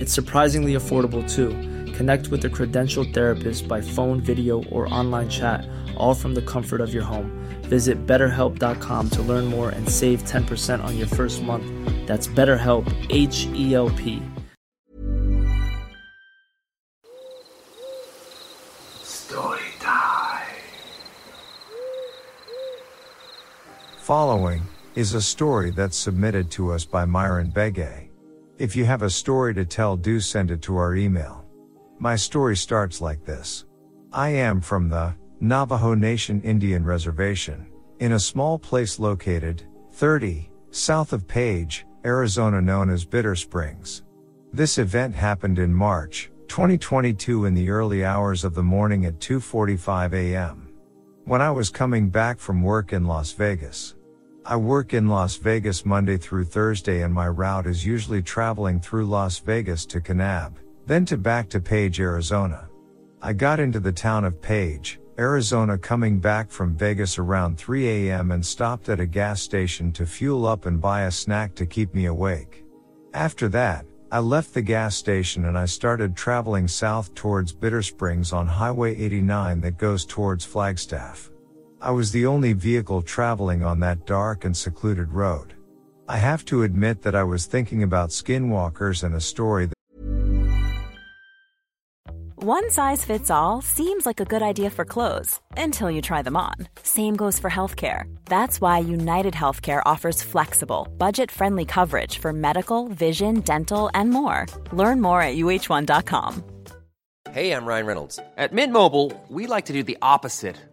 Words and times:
It's 0.00 0.14
surprisingly 0.14 0.72
affordable 0.76 1.30
too. 1.30 1.50
Connect 1.92 2.28
with 2.28 2.42
a 2.46 2.48
credentialed 2.48 3.12
therapist 3.12 3.68
by 3.68 3.82
phone, 3.82 4.18
video, 4.18 4.64
or 4.70 4.92
online 4.92 5.28
chat, 5.28 5.68
all 5.94 6.14
from 6.14 6.34
the 6.34 6.40
comfort 6.40 6.80
of 6.80 6.94
your 6.94 7.02
home. 7.02 7.30
Visit 7.64 8.06
betterhelp.com 8.06 9.10
to 9.10 9.22
learn 9.22 9.44
more 9.44 9.68
and 9.68 9.86
save 9.86 10.22
10% 10.22 10.82
on 10.82 10.96
your 10.96 11.06
first 11.06 11.42
month. 11.42 11.66
That's 12.06 12.26
BetterHelp, 12.26 12.86
H 13.10 13.46
E 13.54 13.74
L 13.74 13.90
P. 13.90 14.22
Story 19.02 19.60
time. 19.80 20.46
Following 23.98 24.62
is 24.94 25.12
a 25.12 25.20
story 25.20 25.70
that's 25.70 25.96
submitted 25.98 26.50
to 26.52 26.72
us 26.72 26.86
by 26.86 27.04
Myron 27.04 27.52
Begay. 27.52 28.09
If 28.60 28.76
you 28.76 28.84
have 28.84 29.00
a 29.00 29.08
story 29.08 29.54
to 29.54 29.64
tell, 29.64 29.96
do 29.96 30.20
send 30.20 30.50
it 30.50 30.60
to 30.62 30.76
our 30.76 30.94
email. 30.94 31.46
My 31.98 32.14
story 32.14 32.54
starts 32.54 33.00
like 33.00 33.24
this. 33.24 33.64
I 34.12 34.28
am 34.28 34.60
from 34.60 34.90
the 34.90 35.14
Navajo 35.40 35.94
Nation 35.94 36.42
Indian 36.42 36.84
Reservation 36.84 37.66
in 38.00 38.12
a 38.12 38.20
small 38.20 38.58
place 38.58 38.98
located 38.98 39.62
30 39.92 40.50
south 40.72 41.14
of 41.14 41.26
Page, 41.26 41.86
Arizona 42.04 42.60
known 42.60 42.90
as 42.90 43.06
Bitter 43.06 43.34
Springs. 43.34 44.02
This 44.52 44.76
event 44.76 45.14
happened 45.14 45.58
in 45.58 45.72
March 45.72 46.30
2022 46.48 47.46
in 47.46 47.54
the 47.54 47.70
early 47.70 48.04
hours 48.04 48.44
of 48.44 48.52
the 48.52 48.62
morning 48.62 49.06
at 49.06 49.20
2:45 49.20 50.12
a.m. 50.12 50.68
When 51.24 51.40
I 51.40 51.50
was 51.50 51.70
coming 51.70 52.10
back 52.10 52.38
from 52.38 52.62
work 52.62 52.92
in 52.92 53.06
Las 53.06 53.32
Vegas. 53.32 53.94
I 54.50 54.56
work 54.56 54.94
in 54.94 55.06
Las 55.06 55.36
Vegas 55.36 55.86
Monday 55.86 56.16
through 56.16 56.46
Thursday 56.46 57.02
and 57.02 57.14
my 57.14 57.28
route 57.28 57.68
is 57.68 57.86
usually 57.86 58.20
traveling 58.20 58.80
through 58.80 59.06
Las 59.06 59.38
Vegas 59.38 59.86
to 59.86 60.00
Kanab, 60.00 60.54
then 60.86 61.04
to 61.04 61.16
back 61.16 61.48
to 61.50 61.60
Page, 61.60 62.00
Arizona. 62.00 62.68
I 63.22 63.32
got 63.32 63.60
into 63.60 63.78
the 63.78 63.92
town 63.92 64.24
of 64.24 64.42
Page, 64.42 64.98
Arizona 65.20 65.78
coming 65.78 66.18
back 66.18 66.50
from 66.50 66.74
Vegas 66.74 67.16
around 67.16 67.58
3 67.58 68.08
a.m. 68.08 68.32
and 68.32 68.44
stopped 68.44 68.88
at 68.88 68.98
a 68.98 69.06
gas 69.06 69.40
station 69.40 69.92
to 69.92 70.04
fuel 70.04 70.44
up 70.48 70.66
and 70.66 70.80
buy 70.80 71.02
a 71.02 71.12
snack 71.12 71.54
to 71.54 71.64
keep 71.64 71.94
me 71.94 72.06
awake. 72.06 72.64
After 73.14 73.48
that, 73.50 73.86
I 74.10 74.18
left 74.18 74.52
the 74.52 74.62
gas 74.62 74.96
station 74.96 75.44
and 75.44 75.56
I 75.56 75.66
started 75.66 76.16
traveling 76.16 76.66
south 76.66 77.14
towards 77.14 77.52
Bitter 77.52 77.82
Springs 77.82 78.32
on 78.32 78.48
Highway 78.48 78.96
89 78.96 79.60
that 79.60 79.78
goes 79.78 80.04
towards 80.04 80.44
Flagstaff. 80.44 81.29
I 81.82 81.92
was 81.92 82.12
the 82.12 82.26
only 82.26 82.52
vehicle 82.52 83.00
traveling 83.00 83.64
on 83.64 83.80
that 83.80 84.04
dark 84.04 84.44
and 84.44 84.54
secluded 84.54 85.12
road. 85.12 85.54
I 86.08 86.18
have 86.18 86.44
to 86.46 86.62
admit 86.62 87.00
that 87.02 87.14
I 87.14 87.22
was 87.22 87.46
thinking 87.46 87.82
about 87.82 88.10
skinwalkers 88.10 89.02
and 89.02 89.14
a 89.14 89.20
story 89.20 89.66
that 89.66 89.74
One 92.36 92.70
size 92.70 93.04
fits 93.04 93.30
all 93.30 93.62
seems 93.62 94.04
like 94.04 94.20
a 94.20 94.24
good 94.26 94.42
idea 94.42 94.70
for 94.70 94.84
clothes 94.84 95.40
until 95.56 95.90
you 95.90 96.02
try 96.02 96.20
them 96.22 96.36
on. 96.36 96.54
Same 96.82 97.16
goes 97.16 97.38
for 97.38 97.48
healthcare. 97.48 98.04
That's 98.26 98.60
why 98.60 98.78
United 98.78 99.34
Healthcare 99.34 99.82
offers 99.86 100.22
flexible, 100.22 100.88
budget 100.98 101.30
friendly 101.30 101.64
coverage 101.64 102.18
for 102.18 102.32
medical, 102.32 102.88
vision, 102.88 103.40
dental, 103.40 103.90
and 103.94 104.10
more. 104.10 104.46
Learn 104.72 105.00
more 105.00 105.22
at 105.22 105.36
uh1.com. 105.36 106.44
Hey, 107.30 107.52
I'm 107.52 107.64
Ryan 107.64 107.86
Reynolds. 107.86 108.18
At 108.36 108.52
Mint 108.52 108.72
Mobile, 108.72 109.12
we 109.28 109.46
like 109.46 109.66
to 109.66 109.72
do 109.72 109.82
the 109.82 109.98
opposite 110.02 110.56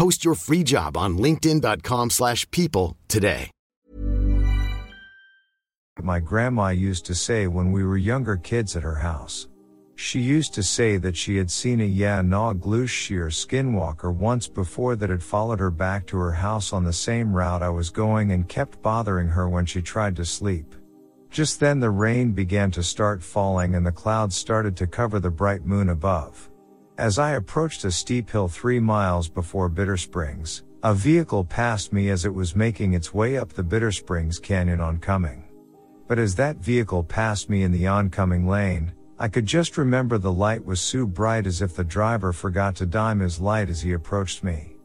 Post 0.00 0.24
your 0.24 0.34
free 0.34 0.64
job 0.64 0.96
on 0.96 1.18
linkedin.com/people 1.18 2.08
slash 2.08 2.50
people 2.50 2.96
today. 3.06 3.50
my 6.02 6.18
grandma 6.18 6.68
used 6.68 7.04
to 7.04 7.14
say 7.14 7.46
when 7.46 7.70
we 7.72 7.84
were 7.84 7.98
younger 7.98 8.36
kids 8.36 8.76
at 8.76 8.82
her 8.82 8.94
house. 8.94 9.48
She 9.96 10.18
used 10.18 10.54
to 10.54 10.62
say 10.62 10.96
that 10.96 11.16
she 11.16 11.36
had 11.36 11.50
seen 11.50 11.82
a 11.82 11.84
Yee 11.84 12.22
Naaldlooshii 12.22 13.28
skinwalker 13.28 14.10
once 14.10 14.48
before 14.48 14.96
that 14.96 15.10
had 15.10 15.22
followed 15.22 15.60
her 15.60 15.70
back 15.70 16.06
to 16.06 16.16
her 16.16 16.32
house 16.32 16.72
on 16.72 16.84
the 16.84 16.92
same 16.94 17.34
route 17.34 17.62
I 17.62 17.68
was 17.68 17.90
going 17.90 18.32
and 18.32 18.48
kept 18.48 18.80
bothering 18.80 19.28
her 19.28 19.46
when 19.50 19.66
she 19.66 19.82
tried 19.82 20.16
to 20.16 20.24
sleep. 20.24 20.74
Just 21.30 21.60
then 21.60 21.80
the 21.80 21.90
rain 21.90 22.32
began 22.32 22.70
to 22.70 22.82
start 22.82 23.22
falling 23.22 23.74
and 23.74 23.86
the 23.86 23.92
clouds 23.92 24.34
started 24.34 24.74
to 24.78 24.86
cover 24.86 25.20
the 25.20 25.30
bright 25.30 25.66
moon 25.66 25.90
above. 25.90 26.49
As 27.00 27.18
I 27.18 27.30
approached 27.30 27.82
a 27.86 27.90
steep 27.90 28.28
hill 28.28 28.46
three 28.46 28.78
miles 28.78 29.26
before 29.26 29.70
Bitter 29.70 29.96
Springs, 29.96 30.64
a 30.82 30.92
vehicle 30.92 31.44
passed 31.44 31.94
me 31.94 32.10
as 32.10 32.26
it 32.26 32.34
was 32.34 32.54
making 32.54 32.92
its 32.92 33.14
way 33.14 33.38
up 33.38 33.54
the 33.54 33.62
Bitter 33.62 33.90
Springs 33.90 34.38
Canyon 34.38 34.82
oncoming. 34.82 35.44
But 36.08 36.18
as 36.18 36.34
that 36.34 36.58
vehicle 36.58 37.02
passed 37.02 37.48
me 37.48 37.62
in 37.62 37.72
the 37.72 37.86
oncoming 37.86 38.46
lane, 38.46 38.92
I 39.18 39.28
could 39.28 39.46
just 39.46 39.78
remember 39.78 40.18
the 40.18 40.30
light 40.30 40.62
was 40.62 40.78
so 40.78 41.06
bright 41.06 41.46
as 41.46 41.62
if 41.62 41.74
the 41.74 41.84
driver 41.84 42.34
forgot 42.34 42.76
to 42.76 42.84
dim 42.84 43.20
his 43.20 43.40
light 43.40 43.70
as 43.70 43.80
he 43.80 43.94
approached 43.94 44.44
me. 44.44 44.76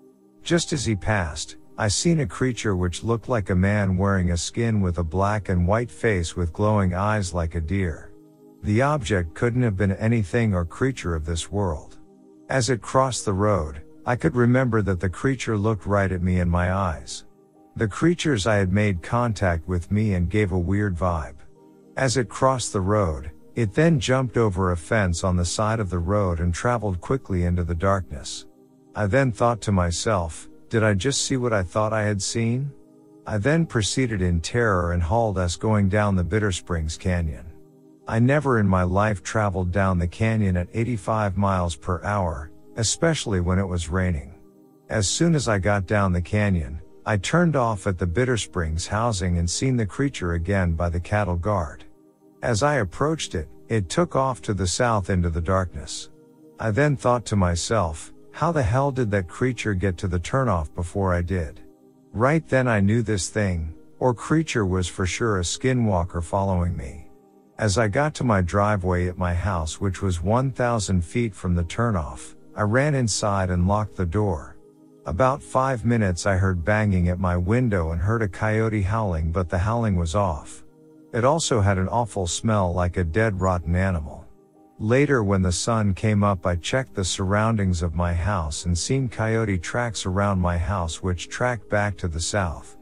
Just 0.42 0.72
as 0.72 0.86
he 0.86 0.96
passed, 0.96 1.58
I 1.78 1.90
seen 1.90 2.22
a 2.22 2.26
creature 2.26 2.78
which 2.78 3.04
looked 3.04 3.28
like 3.28 3.50
a 3.50 3.56
man 3.56 3.98
wearing 3.98 4.32
a 4.32 4.38
skin 4.38 4.80
with 4.80 5.00
a 5.00 5.04
black 5.04 5.50
and 5.50 5.68
white 5.68 5.92
face 5.92 6.34
with 6.34 6.54
glowing 6.54 6.94
eyes 6.94 7.34
like 7.34 7.56
a 7.56 7.60
deer. 7.60 8.14
The 8.64 8.84
object 8.84 9.34
couldn't 9.36 9.64
have 9.64 9.76
been 9.76 9.92
anything 9.92 10.54
or 10.54 10.64
creature 10.64 11.14
of 11.14 11.26
this 11.26 11.52
world. 11.52 11.95
As 12.50 12.70
it 12.70 12.80
crossed 12.80 13.26
the 13.26 13.34
road, 13.34 13.82
I 14.06 14.16
could 14.16 14.36
remember 14.36 14.84
that 14.84 15.00
the 15.00 15.10
creature 15.10 15.58
looked 15.58 15.88
right 15.88 16.12
at 16.12 16.22
me 16.22 16.40
in 16.40 16.48
my 16.48 16.72
eyes. 16.72 17.26
The 17.76 17.88
creatures 17.88 18.46
I 18.46 18.58
had 18.58 18.72
made 18.72 19.02
contact 19.02 19.68
with 19.68 19.92
me 19.92 20.14
and 20.14 20.30
gave 20.30 20.52
a 20.52 20.60
weird 20.60 20.96
vibe. 20.96 21.38
As 21.98 22.18
it 22.18 22.30
crossed 22.30 22.72
the 22.72 22.82
road, 22.82 23.32
it 23.56 23.74
then 23.74 24.00
jumped 24.00 24.38
over 24.38 24.72
a 24.72 24.78
fence 24.78 25.24
on 25.24 25.36
the 25.36 25.44
side 25.44 25.80
of 25.80 25.90
the 25.90 25.98
road 25.98 26.40
and 26.40 26.54
traveled 26.54 27.02
quickly 27.02 27.46
into 27.46 27.64
the 27.64 27.74
darkness. 27.74 28.46
I 28.96 29.08
then 29.08 29.32
thought 29.32 29.60
to 29.62 29.72
myself, 29.72 30.48
did 30.70 30.84
I 30.84 30.94
just 30.94 31.24
see 31.24 31.38
what 31.38 31.54
I 31.54 31.64
thought 31.64 31.94
I 31.94 32.04
had 32.04 32.22
seen? 32.22 32.72
I 33.26 33.40
then 33.40 33.66
proceeded 33.66 34.22
in 34.22 34.40
terror 34.40 34.92
and 34.92 35.02
hauled 35.02 35.40
us 35.40 35.56
going 35.56 35.90
down 35.90 36.16
the 36.16 36.24
Bitter 36.24 36.52
Springs 36.52 36.96
Canyon. 36.96 37.45
I 38.08 38.20
never 38.20 38.60
in 38.60 38.68
my 38.68 38.84
life 38.84 39.24
traveled 39.24 39.72
down 39.72 39.98
the 39.98 40.08
canyon 40.08 40.58
at 40.58 40.68
85 40.74 41.38
miles 41.38 41.76
per 41.76 42.04
hour, 42.04 42.52
especially 42.76 43.40
when 43.40 43.58
it 43.58 43.68
was 43.68 43.90
raining. 43.90 44.36
As 44.90 45.08
soon 45.08 45.34
as 45.34 45.48
I 45.48 45.58
got 45.58 45.88
down 45.88 46.14
the 46.14 46.22
canyon, 46.22 46.80
I 47.08 47.18
turned 47.18 47.56
off 47.56 47.88
at 47.88 47.98
the 47.98 48.06
Bitter 48.06 48.38
Springs 48.38 48.86
housing 48.86 49.40
and 49.40 49.50
seen 49.50 49.76
the 49.76 49.88
creature 49.88 50.34
again 50.34 50.74
by 50.74 50.90
the 50.90 51.00
cattle 51.00 51.36
guard. 51.36 51.84
As 52.44 52.62
I 52.62 52.76
approached 52.76 53.34
it, 53.34 53.50
it 53.70 53.90
took 53.90 54.16
off 54.16 54.40
to 54.44 54.54
the 54.54 54.68
south 54.68 55.10
into 55.10 55.32
the 55.32 55.42
darkness. 55.42 56.10
I 56.60 56.70
then 56.70 56.96
thought 56.96 57.26
to 57.26 57.36
myself, 57.36 58.14
how 58.32 58.52
the 58.52 58.62
hell 58.62 58.92
did 58.92 59.10
that 59.12 59.28
creature 59.28 59.74
get 59.74 59.98
to 59.98 60.08
the 60.08 60.20
turnoff 60.20 60.74
before 60.76 61.12
I 61.12 61.24
did? 61.24 61.62
Right 62.14 62.48
then 62.48 62.68
I 62.68 62.82
knew 62.82 63.02
this 63.02 63.30
thing, 63.30 63.74
or 63.98 64.14
creature 64.14 64.66
was 64.66 64.88
for 64.88 65.08
sure 65.08 65.40
a 65.40 65.44
skinwalker 65.44 66.24
following 66.24 66.78
me. 66.78 67.05
As 67.58 67.78
I 67.78 67.88
got 67.88 68.14
to 68.16 68.26
my 68.26 68.42
driveway 68.42 69.08
at 69.08 69.18
my 69.18 69.34
house 69.34 69.80
which 69.80 70.02
was 70.02 70.22
1000 70.22 71.02
feet 71.02 71.34
from 71.34 71.56
the 71.56 71.64
turnoff, 71.64 72.36
I 72.54 72.64
ran 72.64 72.94
inside 72.96 73.50
and 73.50 73.66
locked 73.66 73.96
the 73.96 74.06
door. 74.06 74.58
About 75.06 75.42
five 75.42 75.86
minutes 75.86 76.26
I 76.26 76.36
heard 76.36 76.66
banging 76.66 77.08
at 77.08 77.18
my 77.18 77.38
window 77.38 77.92
and 77.92 78.02
heard 78.02 78.22
a 78.22 78.28
coyote 78.28 78.82
howling 78.82 79.32
but 79.32 79.48
the 79.48 79.58
howling 79.58 79.96
was 79.96 80.16
off. 80.16 80.66
It 81.14 81.24
also 81.24 81.62
had 81.62 81.78
an 81.78 81.88
awful 81.88 82.28
smell 82.28 82.74
like 82.74 82.98
a 82.98 83.06
dead 83.06 83.40
rotten 83.40 83.74
animal. 83.74 84.26
Later 84.78 85.24
when 85.24 85.42
the 85.42 85.54
sun 85.54 85.94
came 85.94 86.26
up 86.26 86.46
I 86.46 86.58
checked 86.58 86.94
the 86.94 87.06
surroundings 87.06 87.82
of 87.82 87.96
my 87.96 88.14
house 88.14 88.66
and 88.66 88.78
seen 88.78 89.08
coyote 89.08 89.60
tracks 89.60 90.06
around 90.06 90.42
my 90.42 90.58
house 90.58 91.02
which 91.02 91.30
tracked 91.30 91.70
back 91.70 91.96
to 92.00 92.10
the 92.10 92.20
south. 92.20 92.75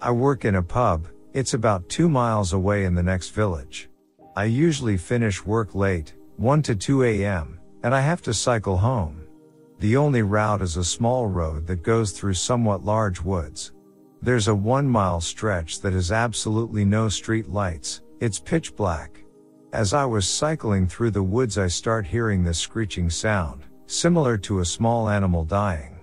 I 0.00 0.10
work 0.10 0.44
in 0.44 0.56
a 0.56 0.62
pub, 0.62 1.08
it's 1.32 1.54
about 1.54 1.88
two 1.88 2.08
miles 2.08 2.52
away 2.52 2.84
in 2.84 2.94
the 2.94 3.02
next 3.02 3.30
village. 3.30 3.88
I 4.36 4.44
usually 4.44 4.98
finish 4.98 5.44
work 5.46 5.74
late, 5.74 6.12
1 6.36 6.62
to 6.62 6.76
2 6.76 7.02
a.m., 7.04 7.58
and 7.82 7.94
I 7.94 8.00
have 8.00 8.20
to 8.22 8.34
cycle 8.34 8.76
home. 8.76 9.22
The 9.78 9.96
only 9.96 10.20
route 10.20 10.60
is 10.60 10.76
a 10.76 10.84
small 10.84 11.26
road 11.26 11.66
that 11.66 11.82
goes 11.82 12.12
through 12.12 12.34
somewhat 12.34 12.84
large 12.84 13.22
woods. 13.22 13.72
There's 14.20 14.48
a 14.48 14.54
one 14.54 14.86
mile 14.86 15.22
stretch 15.22 15.80
that 15.80 15.94
has 15.94 16.12
absolutely 16.12 16.84
no 16.84 17.08
street 17.08 17.48
lights, 17.48 18.02
it's 18.20 18.38
pitch 18.38 18.76
black. 18.76 19.22
As 19.72 19.94
I 19.94 20.04
was 20.04 20.28
cycling 20.28 20.86
through 20.86 21.12
the 21.12 21.22
woods 21.22 21.56
I 21.56 21.68
start 21.68 22.06
hearing 22.06 22.44
this 22.44 22.58
screeching 22.58 23.08
sound, 23.08 23.62
similar 23.86 24.36
to 24.38 24.60
a 24.60 24.64
small 24.64 25.08
animal 25.08 25.44
dying. 25.44 25.98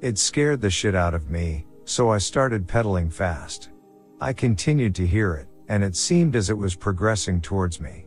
It 0.00 0.16
scared 0.16 0.60
the 0.60 0.70
shit 0.70 0.94
out 0.94 1.14
of 1.14 1.28
me, 1.28 1.66
so 1.92 2.10
I 2.10 2.16
started 2.16 2.66
pedaling 2.66 3.10
fast. 3.10 3.68
I 4.18 4.32
continued 4.32 4.94
to 4.94 5.06
hear 5.06 5.34
it, 5.34 5.46
and 5.68 5.84
it 5.84 5.94
seemed 5.94 6.34
as 6.36 6.48
it 6.48 6.56
was 6.56 6.74
progressing 6.74 7.38
towards 7.42 7.82
me. 7.82 8.06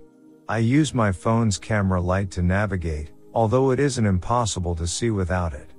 I 0.50 0.58
used 0.58 0.96
my 0.96 1.12
phone's 1.12 1.60
camera 1.60 2.02
light 2.02 2.32
to 2.32 2.42
navigate, 2.42 3.12
although 3.36 3.70
it 3.70 3.80
isn't 3.80 4.06
impossible 4.08 4.74
to 4.74 4.88
see 4.88 5.12
without 5.12 5.54
it. 5.54 5.70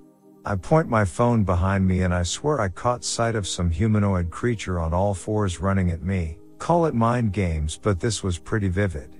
I 0.44 0.54
point 0.54 0.88
my 0.88 1.04
phone 1.04 1.42
behind 1.42 1.84
me 1.84 2.02
and 2.02 2.14
I 2.14 2.22
swear 2.22 2.60
I 2.60 2.68
caught 2.68 3.02
sight 3.02 3.34
of 3.34 3.48
some 3.48 3.70
humanoid 3.70 4.30
creature 4.30 4.78
on 4.78 4.94
all 4.94 5.12
fours 5.12 5.60
running 5.60 5.90
at 5.90 6.04
me. 6.04 6.38
Call 6.58 6.86
it 6.86 6.94
mind 6.94 7.32
games, 7.32 7.76
but 7.76 7.98
this 7.98 8.22
was 8.22 8.38
pretty 8.38 8.68
vivid. 8.68 9.16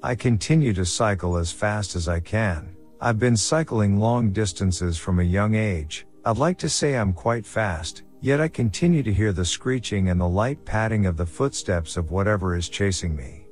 I 0.00 0.14
continue 0.14 0.72
to 0.74 0.84
cycle 0.84 1.38
as 1.38 1.50
fast 1.50 1.96
as 1.96 2.06
I 2.08 2.20
can. 2.20 2.76
I've 3.00 3.18
been 3.18 3.36
cycling 3.36 3.98
long 3.98 4.30
distances 4.30 4.96
from 4.96 5.18
a 5.18 5.24
young 5.24 5.56
age. 5.56 6.06
I'd 6.24 6.38
like 6.38 6.58
to 6.58 6.68
say 6.68 6.94
I'm 6.94 7.12
quite 7.12 7.44
fast, 7.44 8.04
yet 8.20 8.40
I 8.40 8.48
continue 8.48 9.02
to 9.02 9.12
hear 9.12 9.32
the 9.32 9.44
screeching 9.44 10.08
and 10.08 10.20
the 10.20 10.28
light 10.28 10.64
padding 10.64 11.06
of 11.06 11.16
the 11.16 11.26
footsteps 11.26 11.96
of 11.96 12.10
whatever 12.10 12.56
is 12.56 12.68
chasing 12.68 13.14
me. 13.14 13.46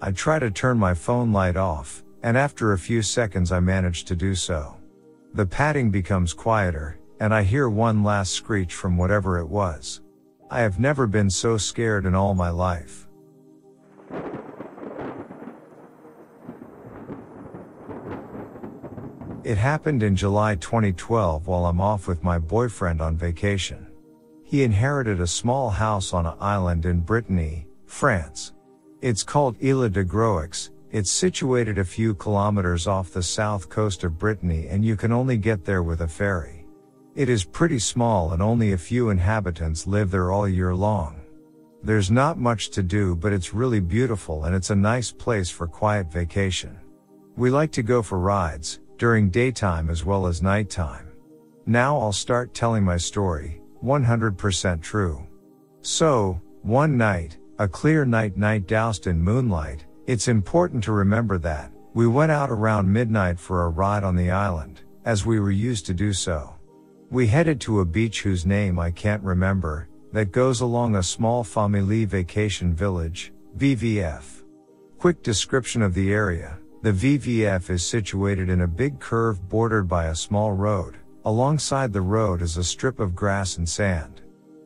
I 0.00 0.12
try 0.12 0.38
to 0.38 0.50
turn 0.50 0.78
my 0.78 0.94
phone 0.94 1.32
light 1.32 1.56
off, 1.56 2.02
and 2.22 2.36
after 2.36 2.72
a 2.72 2.78
few 2.78 3.02
seconds 3.02 3.52
I 3.52 3.60
manage 3.60 4.04
to 4.04 4.16
do 4.16 4.34
so. 4.34 4.76
The 5.34 5.46
padding 5.46 5.90
becomes 5.90 6.34
quieter, 6.34 6.98
and 7.20 7.32
I 7.32 7.42
hear 7.42 7.68
one 7.68 8.02
last 8.04 8.32
screech 8.32 8.74
from 8.74 8.96
whatever 8.96 9.38
it 9.38 9.46
was. 9.46 10.00
I 10.50 10.60
have 10.60 10.78
never 10.78 11.06
been 11.06 11.30
so 11.30 11.56
scared 11.56 12.04
in 12.04 12.14
all 12.14 12.34
my 12.34 12.50
life. 12.50 13.08
It 19.44 19.58
happened 19.58 20.02
in 20.02 20.14
July 20.14 20.54
2012 20.54 21.46
while 21.48 21.66
I'm 21.66 21.80
off 21.80 22.06
with 22.06 22.22
my 22.22 22.38
boyfriend 22.38 23.00
on 23.00 23.16
vacation. 23.16 23.91
He 24.52 24.64
inherited 24.64 25.18
a 25.18 25.26
small 25.26 25.70
house 25.70 26.12
on 26.12 26.26
an 26.26 26.34
island 26.38 26.84
in 26.84 27.00
Brittany, 27.00 27.66
France. 27.86 28.52
It's 29.00 29.22
called 29.22 29.56
Ile 29.64 29.88
de 29.88 30.04
Groix, 30.04 30.68
it's 30.90 31.10
situated 31.10 31.78
a 31.78 31.84
few 31.86 32.14
kilometers 32.14 32.86
off 32.86 33.14
the 33.14 33.22
south 33.22 33.70
coast 33.70 34.04
of 34.04 34.18
Brittany 34.18 34.66
and 34.68 34.84
you 34.84 34.94
can 34.94 35.10
only 35.10 35.38
get 35.38 35.64
there 35.64 35.82
with 35.82 36.02
a 36.02 36.06
ferry. 36.06 36.66
It 37.14 37.30
is 37.30 37.46
pretty 37.46 37.78
small 37.78 38.32
and 38.34 38.42
only 38.42 38.72
a 38.72 38.76
few 38.76 39.08
inhabitants 39.08 39.86
live 39.86 40.10
there 40.10 40.30
all 40.30 40.46
year 40.46 40.74
long. 40.74 41.22
There's 41.82 42.10
not 42.10 42.36
much 42.36 42.68
to 42.72 42.82
do 42.82 43.16
but 43.16 43.32
it's 43.32 43.54
really 43.54 43.80
beautiful 43.80 44.44
and 44.44 44.54
it's 44.54 44.68
a 44.68 44.76
nice 44.76 45.10
place 45.10 45.48
for 45.48 45.66
quiet 45.66 46.12
vacation. 46.12 46.78
We 47.36 47.48
like 47.48 47.72
to 47.72 47.82
go 47.82 48.02
for 48.02 48.18
rides, 48.18 48.80
during 48.98 49.30
daytime 49.30 49.88
as 49.88 50.04
well 50.04 50.26
as 50.26 50.42
nighttime. 50.42 51.10
Now 51.64 51.98
I'll 51.98 52.12
start 52.12 52.52
telling 52.52 52.84
my 52.84 52.98
story, 52.98 53.61
100% 53.82 54.80
true. 54.80 55.26
So, 55.80 56.40
one 56.62 56.96
night, 56.96 57.38
a 57.58 57.66
clear 57.66 58.04
night 58.04 58.36
night 58.36 58.66
doused 58.66 59.06
in 59.06 59.20
moonlight, 59.20 59.84
it's 60.06 60.28
important 60.28 60.82
to 60.84 60.92
remember 60.92 61.38
that, 61.38 61.72
we 61.94 62.06
went 62.06 62.32
out 62.32 62.50
around 62.50 62.92
midnight 62.92 63.38
for 63.38 63.64
a 63.64 63.68
ride 63.68 64.04
on 64.04 64.16
the 64.16 64.30
island, 64.30 64.80
as 65.04 65.26
we 65.26 65.40
were 65.40 65.50
used 65.50 65.86
to 65.86 65.94
do 65.94 66.12
so. 66.12 66.54
We 67.10 67.26
headed 67.26 67.60
to 67.62 67.80
a 67.80 67.84
beach 67.84 68.22
whose 68.22 68.46
name 68.46 68.78
I 68.78 68.90
can't 68.90 69.22
remember, 69.22 69.88
that 70.12 70.32
goes 70.32 70.60
along 70.60 70.96
a 70.96 71.02
small 71.02 71.42
family 71.42 72.04
vacation 72.04 72.74
village, 72.74 73.32
VVF. 73.58 74.44
Quick 74.98 75.22
description 75.22 75.82
of 75.82 75.94
the 75.94 76.12
area. 76.12 76.58
The 76.82 76.92
VVF 76.92 77.70
is 77.70 77.84
situated 77.84 78.48
in 78.48 78.62
a 78.62 78.66
big 78.66 78.98
curve 78.98 79.48
bordered 79.48 79.88
by 79.88 80.06
a 80.06 80.14
small 80.14 80.52
road. 80.52 80.96
Alongside 81.24 81.92
the 81.92 82.00
road 82.00 82.42
is 82.42 82.56
a 82.56 82.64
strip 82.64 82.98
of 82.98 83.14
grass 83.14 83.56
and 83.56 83.68
sand. 83.68 84.22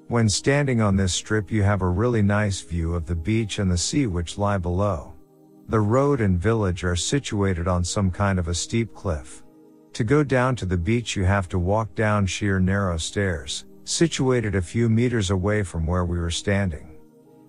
When 0.08 0.26
standing 0.26 0.80
on 0.80 0.96
this 0.96 1.12
strip 1.12 1.50
you 1.50 1.62
have 1.62 1.82
a 1.82 1.88
really 1.88 2.22
nice 2.22 2.62
view 2.62 2.94
of 2.94 3.04
the 3.04 3.14
beach 3.14 3.58
and 3.58 3.70
the 3.70 3.76
sea 3.76 4.06
which 4.06 4.38
lie 4.38 4.56
below. 4.56 5.12
The 5.68 5.80
road 5.80 6.22
and 6.22 6.40
village 6.40 6.82
are 6.82 6.96
situated 6.96 7.68
on 7.68 7.84
some 7.84 8.10
kind 8.10 8.38
of 8.38 8.48
a 8.48 8.54
steep 8.54 8.94
cliff. 8.94 9.42
To 9.92 10.04
go 10.04 10.24
down 10.24 10.56
to 10.56 10.64
the 10.64 10.78
beach 10.78 11.14
you 11.14 11.24
have 11.24 11.46
to 11.50 11.58
walk 11.58 11.94
down 11.94 12.24
sheer 12.24 12.58
narrow 12.58 12.96
stairs, 12.96 13.66
situated 13.84 14.54
a 14.54 14.62
few 14.62 14.88
meters 14.88 15.28
away 15.28 15.62
from 15.62 15.86
where 15.86 16.06
we 16.06 16.18
were 16.18 16.30
standing. 16.30 16.96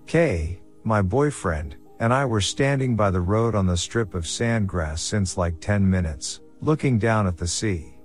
Kay, 0.05 0.61
my 0.83 1.01
boyfriend, 1.01 1.77
and 2.01 2.13
I 2.13 2.25
were 2.25 2.41
standing 2.41 2.97
by 2.97 3.11
the 3.11 3.21
road 3.21 3.55
on 3.55 3.67
the 3.67 3.77
strip 3.77 4.15
of 4.15 4.25
sandgrass 4.25 4.99
since 4.99 5.37
like 5.37 5.61
10 5.61 5.89
minutes, 5.89 6.41
looking 6.59 6.99
down 6.99 7.25
at 7.25 7.37
the 7.37 7.47
sea. 7.47 7.96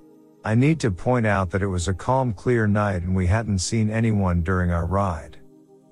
I 0.45 0.57
need 0.57 0.81
to 0.81 0.91
point 0.91 1.25
out 1.25 1.51
that 1.51 1.63
it 1.63 1.69
was 1.69 1.87
a 1.87 1.95
calm 1.95 2.33
clear 2.33 2.67
night 2.67 3.03
and 3.03 3.15
we 3.15 3.29
hadn't 3.29 3.61
seen 3.61 3.91
anyone 3.91 4.43
during 4.43 4.73
our 4.73 4.87
ride. 4.87 5.37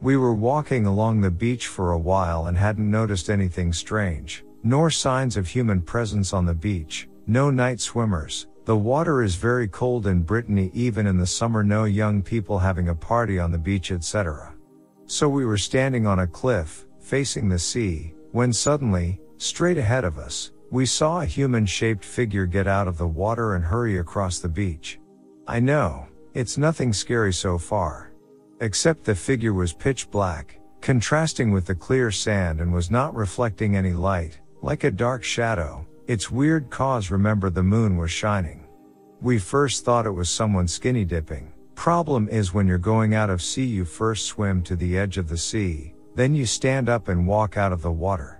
We 0.00 0.16
were 0.16 0.34
walking 0.34 0.86
along 0.86 1.20
the 1.20 1.30
beach 1.30 1.68
for 1.68 1.92
a 1.92 1.98
while 1.98 2.46
and 2.46 2.56
hadn't 2.56 2.90
noticed 2.90 3.30
anything 3.30 3.72
strange, 3.72 4.44
nor 4.64 4.90
signs 4.90 5.36
of 5.36 5.46
human 5.46 5.82
presence 5.82 6.32
on 6.32 6.46
the 6.46 6.54
beach, 6.54 7.08
no 7.28 7.50
night 7.50 7.80
swimmers. 7.80 8.48
The 8.64 8.76
water 8.76 9.22
is 9.22 9.36
very 9.36 9.68
cold 9.68 10.08
in 10.08 10.22
Brittany 10.22 10.72
even 10.74 11.06
in 11.06 11.16
the 11.16 11.26
summer 11.26 11.62
no 11.62 11.84
young 11.84 12.20
people 12.20 12.58
having 12.58 12.88
a 12.88 12.94
party 12.94 13.38
on 13.38 13.52
the 13.52 13.58
beach 13.58 13.92
etc. 13.92 14.52
So 15.06 15.28
we 15.28 15.44
were 15.44 15.58
standing 15.58 16.08
on 16.08 16.20
a 16.20 16.26
cliff, 16.26 16.86
facing 16.98 17.48
the 17.48 17.58
sea, 17.58 18.14
when 18.32 18.52
suddenly, 18.52 19.20
straight 19.36 19.78
ahead 19.78 20.04
of 20.04 20.18
us, 20.18 20.50
we 20.70 20.86
saw 20.86 21.20
a 21.20 21.26
human 21.26 21.66
shaped 21.66 22.04
figure 22.04 22.46
get 22.46 22.66
out 22.66 22.86
of 22.86 22.96
the 22.96 23.06
water 23.06 23.54
and 23.56 23.64
hurry 23.64 23.98
across 23.98 24.38
the 24.38 24.48
beach. 24.48 25.00
I 25.46 25.58
know, 25.58 26.06
it's 26.32 26.58
nothing 26.58 26.92
scary 26.92 27.32
so 27.32 27.58
far. 27.58 28.12
Except 28.60 29.04
the 29.04 29.14
figure 29.14 29.52
was 29.52 29.72
pitch 29.72 30.10
black, 30.10 30.60
contrasting 30.80 31.50
with 31.50 31.66
the 31.66 31.74
clear 31.74 32.10
sand 32.10 32.60
and 32.60 32.72
was 32.72 32.90
not 32.90 33.14
reflecting 33.14 33.76
any 33.76 33.92
light, 33.92 34.38
Like 34.62 34.84
a 34.84 34.90
dark 34.90 35.24
shadow, 35.24 35.86
its 36.06 36.30
weird 36.30 36.68
cause 36.68 37.10
remember 37.10 37.48
the 37.48 37.62
moon 37.62 37.96
was 37.96 38.10
shining. 38.10 38.66
We 39.22 39.38
first 39.38 39.84
thought 39.84 40.06
it 40.06 40.10
was 40.10 40.28
someone 40.28 40.68
skinny 40.68 41.06
dipping. 41.06 41.52
Problem 41.74 42.28
is 42.28 42.52
when 42.52 42.66
you're 42.66 42.76
going 42.76 43.14
out 43.14 43.30
of 43.30 43.40
sea 43.40 43.64
you 43.64 43.86
first 43.86 44.26
swim 44.26 44.62
to 44.64 44.76
the 44.76 44.98
edge 44.98 45.16
of 45.16 45.30
the 45.30 45.38
sea, 45.38 45.94
then 46.14 46.34
you 46.34 46.44
stand 46.44 46.90
up 46.90 47.08
and 47.08 47.26
walk 47.26 47.56
out 47.56 47.72
of 47.72 47.80
the 47.80 47.90
water. 47.90 48.39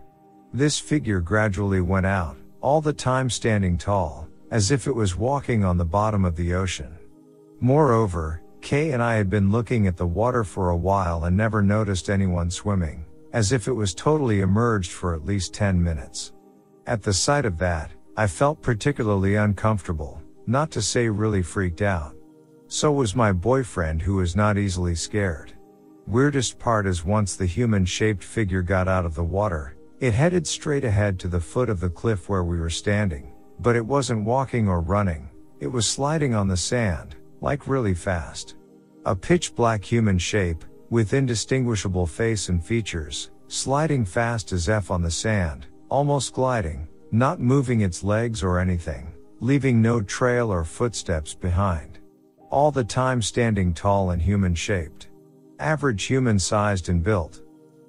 This 0.53 0.81
figure 0.81 1.21
gradually 1.21 1.81
went 1.81 2.07
out, 2.07 2.37
all 2.61 2.81
the 2.81 2.93
time 2.93 3.31
standing 3.31 3.79
tall, 3.79 4.27
as 4.51 4.73
if 4.73 4.89
it 4.89 4.95
was 4.95 5.17
walking 5.17 5.65
on 5.65 5.79
the 5.79 5.85
bottom 5.85 6.25
of 6.25 6.35
the 6.35 6.55
ocean. 6.55 6.99
Moreover, 7.61 8.43
Kay 8.61 8.91
and 8.91 9.01
I 9.01 9.15
had 9.15 9.31
been 9.31 9.53
looking 9.53 9.87
at 9.87 9.97
the 9.97 10.09
water 10.09 10.43
for 10.43 10.71
a 10.71 10.77
while 10.77 11.25
and 11.25 11.37
never 11.37 11.63
noticed 11.63 12.11
anyone 12.11 12.51
swimming, 12.51 13.05
as 13.33 13.53
if 13.53 13.69
it 13.69 13.73
was 13.73 13.95
totally 13.95 14.41
emerged 14.41 14.91
for 14.91 15.15
at 15.15 15.25
least 15.25 15.55
10 15.55 15.81
minutes. 15.81 16.33
At 16.85 17.05
the 17.05 17.13
sight 17.13 17.45
of 17.45 17.57
that, 17.59 17.93
I 18.17 18.27
felt 18.27 18.61
particularly 18.61 19.37
uncomfortable, 19.37 20.21
not 20.49 20.73
to 20.73 20.83
say 20.83 21.09
really 21.09 21.43
freaked 21.43 21.81
out. 21.81 22.17
So 22.67 22.91
was 22.91 23.15
my 23.15 23.31
boyfriend 23.31 24.03
who 24.03 24.17
was 24.17 24.35
not 24.35 24.59
easily 24.59 24.97
scared. 24.97 25.53
Weirdest 26.09 26.59
part 26.59 26.89
is 26.89 27.05
once 27.05 27.37
the 27.37 27.47
human 27.47 27.85
shaped 27.85 28.25
figure 28.25 28.63
got 28.63 28.89
out 28.89 29.07
of 29.07 29.15
the 29.15 29.23
water, 29.23 29.77
it 30.01 30.15
headed 30.15 30.47
straight 30.47 30.85
ahead 30.85 31.19
to 31.19 31.29
the 31.29 31.41
foot 31.41 31.69
of 31.69 31.79
the 31.79 31.91
cliff 31.91 32.29
where 32.29 32.43
we 32.43 32.59
were 32.59 32.71
standing, 32.71 33.33
but 33.59 33.77
it 33.77 33.85
wasn't 33.85 34.25
walking 34.25 34.67
or 34.67 34.81
running, 34.81 35.29
it 35.61 35.67
was 35.67 35.87
sliding 35.87 36.35
on 36.35 36.49
the 36.49 36.57
sand, 36.57 37.17
like 37.43 37.69
really 37.69 37.95
fast. 37.95 38.57
A 39.05 39.15
pitch 39.15 39.55
black 39.55 39.85
human 39.85 40.19
shape, 40.19 40.65
with 40.89 41.13
indistinguishable 41.13 42.07
face 42.07 42.49
and 42.49 42.65
features, 42.65 43.31
sliding 43.49 44.07
fast 44.07 44.53
as 44.53 44.71
F 44.71 44.91
on 44.91 45.03
the 45.03 45.11
sand, 45.11 45.67
almost 45.91 46.33
gliding, 46.33 46.89
not 47.13 47.39
moving 47.39 47.83
its 47.83 48.03
legs 48.03 48.43
or 48.43 48.59
anything, 48.59 49.13
leaving 49.41 49.83
no 49.83 50.01
trail 50.01 50.51
or 50.51 50.65
footsteps 50.65 51.35
behind. 51.35 51.99
All 52.49 52.71
the 52.71 52.85
time 52.85 53.21
standing 53.21 53.75
tall 53.75 54.13
and 54.13 54.23
human 54.23 54.55
shaped. 54.55 55.09
Average 55.59 56.05
human 56.05 56.39
sized 56.39 56.89
and 56.89 57.03
built. 57.03 57.43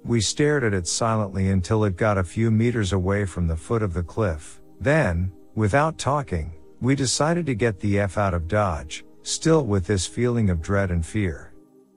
We 0.04 0.20
stared 0.20 0.64
at 0.64 0.74
it 0.74 0.88
silently 0.88 1.50
until 1.50 1.84
it 1.84 1.96
got 1.96 2.18
a 2.18 2.24
few 2.24 2.50
meters 2.50 2.92
away 2.92 3.24
from 3.24 3.46
the 3.46 3.56
foot 3.56 3.82
of 3.82 3.94
the 3.94 4.02
cliff. 4.02 4.60
Then, 4.80 5.32
without 5.54 5.96
talking, 5.96 6.54
we 6.80 6.96
decided 6.96 7.46
to 7.46 7.54
get 7.54 7.78
the 7.78 8.00
F 8.00 8.18
out 8.18 8.34
of 8.34 8.48
Dodge, 8.48 9.04
still 9.22 9.64
with 9.64 9.86
this 9.86 10.04
feeling 10.04 10.50
of 10.50 10.60
dread 10.60 10.90
and 10.90 11.06
fear. 11.06 11.52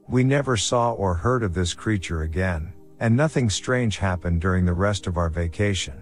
We 0.07 0.23
never 0.23 0.55
saw 0.55 0.91
or 0.91 1.15
heard 1.15 1.41
of 1.41 1.55
this 1.55 1.73
creature 1.73 2.21
again, 2.21 2.73
and 2.99 3.17
nothing 3.17 3.49
strange 3.49 3.97
happened 3.97 4.39
during 4.39 4.65
the 4.65 4.73
rest 4.73 5.07
of 5.07 5.17
our 5.17 5.29
vacation. 5.29 5.99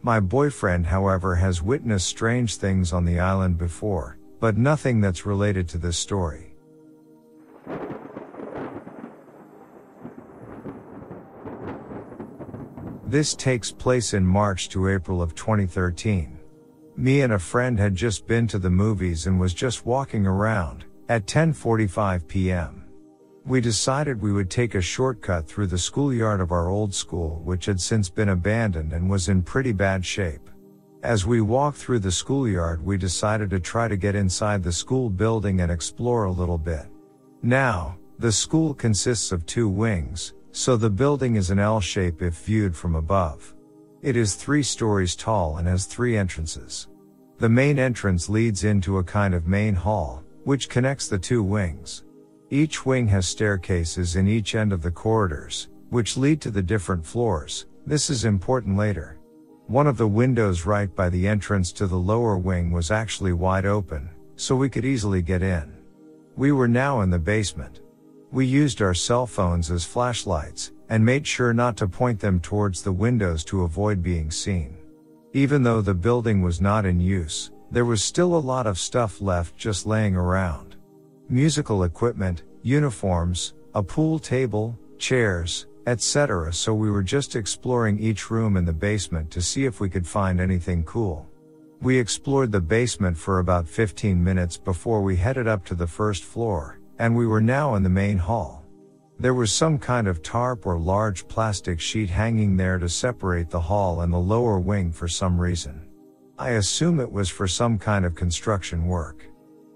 My 0.00 0.20
boyfriend, 0.20 0.86
however, 0.86 1.34
has 1.34 1.62
witnessed 1.62 2.06
strange 2.06 2.56
things 2.56 2.94
on 2.94 3.04
the 3.04 3.20
island 3.20 3.58
before, 3.58 4.18
but 4.40 4.56
nothing 4.56 5.02
that's 5.02 5.26
related 5.26 5.68
to 5.70 5.78
this 5.78 5.98
story. 5.98 6.53
This 13.06 13.34
takes 13.34 13.70
place 13.70 14.14
in 14.14 14.26
March 14.26 14.70
to 14.70 14.88
April 14.88 15.20
of 15.20 15.34
2013. 15.34 16.38
Me 16.96 17.20
and 17.20 17.34
a 17.34 17.38
friend 17.38 17.78
had 17.78 17.94
just 17.94 18.26
been 18.26 18.46
to 18.46 18.58
the 18.58 18.70
movies 18.70 19.26
and 19.26 19.38
was 19.38 19.52
just 19.52 19.84
walking 19.84 20.26
around 20.26 20.86
at 21.10 21.26
10:45 21.26 22.26
p.m. 22.26 22.84
We 23.44 23.60
decided 23.60 24.22
we 24.22 24.32
would 24.32 24.48
take 24.48 24.74
a 24.74 24.80
shortcut 24.80 25.46
through 25.46 25.66
the 25.66 25.76
schoolyard 25.76 26.40
of 26.40 26.50
our 26.50 26.68
old 26.68 26.94
school, 26.94 27.42
which 27.44 27.66
had 27.66 27.78
since 27.78 28.08
been 28.08 28.30
abandoned 28.30 28.94
and 28.94 29.10
was 29.10 29.28
in 29.28 29.42
pretty 29.42 29.72
bad 29.72 30.04
shape. 30.04 30.48
As 31.02 31.26
we 31.26 31.42
walked 31.42 31.76
through 31.76 31.98
the 31.98 32.10
schoolyard, 32.10 32.82
we 32.82 32.96
decided 32.96 33.50
to 33.50 33.60
try 33.60 33.86
to 33.86 33.98
get 33.98 34.14
inside 34.14 34.62
the 34.62 34.72
school 34.72 35.10
building 35.10 35.60
and 35.60 35.70
explore 35.70 36.24
a 36.24 36.32
little 36.32 36.56
bit. 36.56 36.86
Now, 37.42 37.98
the 38.18 38.32
school 38.32 38.72
consists 38.72 39.30
of 39.30 39.44
two 39.44 39.68
wings, 39.68 40.32
so 40.56 40.76
the 40.76 40.88
building 40.88 41.34
is 41.34 41.50
an 41.50 41.58
L 41.58 41.80
shape 41.80 42.22
if 42.22 42.44
viewed 42.44 42.76
from 42.76 42.94
above. 42.94 43.56
It 44.02 44.16
is 44.16 44.36
three 44.36 44.62
stories 44.62 45.16
tall 45.16 45.56
and 45.56 45.66
has 45.66 45.84
three 45.84 46.16
entrances. 46.16 46.86
The 47.38 47.48
main 47.48 47.76
entrance 47.76 48.28
leads 48.28 48.62
into 48.62 48.98
a 48.98 49.04
kind 49.04 49.34
of 49.34 49.48
main 49.48 49.74
hall, 49.74 50.22
which 50.44 50.68
connects 50.68 51.08
the 51.08 51.18
two 51.18 51.42
wings. 51.42 52.04
Each 52.50 52.86
wing 52.86 53.08
has 53.08 53.26
staircases 53.26 54.14
in 54.14 54.28
each 54.28 54.54
end 54.54 54.72
of 54.72 54.80
the 54.80 54.92
corridors, 54.92 55.70
which 55.90 56.16
lead 56.16 56.40
to 56.42 56.52
the 56.52 56.62
different 56.62 57.04
floors. 57.04 57.66
This 57.84 58.08
is 58.08 58.24
important 58.24 58.76
later. 58.76 59.18
One 59.66 59.88
of 59.88 59.96
the 59.96 60.06
windows 60.06 60.66
right 60.66 60.94
by 60.94 61.08
the 61.08 61.26
entrance 61.26 61.72
to 61.72 61.88
the 61.88 61.98
lower 61.98 62.38
wing 62.38 62.70
was 62.70 62.92
actually 62.92 63.32
wide 63.32 63.66
open, 63.66 64.08
so 64.36 64.54
we 64.54 64.70
could 64.70 64.84
easily 64.84 65.20
get 65.20 65.42
in. 65.42 65.76
We 66.36 66.52
were 66.52 66.68
now 66.68 67.00
in 67.00 67.10
the 67.10 67.18
basement. 67.18 67.80
We 68.34 68.46
used 68.46 68.82
our 68.82 68.94
cell 68.94 69.28
phones 69.28 69.70
as 69.70 69.84
flashlights, 69.84 70.72
and 70.88 71.04
made 71.04 71.24
sure 71.24 71.54
not 71.54 71.76
to 71.76 71.86
point 71.86 72.18
them 72.18 72.40
towards 72.40 72.82
the 72.82 72.90
windows 72.90 73.44
to 73.44 73.62
avoid 73.62 74.02
being 74.02 74.32
seen. 74.32 74.76
Even 75.34 75.62
though 75.62 75.80
the 75.80 75.94
building 75.94 76.42
was 76.42 76.60
not 76.60 76.84
in 76.84 76.98
use, 76.98 77.52
there 77.70 77.84
was 77.84 78.02
still 78.02 78.34
a 78.34 78.46
lot 78.52 78.66
of 78.66 78.76
stuff 78.76 79.20
left 79.20 79.56
just 79.56 79.86
laying 79.86 80.16
around 80.16 80.74
musical 81.28 81.84
equipment, 81.84 82.42
uniforms, 82.62 83.54
a 83.76 83.82
pool 83.84 84.18
table, 84.18 84.76
chairs, 84.98 85.68
etc. 85.86 86.52
So 86.52 86.74
we 86.74 86.90
were 86.90 87.04
just 87.04 87.36
exploring 87.36 88.00
each 88.00 88.32
room 88.32 88.56
in 88.56 88.64
the 88.64 88.72
basement 88.72 89.30
to 89.30 89.40
see 89.40 89.64
if 89.64 89.78
we 89.78 89.88
could 89.88 90.08
find 90.08 90.40
anything 90.40 90.82
cool. 90.82 91.24
We 91.82 91.96
explored 91.96 92.50
the 92.50 92.60
basement 92.60 93.16
for 93.16 93.38
about 93.38 93.68
15 93.68 94.24
minutes 94.24 94.56
before 94.56 95.02
we 95.02 95.14
headed 95.14 95.46
up 95.46 95.64
to 95.66 95.76
the 95.76 95.86
first 95.86 96.24
floor, 96.24 96.80
and 96.98 97.16
we 97.16 97.26
were 97.26 97.40
now 97.40 97.74
in 97.74 97.82
the 97.82 97.88
main 97.88 98.18
hall. 98.18 98.64
There 99.18 99.34
was 99.34 99.52
some 99.52 99.78
kind 99.78 100.08
of 100.08 100.22
tarp 100.22 100.66
or 100.66 100.78
large 100.78 101.28
plastic 101.28 101.80
sheet 101.80 102.10
hanging 102.10 102.56
there 102.56 102.78
to 102.78 102.88
separate 102.88 103.48
the 103.48 103.60
hall 103.60 104.00
and 104.00 104.12
the 104.12 104.18
lower 104.18 104.58
wing 104.58 104.90
for 104.90 105.06
some 105.06 105.40
reason. 105.40 105.88
I 106.38 106.50
assume 106.50 106.98
it 106.98 107.10
was 107.10 107.28
for 107.28 107.46
some 107.46 107.78
kind 107.78 108.04
of 108.04 108.16
construction 108.16 108.86
work. 108.86 109.24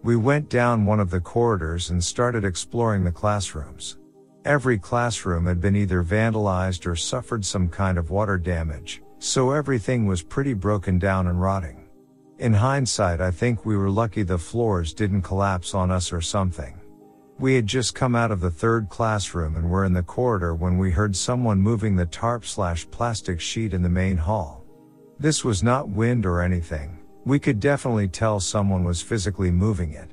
We 0.03 0.17
went 0.17 0.49
down 0.49 0.87
one 0.87 0.99
of 0.99 1.11
the 1.11 1.21
corridors 1.21 1.91
and 1.91 2.03
started 2.03 2.45
exploring 2.45 3.05
the 3.05 3.13
classrooms. 3.13 3.99
Every 4.45 4.79
classroom 4.79 5.47
had 5.47 5.61
been 5.61 5.77
either 5.77 6.03
vandalized 6.03 6.87
or 6.87 6.97
suffered 6.97 7.45
some 7.45 7.69
kind 7.69 7.99
of 7.99 8.11
water 8.11 8.39
damage, 8.39 9.03
so 9.19 9.53
everything 9.53 10.07
was 10.07 10.23
pretty 10.23 10.55
broken 10.55 10.99
down 10.99 11.27
and 11.27 11.41
rotting. 11.41 11.89
In 12.39 12.55
hindsight, 12.55 13.21
I 13.21 13.31
think 13.31 13.65
we 13.65 13.77
were 13.77 13.91
lucky 13.91 14.23
the 14.23 14.39
floors 14.39 14.95
didn't 14.95 15.23
collapse 15.23 15.75
on 15.75 15.91
us 15.91 16.13
or 16.13 16.21
something. 16.21 16.81
We 17.39 17.55
had 17.55 17.67
just 17.67 17.95
come 17.95 18.17
out 18.17 18.33
of 18.33 18.41
the 18.41 18.51
third 18.51 18.89
classroom 18.89 19.55
and 19.55 19.71
were 19.71 19.85
in 19.85 19.93
the 19.93 20.03
corridor 20.03 20.57
when 20.57 20.77
we 20.77 20.91
heard 20.91 21.15
someone 21.15 21.61
moving 21.61 21.95
the 21.95 22.07
tarp 22.07 22.45
slash 22.45 22.91
plastic 22.91 23.41
sheet 23.41 23.73
in 23.73 23.83
the 23.83 23.89
main 23.89 24.17
hall. 24.17 24.65
This 25.21 25.45
was 25.45 25.63
not 25.63 25.89
wind 25.89 26.27
or 26.27 26.43
anything, 26.43 26.99
we 27.25 27.39
could 27.39 27.61
definitely 27.61 28.09
tell 28.09 28.41
someone 28.41 28.83
was 28.83 29.03
physically 29.03 29.51
moving 29.51 29.93
it. 29.93 30.11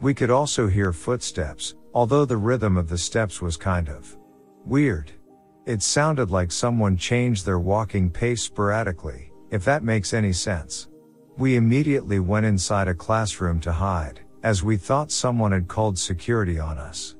We 0.00 0.14
could 0.14 0.30
also 0.30 0.66
hear 0.66 0.92
footsteps, 0.92 1.74
although 1.92 2.24
the 2.24 2.36
rhythm 2.36 2.76
of 2.76 2.88
the 2.88 2.98
steps 2.98 3.40
was 3.40 3.56
kind 3.56 3.88
of 3.88 4.16
weird. 4.64 5.12
It 5.66 5.82
sounded 5.82 6.30
like 6.30 6.50
someone 6.50 6.96
changed 6.96 7.46
their 7.46 7.58
walking 7.58 8.10
pace 8.10 8.42
sporadically, 8.42 9.30
if 9.50 9.64
that 9.64 9.84
makes 9.84 10.12
any 10.12 10.32
sense. 10.32 10.88
We 11.36 11.56
immediately 11.56 12.18
went 12.18 12.46
inside 12.46 12.88
a 12.88 12.94
classroom 12.94 13.60
to 13.60 13.72
hide, 13.72 14.20
as 14.44 14.62
we 14.62 14.76
thought 14.76 15.10
someone 15.10 15.52
had 15.52 15.66
called 15.66 15.98
security 15.98 16.58
on 16.60 16.76
us. 16.76 17.16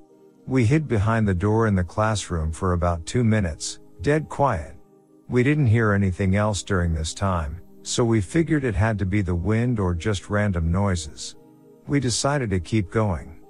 We 0.46 0.66
hid 0.66 0.86
behind 0.86 1.26
the 1.26 1.34
door 1.34 1.66
in 1.66 1.74
the 1.74 1.82
classroom 1.82 2.52
for 2.52 2.74
about 2.74 3.06
two 3.06 3.24
minutes, 3.24 3.80
dead 4.02 4.28
quiet. 4.28 4.76
We 5.30 5.42
didn't 5.42 5.68
hear 5.68 5.94
anything 5.94 6.36
else 6.36 6.62
during 6.62 6.92
this 6.92 7.14
time, 7.14 7.62
so 7.82 8.04
we 8.04 8.20
figured 8.20 8.62
it 8.62 8.74
had 8.74 8.98
to 8.98 9.06
be 9.06 9.22
the 9.22 9.34
wind 9.34 9.80
or 9.80 9.94
just 9.94 10.28
random 10.28 10.70
noises. 10.70 11.36
We 11.86 11.98
decided 11.98 12.50
to 12.50 12.60
keep 12.60 12.90
going. 12.90 13.40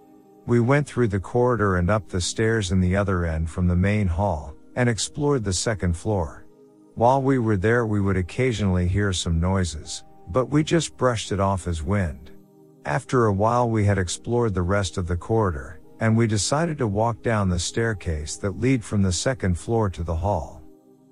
We 0.47 0.61
went 0.61 0.87
through 0.87 1.09
the 1.09 1.19
corridor 1.19 1.79
and 1.79 1.91
up 1.91 2.09
the 2.09 2.21
stairs 2.21 2.71
in 2.71 2.81
the 2.81 2.95
other 2.95 3.27
end 3.27 3.51
from 3.51 3.67
the 3.67 3.75
main 3.75 4.07
hall, 4.07 4.55
and 4.77 4.89
explored 4.89 5.43
the 5.43 5.53
second 5.53 5.97
floor. 5.97 6.47
While 6.95 7.23
we 7.23 7.41
were 7.41 7.57
there 7.57 7.87
we 7.87 8.01
would 8.01 8.17
occasionally 8.17 8.87
hear 8.87 9.13
some 9.13 9.41
noises, 9.41 10.05
but 10.29 10.47
we 10.47 10.63
just 10.63 10.97
brushed 10.97 11.33
it 11.33 11.41
off 11.41 11.67
as 11.67 11.83
wind. 11.83 12.24
After 12.87 13.25
a 13.25 13.33
while 13.33 13.71
we 13.71 13.87
had 13.87 13.97
explored 13.97 14.53
the 14.53 14.63
rest 14.63 14.99
of 14.99 15.07
the 15.07 15.17
corridor, 15.17 15.81
and 16.01 16.15
we 16.15 16.27
decided 16.27 16.77
to 16.79 16.87
walk 16.87 17.23
down 17.23 17.49
the 17.49 17.59
staircase 17.59 18.37
that 18.37 18.61
lead 18.61 18.85
from 18.85 19.01
the 19.01 19.13
second 19.13 19.59
floor 19.59 19.89
to 19.89 20.03
the 20.03 20.15
hall. 20.15 20.61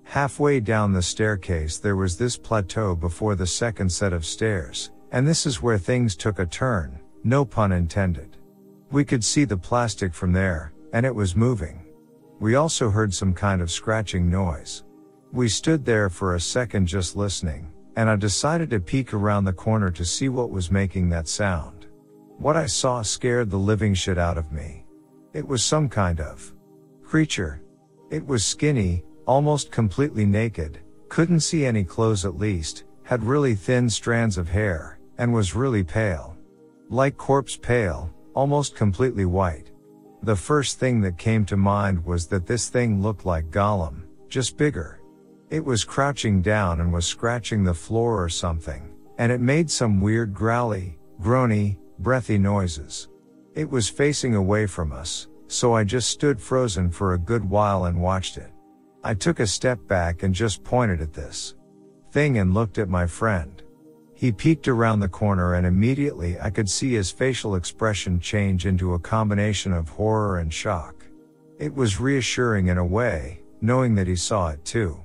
Halfway 0.02 0.60
down 0.60 0.92
the 0.92 1.00
staircase 1.00 1.78
there 1.78 1.96
was 1.96 2.18
this 2.18 2.36
plateau 2.36 2.94
before 2.94 3.36
the 3.36 3.46
second 3.46 3.90
set 3.90 4.12
of 4.12 4.26
stairs, 4.26 4.90
and 5.12 5.26
this 5.26 5.46
is 5.46 5.62
where 5.62 5.78
things 5.78 6.14
took 6.14 6.40
a 6.40 6.46
turn, 6.46 7.00
no 7.24 7.42
pun 7.42 7.72
intended. 7.72 8.36
We 8.90 9.02
could 9.02 9.24
see 9.24 9.44
the 9.44 9.56
plastic 9.56 10.12
from 10.12 10.32
there, 10.32 10.74
and 10.92 11.06
it 11.06 11.14
was 11.14 11.34
moving. 11.34 11.86
We 12.38 12.54
also 12.54 12.90
heard 12.90 13.14
some 13.14 13.32
kind 13.32 13.62
of 13.62 13.70
scratching 13.70 14.28
noise. 14.28 14.84
We 15.32 15.48
stood 15.48 15.86
there 15.86 16.10
for 16.10 16.34
a 16.34 16.40
second 16.40 16.86
just 16.86 17.16
listening, 17.16 17.71
and 17.96 18.08
I 18.08 18.16
decided 18.16 18.70
to 18.70 18.80
peek 18.80 19.12
around 19.12 19.44
the 19.44 19.52
corner 19.52 19.90
to 19.90 20.04
see 20.04 20.28
what 20.28 20.50
was 20.50 20.70
making 20.70 21.08
that 21.10 21.28
sound. 21.28 21.86
What 22.38 22.56
I 22.56 22.66
saw 22.66 23.02
scared 23.02 23.50
the 23.50 23.58
living 23.58 23.94
shit 23.94 24.18
out 24.18 24.38
of 24.38 24.52
me. 24.52 24.84
It 25.32 25.46
was 25.46 25.64
some 25.64 25.88
kind 25.88 26.20
of 26.20 26.52
creature. 27.02 27.62
It 28.10 28.26
was 28.26 28.44
skinny, 28.44 29.04
almost 29.26 29.70
completely 29.70 30.26
naked, 30.26 30.80
couldn't 31.08 31.40
see 31.40 31.64
any 31.64 31.84
clothes 31.84 32.24
at 32.24 32.38
least, 32.38 32.84
had 33.02 33.22
really 33.22 33.54
thin 33.54 33.90
strands 33.90 34.38
of 34.38 34.48
hair, 34.48 34.98
and 35.18 35.32
was 35.32 35.54
really 35.54 35.84
pale. 35.84 36.36
Like 36.88 37.16
corpse 37.16 37.56
pale, 37.56 38.10
almost 38.34 38.74
completely 38.74 39.26
white. 39.26 39.70
The 40.22 40.36
first 40.36 40.78
thing 40.78 41.00
that 41.02 41.18
came 41.18 41.44
to 41.46 41.56
mind 41.56 42.04
was 42.04 42.26
that 42.28 42.46
this 42.46 42.68
thing 42.68 43.02
looked 43.02 43.26
like 43.26 43.50
Gollum, 43.50 44.04
just 44.28 44.56
bigger. 44.56 45.01
It 45.52 45.62
was 45.62 45.84
crouching 45.84 46.40
down 46.40 46.80
and 46.80 46.94
was 46.94 47.04
scratching 47.04 47.62
the 47.62 47.74
floor 47.74 48.24
or 48.24 48.30
something, 48.30 48.88
and 49.18 49.30
it 49.30 49.42
made 49.42 49.70
some 49.70 50.00
weird 50.00 50.32
growly, 50.32 50.98
groany, 51.20 51.76
breathy 51.98 52.38
noises. 52.38 53.10
It 53.54 53.68
was 53.68 53.86
facing 53.86 54.34
away 54.34 54.66
from 54.66 54.92
us, 54.92 55.28
so 55.48 55.74
I 55.74 55.84
just 55.84 56.08
stood 56.08 56.40
frozen 56.40 56.90
for 56.90 57.12
a 57.12 57.18
good 57.18 57.44
while 57.44 57.84
and 57.84 58.00
watched 58.00 58.38
it. 58.38 58.50
I 59.04 59.12
took 59.12 59.40
a 59.40 59.46
step 59.46 59.78
back 59.86 60.22
and 60.22 60.34
just 60.34 60.64
pointed 60.64 61.02
at 61.02 61.12
this 61.12 61.54
thing 62.12 62.38
and 62.38 62.54
looked 62.54 62.78
at 62.78 62.88
my 62.88 63.06
friend. 63.06 63.62
He 64.14 64.32
peeked 64.32 64.68
around 64.68 65.00
the 65.00 65.08
corner 65.08 65.56
and 65.56 65.66
immediately 65.66 66.40
I 66.40 66.48
could 66.48 66.70
see 66.70 66.94
his 66.94 67.10
facial 67.10 67.56
expression 67.56 68.20
change 68.20 68.64
into 68.64 68.94
a 68.94 68.98
combination 68.98 69.74
of 69.74 69.90
horror 69.90 70.38
and 70.38 70.50
shock. 70.50 71.04
It 71.58 71.74
was 71.74 72.00
reassuring 72.00 72.68
in 72.68 72.78
a 72.78 72.86
way, 72.86 73.42
knowing 73.60 73.94
that 73.96 74.06
he 74.06 74.16
saw 74.16 74.48
it 74.48 74.64
too. 74.64 75.04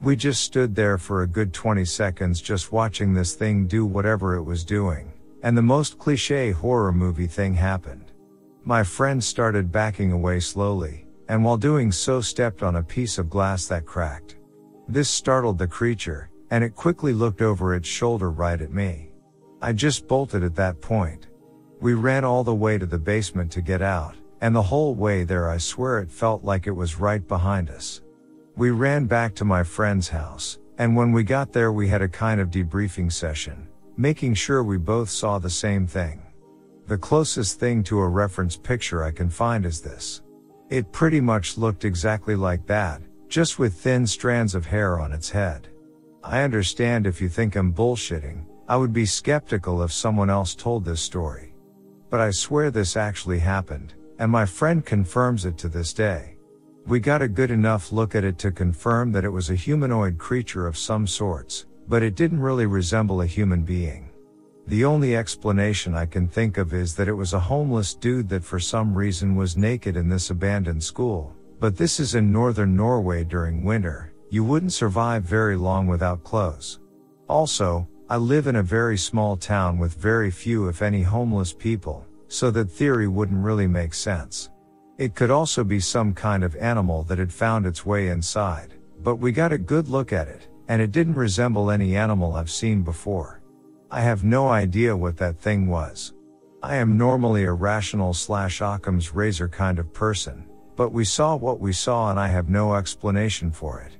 We 0.00 0.14
just 0.14 0.42
stood 0.42 0.74
there 0.74 0.98
for 0.98 1.22
a 1.22 1.26
good 1.26 1.54
20 1.54 1.84
seconds 1.86 2.42
just 2.42 2.70
watching 2.70 3.14
this 3.14 3.34
thing 3.34 3.66
do 3.66 3.86
whatever 3.86 4.36
it 4.36 4.42
was 4.42 4.62
doing, 4.62 5.12
and 5.42 5.56
the 5.56 5.62
most 5.62 5.98
cliche 5.98 6.50
horror 6.50 6.92
movie 6.92 7.26
thing 7.26 7.54
happened. 7.54 8.12
My 8.62 8.82
friend 8.82 9.24
started 9.24 9.72
backing 9.72 10.12
away 10.12 10.40
slowly, 10.40 11.06
and 11.28 11.42
while 11.42 11.56
doing 11.56 11.90
so 11.90 12.20
stepped 12.20 12.62
on 12.62 12.76
a 12.76 12.82
piece 12.82 13.16
of 13.16 13.30
glass 13.30 13.66
that 13.66 13.86
cracked. 13.86 14.36
This 14.86 15.08
startled 15.08 15.56
the 15.56 15.66
creature, 15.66 16.30
and 16.50 16.62
it 16.62 16.76
quickly 16.76 17.14
looked 17.14 17.40
over 17.40 17.74
its 17.74 17.88
shoulder 17.88 18.30
right 18.30 18.60
at 18.60 18.72
me. 18.72 19.12
I 19.62 19.72
just 19.72 20.06
bolted 20.06 20.44
at 20.44 20.54
that 20.56 20.80
point. 20.82 21.28
We 21.80 21.94
ran 21.94 22.24
all 22.24 22.44
the 22.44 22.54
way 22.54 22.76
to 22.76 22.86
the 22.86 22.98
basement 22.98 23.50
to 23.52 23.62
get 23.62 23.80
out, 23.80 24.14
and 24.42 24.54
the 24.54 24.62
whole 24.62 24.94
way 24.94 25.24
there 25.24 25.48
I 25.48 25.56
swear 25.56 26.00
it 26.00 26.12
felt 26.12 26.44
like 26.44 26.66
it 26.66 26.72
was 26.72 27.00
right 27.00 27.26
behind 27.26 27.70
us. 27.70 28.02
We 28.56 28.70
ran 28.70 29.04
back 29.04 29.34
to 29.34 29.44
my 29.44 29.62
friend's 29.62 30.08
house, 30.08 30.58
and 30.78 30.96
when 30.96 31.12
we 31.12 31.24
got 31.24 31.52
there 31.52 31.72
we 31.72 31.88
had 31.88 32.00
a 32.00 32.08
kind 32.08 32.40
of 32.40 32.48
debriefing 32.50 33.12
session, 33.12 33.68
making 33.98 34.32
sure 34.32 34.64
we 34.64 34.78
both 34.78 35.10
saw 35.10 35.38
the 35.38 35.50
same 35.50 35.86
thing. 35.86 36.22
The 36.86 36.96
closest 36.96 37.60
thing 37.60 37.82
to 37.82 37.98
a 37.98 38.08
reference 38.08 38.56
picture 38.56 39.04
I 39.04 39.10
can 39.10 39.28
find 39.28 39.66
is 39.66 39.82
this. 39.82 40.22
It 40.70 40.90
pretty 40.90 41.20
much 41.20 41.58
looked 41.58 41.84
exactly 41.84 42.34
like 42.34 42.66
that, 42.66 43.02
just 43.28 43.58
with 43.58 43.74
thin 43.74 44.06
strands 44.06 44.54
of 44.54 44.64
hair 44.64 44.98
on 44.98 45.12
its 45.12 45.28
head. 45.28 45.68
I 46.24 46.42
understand 46.42 47.06
if 47.06 47.20
you 47.20 47.28
think 47.28 47.56
I'm 47.56 47.74
bullshitting, 47.74 48.46
I 48.68 48.78
would 48.78 48.92
be 48.94 49.04
skeptical 49.04 49.82
if 49.82 49.92
someone 49.92 50.30
else 50.30 50.54
told 50.54 50.82
this 50.82 51.02
story. 51.02 51.52
But 52.08 52.20
I 52.20 52.30
swear 52.30 52.70
this 52.70 52.96
actually 52.96 53.40
happened, 53.40 53.92
and 54.18 54.32
my 54.32 54.46
friend 54.46 54.82
confirms 54.82 55.44
it 55.44 55.58
to 55.58 55.68
this 55.68 55.92
day. 55.92 56.35
We 56.86 57.00
got 57.00 57.20
a 57.20 57.26
good 57.26 57.50
enough 57.50 57.90
look 57.90 58.14
at 58.14 58.22
it 58.22 58.38
to 58.38 58.52
confirm 58.52 59.10
that 59.10 59.24
it 59.24 59.28
was 59.28 59.50
a 59.50 59.56
humanoid 59.56 60.18
creature 60.18 60.68
of 60.68 60.78
some 60.78 61.04
sorts, 61.04 61.66
but 61.88 62.00
it 62.00 62.14
didn't 62.14 62.38
really 62.38 62.66
resemble 62.66 63.22
a 63.22 63.26
human 63.26 63.62
being. 63.62 64.08
The 64.68 64.84
only 64.84 65.16
explanation 65.16 65.96
I 65.96 66.06
can 66.06 66.28
think 66.28 66.58
of 66.58 66.72
is 66.72 66.94
that 66.94 67.08
it 67.08 67.12
was 67.12 67.32
a 67.32 67.40
homeless 67.40 67.94
dude 67.94 68.28
that 68.28 68.44
for 68.44 68.60
some 68.60 68.94
reason 68.94 69.34
was 69.34 69.56
naked 69.56 69.96
in 69.96 70.08
this 70.08 70.30
abandoned 70.30 70.84
school. 70.84 71.34
But 71.58 71.76
this 71.76 71.98
is 71.98 72.14
in 72.14 72.30
northern 72.30 72.76
Norway 72.76 73.24
during 73.24 73.64
winter, 73.64 74.12
you 74.30 74.44
wouldn't 74.44 74.72
survive 74.72 75.24
very 75.24 75.56
long 75.56 75.88
without 75.88 76.22
clothes. 76.22 76.78
Also, 77.28 77.88
I 78.08 78.16
live 78.16 78.46
in 78.46 78.56
a 78.56 78.62
very 78.62 78.96
small 78.96 79.36
town 79.36 79.78
with 79.78 79.94
very 79.94 80.30
few 80.30 80.68
if 80.68 80.82
any 80.82 81.02
homeless 81.02 81.52
people, 81.52 82.06
so 82.28 82.52
that 82.52 82.70
theory 82.70 83.08
wouldn't 83.08 83.44
really 83.44 83.66
make 83.66 83.92
sense. 83.92 84.50
It 84.98 85.14
could 85.14 85.30
also 85.30 85.62
be 85.62 85.78
some 85.78 86.14
kind 86.14 86.42
of 86.42 86.56
animal 86.56 87.02
that 87.04 87.18
had 87.18 87.32
found 87.32 87.66
its 87.66 87.84
way 87.84 88.08
inside, 88.08 88.72
but 89.02 89.16
we 89.16 89.30
got 89.30 89.52
a 89.52 89.58
good 89.58 89.88
look 89.88 90.10
at 90.10 90.26
it, 90.26 90.48
and 90.68 90.80
it 90.80 90.90
didn't 90.90 91.16
resemble 91.16 91.70
any 91.70 91.94
animal 91.96 92.34
I've 92.34 92.50
seen 92.50 92.80
before. 92.82 93.42
I 93.90 94.00
have 94.00 94.24
no 94.24 94.48
idea 94.48 94.96
what 94.96 95.18
that 95.18 95.38
thing 95.38 95.66
was. 95.66 96.14
I 96.62 96.76
am 96.76 96.96
normally 96.96 97.44
a 97.44 97.52
rational 97.52 98.14
slash 98.14 98.62
Occam's 98.62 99.14
razor 99.14 99.48
kind 99.48 99.78
of 99.78 99.92
person, 99.92 100.48
but 100.76 100.92
we 100.92 101.04
saw 101.04 101.36
what 101.36 101.60
we 101.60 101.74
saw 101.74 102.10
and 102.10 102.18
I 102.18 102.28
have 102.28 102.48
no 102.48 102.74
explanation 102.74 103.50
for 103.50 103.80
it. 103.82 103.92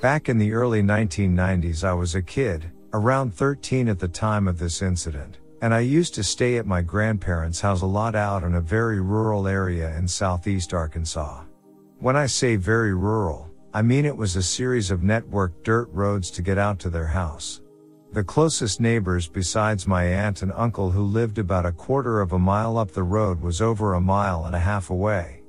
Back 0.00 0.30
in 0.30 0.38
the 0.38 0.54
early 0.54 0.82
1990s 0.82 1.84
I 1.84 1.92
was 1.92 2.14
a 2.14 2.22
kid, 2.22 2.72
around 2.94 3.34
13 3.34 3.88
at 3.88 3.98
the 3.98 4.08
time 4.08 4.48
of 4.48 4.58
this 4.58 4.80
incident 4.80 5.38
and 5.62 5.72
I 5.72 5.78
used 5.78 6.14
to 6.14 6.24
stay 6.24 6.56
at 6.56 6.66
my 6.66 6.82
grandparents' 6.82 7.60
house 7.60 7.82
a 7.82 7.86
lot 7.86 8.16
out 8.16 8.42
in 8.42 8.56
a 8.56 8.60
very 8.60 9.00
rural 9.00 9.46
area 9.46 9.96
in 9.96 10.08
southeast 10.08 10.74
Arkansas. 10.74 11.44
When 12.00 12.16
I 12.16 12.26
say 12.26 12.56
very 12.56 12.94
rural, 12.94 13.48
I 13.72 13.80
mean 13.80 14.04
it 14.04 14.16
was 14.16 14.34
a 14.34 14.42
series 14.42 14.90
of 14.90 15.02
networked 15.02 15.62
dirt 15.62 15.88
roads 15.92 16.32
to 16.32 16.42
get 16.42 16.58
out 16.58 16.80
to 16.80 16.90
their 16.90 17.06
house. 17.06 17.60
The 18.10 18.24
closest 18.24 18.80
neighbors 18.80 19.28
besides 19.28 19.86
my 19.86 20.02
aunt 20.04 20.42
and 20.42 20.52
uncle 20.56 20.90
who 20.90 21.04
lived 21.04 21.38
about 21.38 21.64
a 21.64 21.72
quarter 21.72 22.20
of 22.20 22.32
a 22.32 22.38
mile 22.38 22.76
up 22.76 22.90
the 22.90 23.04
road 23.04 23.40
was 23.40 23.62
over 23.62 23.94
a 23.94 24.00
mile 24.00 24.46
and 24.46 24.56
a 24.56 24.58
half 24.58 24.90
away. 24.90 25.42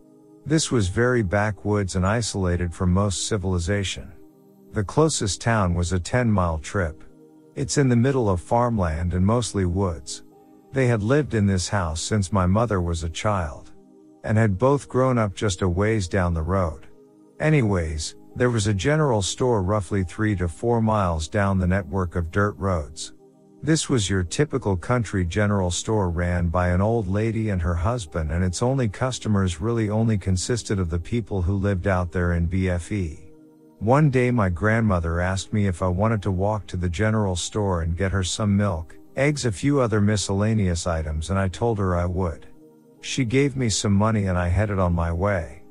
This 0.46 0.72
was 0.72 0.90
very 0.90 1.24
backwoods 1.24 1.96
and 1.96 2.06
isolated 2.06 2.72
from 2.72 2.94
most 2.94 3.28
civilization. 3.28 4.12
The 4.74 4.84
closest 4.84 5.42
town 5.42 5.74
was 5.74 5.92
a 5.92 6.00
10 6.00 6.32
mile 6.32 6.60
trip. 6.60 7.04
It's 7.56 7.78
in 7.78 7.88
the 7.88 7.96
middle 7.96 8.30
of 8.30 8.42
farmland 8.42 9.14
and 9.14 9.24
mostly 9.24 9.66
woods. 9.66 10.24
They 10.72 10.88
had 10.88 11.04
lived 11.04 11.36
in 11.36 11.46
this 11.46 11.70
house 11.70 12.02
since 12.02 12.32
my 12.32 12.48
mother 12.48 12.82
was 12.82 13.04
a 13.04 13.10
child. 13.10 13.72
And 14.24 14.40
had 14.40 14.58
both 14.58 14.90
grown 14.90 15.20
up 15.20 15.36
just 15.36 15.62
a 15.62 15.70
ways 15.70 16.08
down 16.08 16.34
the 16.34 16.42
road. 16.42 16.88
Anyways, 17.40 18.16
there 18.36 18.50
was 18.50 18.66
a 18.66 18.74
general 18.74 19.22
store 19.22 19.62
roughly 19.62 20.04
three 20.04 20.36
to 20.38 20.48
four 20.48 20.82
miles 20.82 21.28
down 21.28 21.60
the 21.60 21.68
network 21.68 22.16
of 22.16 22.32
dirt 22.32 22.56
roads. 22.58 23.14
This 23.62 23.88
was 23.88 24.10
your 24.10 24.24
typical 24.24 24.76
country 24.76 25.24
general 25.24 25.70
store 25.70 26.10
ran 26.10 26.48
by 26.48 26.70
an 26.70 26.82
old 26.82 27.08
lady 27.08 27.50
and 27.50 27.62
her 27.62 27.76
husband 27.76 28.32
and 28.32 28.44
its 28.44 28.64
only 28.64 28.90
customers 28.90 29.62
really 29.62 29.92
only 29.92 30.18
consisted 30.18 30.80
of 30.80 30.90
the 30.90 31.00
people 31.00 31.44
who 31.44 31.54
lived 31.54 31.86
out 31.86 32.12
there 32.12 32.34
in 32.34 32.48
BFE. 32.48 33.23
One 33.84 34.10
day 34.10 34.32
my 34.32 34.48
grandmother 34.48 35.20
asked 35.20 35.52
me 35.52 35.68
if 35.68 35.82
I 35.82 35.90
wanted 35.90 36.22
to 36.22 36.32
walk 36.32 36.68
to 36.68 36.78
the 36.78 36.88
general 36.88 37.36
store 37.36 37.82
and 37.82 37.98
get 37.98 38.14
her 38.14 38.24
some 38.24 38.56
milk, 38.56 38.96
eggs, 39.18 39.44
a 39.44 39.52
few 39.52 39.82
other 39.82 40.00
miscellaneous 40.00 40.88
items, 40.88 41.30
and 41.30 41.38
I 41.38 41.50
told 41.50 41.80
her 41.80 41.94
I 41.94 42.06
would. 42.06 42.48
She 43.02 43.26
gave 43.26 43.58
me 43.58 43.68
some 43.68 43.92
money 43.92 44.28
and 44.28 44.38
I 44.38 44.48
headed 44.48 44.80
on 44.80 44.94
my 44.94 45.12
way. 45.12 45.64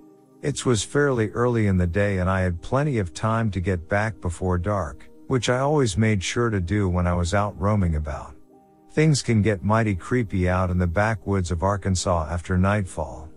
It 0.43 0.67
was 0.67 0.85
fairly 0.85 1.31
early 1.31 1.69
in 1.69 1.79
the 1.79 1.87
day 1.87 2.19
and 2.19 2.29
I 2.29 2.43
had 2.43 2.61
plenty 2.61 2.99
of 2.99 3.15
time 3.15 3.51
to 3.53 3.61
get 3.61 3.89
back 3.89 4.21
before 4.21 4.59
dark, 4.59 5.09
which 5.29 5.49
I 5.49 5.61
always 5.61 5.97
made 5.97 6.23
sure 6.23 6.51
to 6.51 6.61
do 6.61 6.91
when 6.91 7.07
I 7.07 7.15
was 7.15 7.33
out 7.33 7.59
roaming 7.59 7.95
about. 7.95 8.35
Things 8.91 9.23
can 9.23 9.41
get 9.41 9.65
mighty 9.65 9.95
creepy 9.95 10.51
out 10.51 10.69
in 10.69 10.77
the 10.77 10.87
backwoods 10.87 11.51
of 11.51 11.63
Arkansas 11.63 12.29
after 12.31 12.59
nightfall. 12.59 13.31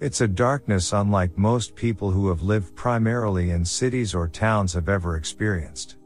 It's 0.00 0.22
a 0.22 0.28
darkness 0.28 0.94
unlike 0.94 1.36
most 1.36 1.74
people 1.74 2.10
who 2.10 2.30
have 2.30 2.40
lived 2.40 2.74
primarily 2.74 3.50
in 3.50 3.66
cities 3.66 4.14
or 4.14 4.28
towns 4.28 4.72
have 4.72 4.88
ever 4.88 5.16
experienced. 5.16 5.96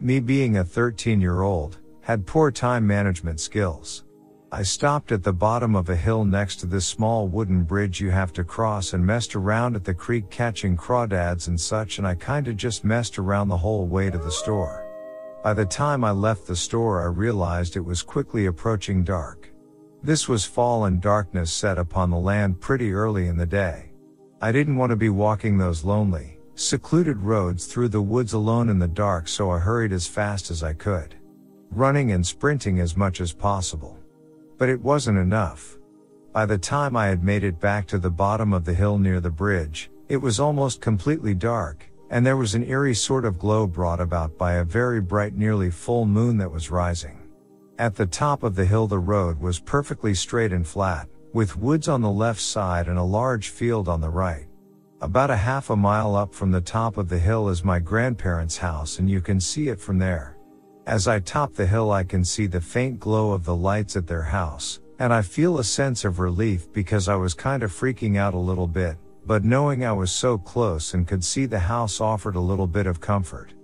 Me 0.00 0.20
being 0.20 0.56
a 0.56 0.64
13 0.64 1.20
year 1.20 1.42
old, 1.42 1.78
had 2.00 2.26
poor 2.26 2.50
time 2.50 2.86
management 2.86 3.40
skills. 3.40 4.04
I 4.50 4.62
stopped 4.62 5.12
at 5.12 5.22
the 5.22 5.34
bottom 5.34 5.76
of 5.76 5.90
a 5.90 5.96
hill 5.96 6.24
next 6.24 6.60
to 6.60 6.66
this 6.66 6.86
small 6.86 7.28
wooden 7.28 7.64
bridge 7.64 8.00
you 8.00 8.10
have 8.10 8.32
to 8.34 8.42
cross 8.42 8.94
and 8.94 9.04
messed 9.04 9.36
around 9.36 9.76
at 9.76 9.84
the 9.84 9.92
creek 9.92 10.30
catching 10.30 10.74
crawdads 10.74 11.48
and 11.48 11.60
such 11.60 11.98
and 11.98 12.06
I 12.06 12.14
kinda 12.14 12.54
just 12.54 12.84
messed 12.84 13.18
around 13.18 13.48
the 13.48 13.58
whole 13.58 13.86
way 13.86 14.08
to 14.08 14.16
the 14.16 14.30
store. 14.30 14.86
By 15.44 15.52
the 15.52 15.66
time 15.66 16.04
I 16.04 16.10
left 16.12 16.46
the 16.46 16.56
store 16.56 17.02
I 17.02 17.06
realized 17.12 17.76
it 17.76 17.84
was 17.84 18.02
quickly 18.02 18.46
approaching 18.46 19.04
dark. 19.04 19.51
This 20.04 20.28
was 20.28 20.44
fall 20.44 20.86
and 20.86 21.00
darkness 21.00 21.52
set 21.52 21.78
upon 21.78 22.10
the 22.10 22.18
land 22.18 22.60
pretty 22.60 22.92
early 22.92 23.28
in 23.28 23.36
the 23.36 23.46
day. 23.46 23.92
I 24.40 24.50
didn't 24.50 24.76
want 24.76 24.90
to 24.90 24.96
be 24.96 25.10
walking 25.10 25.56
those 25.56 25.84
lonely, 25.84 26.40
secluded 26.56 27.18
roads 27.18 27.66
through 27.66 27.88
the 27.88 28.02
woods 28.02 28.32
alone 28.32 28.68
in 28.68 28.80
the 28.80 28.88
dark 28.88 29.28
so 29.28 29.52
I 29.52 29.60
hurried 29.60 29.92
as 29.92 30.08
fast 30.08 30.50
as 30.50 30.64
I 30.64 30.72
could. 30.72 31.14
Running 31.70 32.10
and 32.10 32.26
sprinting 32.26 32.80
as 32.80 32.96
much 32.96 33.20
as 33.20 33.32
possible. 33.32 33.96
But 34.58 34.68
it 34.68 34.82
wasn't 34.82 35.18
enough. 35.18 35.78
By 36.32 36.46
the 36.46 36.58
time 36.58 36.96
I 36.96 37.06
had 37.06 37.22
made 37.22 37.44
it 37.44 37.60
back 37.60 37.86
to 37.88 37.98
the 37.98 38.10
bottom 38.10 38.52
of 38.52 38.64
the 38.64 38.74
hill 38.74 38.98
near 38.98 39.20
the 39.20 39.30
bridge, 39.30 39.88
it 40.08 40.16
was 40.16 40.40
almost 40.40 40.80
completely 40.80 41.34
dark, 41.34 41.88
and 42.10 42.26
there 42.26 42.36
was 42.36 42.56
an 42.56 42.64
eerie 42.64 42.94
sort 42.94 43.24
of 43.24 43.38
glow 43.38 43.68
brought 43.68 44.00
about 44.00 44.36
by 44.36 44.54
a 44.54 44.64
very 44.64 45.00
bright 45.00 45.36
nearly 45.36 45.70
full 45.70 46.06
moon 46.06 46.38
that 46.38 46.50
was 46.50 46.72
rising. 46.72 47.21
At 47.78 47.96
the 47.96 48.06
top 48.06 48.42
of 48.42 48.54
the 48.54 48.66
hill 48.66 48.86
the 48.86 48.98
road 48.98 49.40
was 49.40 49.58
perfectly 49.58 50.14
straight 50.14 50.52
and 50.52 50.66
flat, 50.66 51.08
with 51.32 51.56
woods 51.56 51.88
on 51.88 52.02
the 52.02 52.10
left 52.10 52.40
side 52.40 52.86
and 52.86 52.98
a 52.98 53.02
large 53.02 53.48
field 53.48 53.88
on 53.88 54.00
the 54.00 54.10
right. 54.10 54.46
About 55.00 55.30
a 55.30 55.36
half 55.36 55.70
a 55.70 55.76
mile 55.76 56.14
up 56.14 56.34
from 56.34 56.50
the 56.50 56.60
top 56.60 56.98
of 56.98 57.08
the 57.08 57.18
hill 57.18 57.48
is 57.48 57.64
my 57.64 57.78
grandparents' 57.78 58.58
house 58.58 58.98
and 58.98 59.08
you 59.08 59.20
can 59.20 59.40
see 59.40 59.68
it 59.68 59.80
from 59.80 59.98
there. 59.98 60.36
As 60.86 61.08
I 61.08 61.20
top 61.20 61.54
the 61.54 61.66
hill 61.66 61.90
I 61.90 62.04
can 62.04 62.24
see 62.24 62.46
the 62.46 62.60
faint 62.60 63.00
glow 63.00 63.32
of 63.32 63.44
the 63.44 63.56
lights 63.56 63.96
at 63.96 64.06
their 64.06 64.22
house, 64.22 64.80
and 64.98 65.12
I 65.12 65.22
feel 65.22 65.58
a 65.58 65.64
sense 65.64 66.04
of 66.04 66.18
relief 66.18 66.70
because 66.72 67.08
I 67.08 67.16
was 67.16 67.34
kind 67.34 67.62
of 67.62 67.72
freaking 67.72 68.18
out 68.18 68.34
a 68.34 68.38
little 68.38 68.66
bit, 68.66 68.96
but 69.24 69.44
knowing 69.44 69.84
I 69.84 69.92
was 69.92 70.12
so 70.12 70.36
close 70.36 70.92
and 70.92 71.08
could 71.08 71.24
see 71.24 71.46
the 71.46 71.58
house 71.58 72.00
offered 72.00 72.36
a 72.36 72.40
little 72.40 72.66
bit 72.66 72.86
of 72.86 73.00
comfort. 73.00 73.54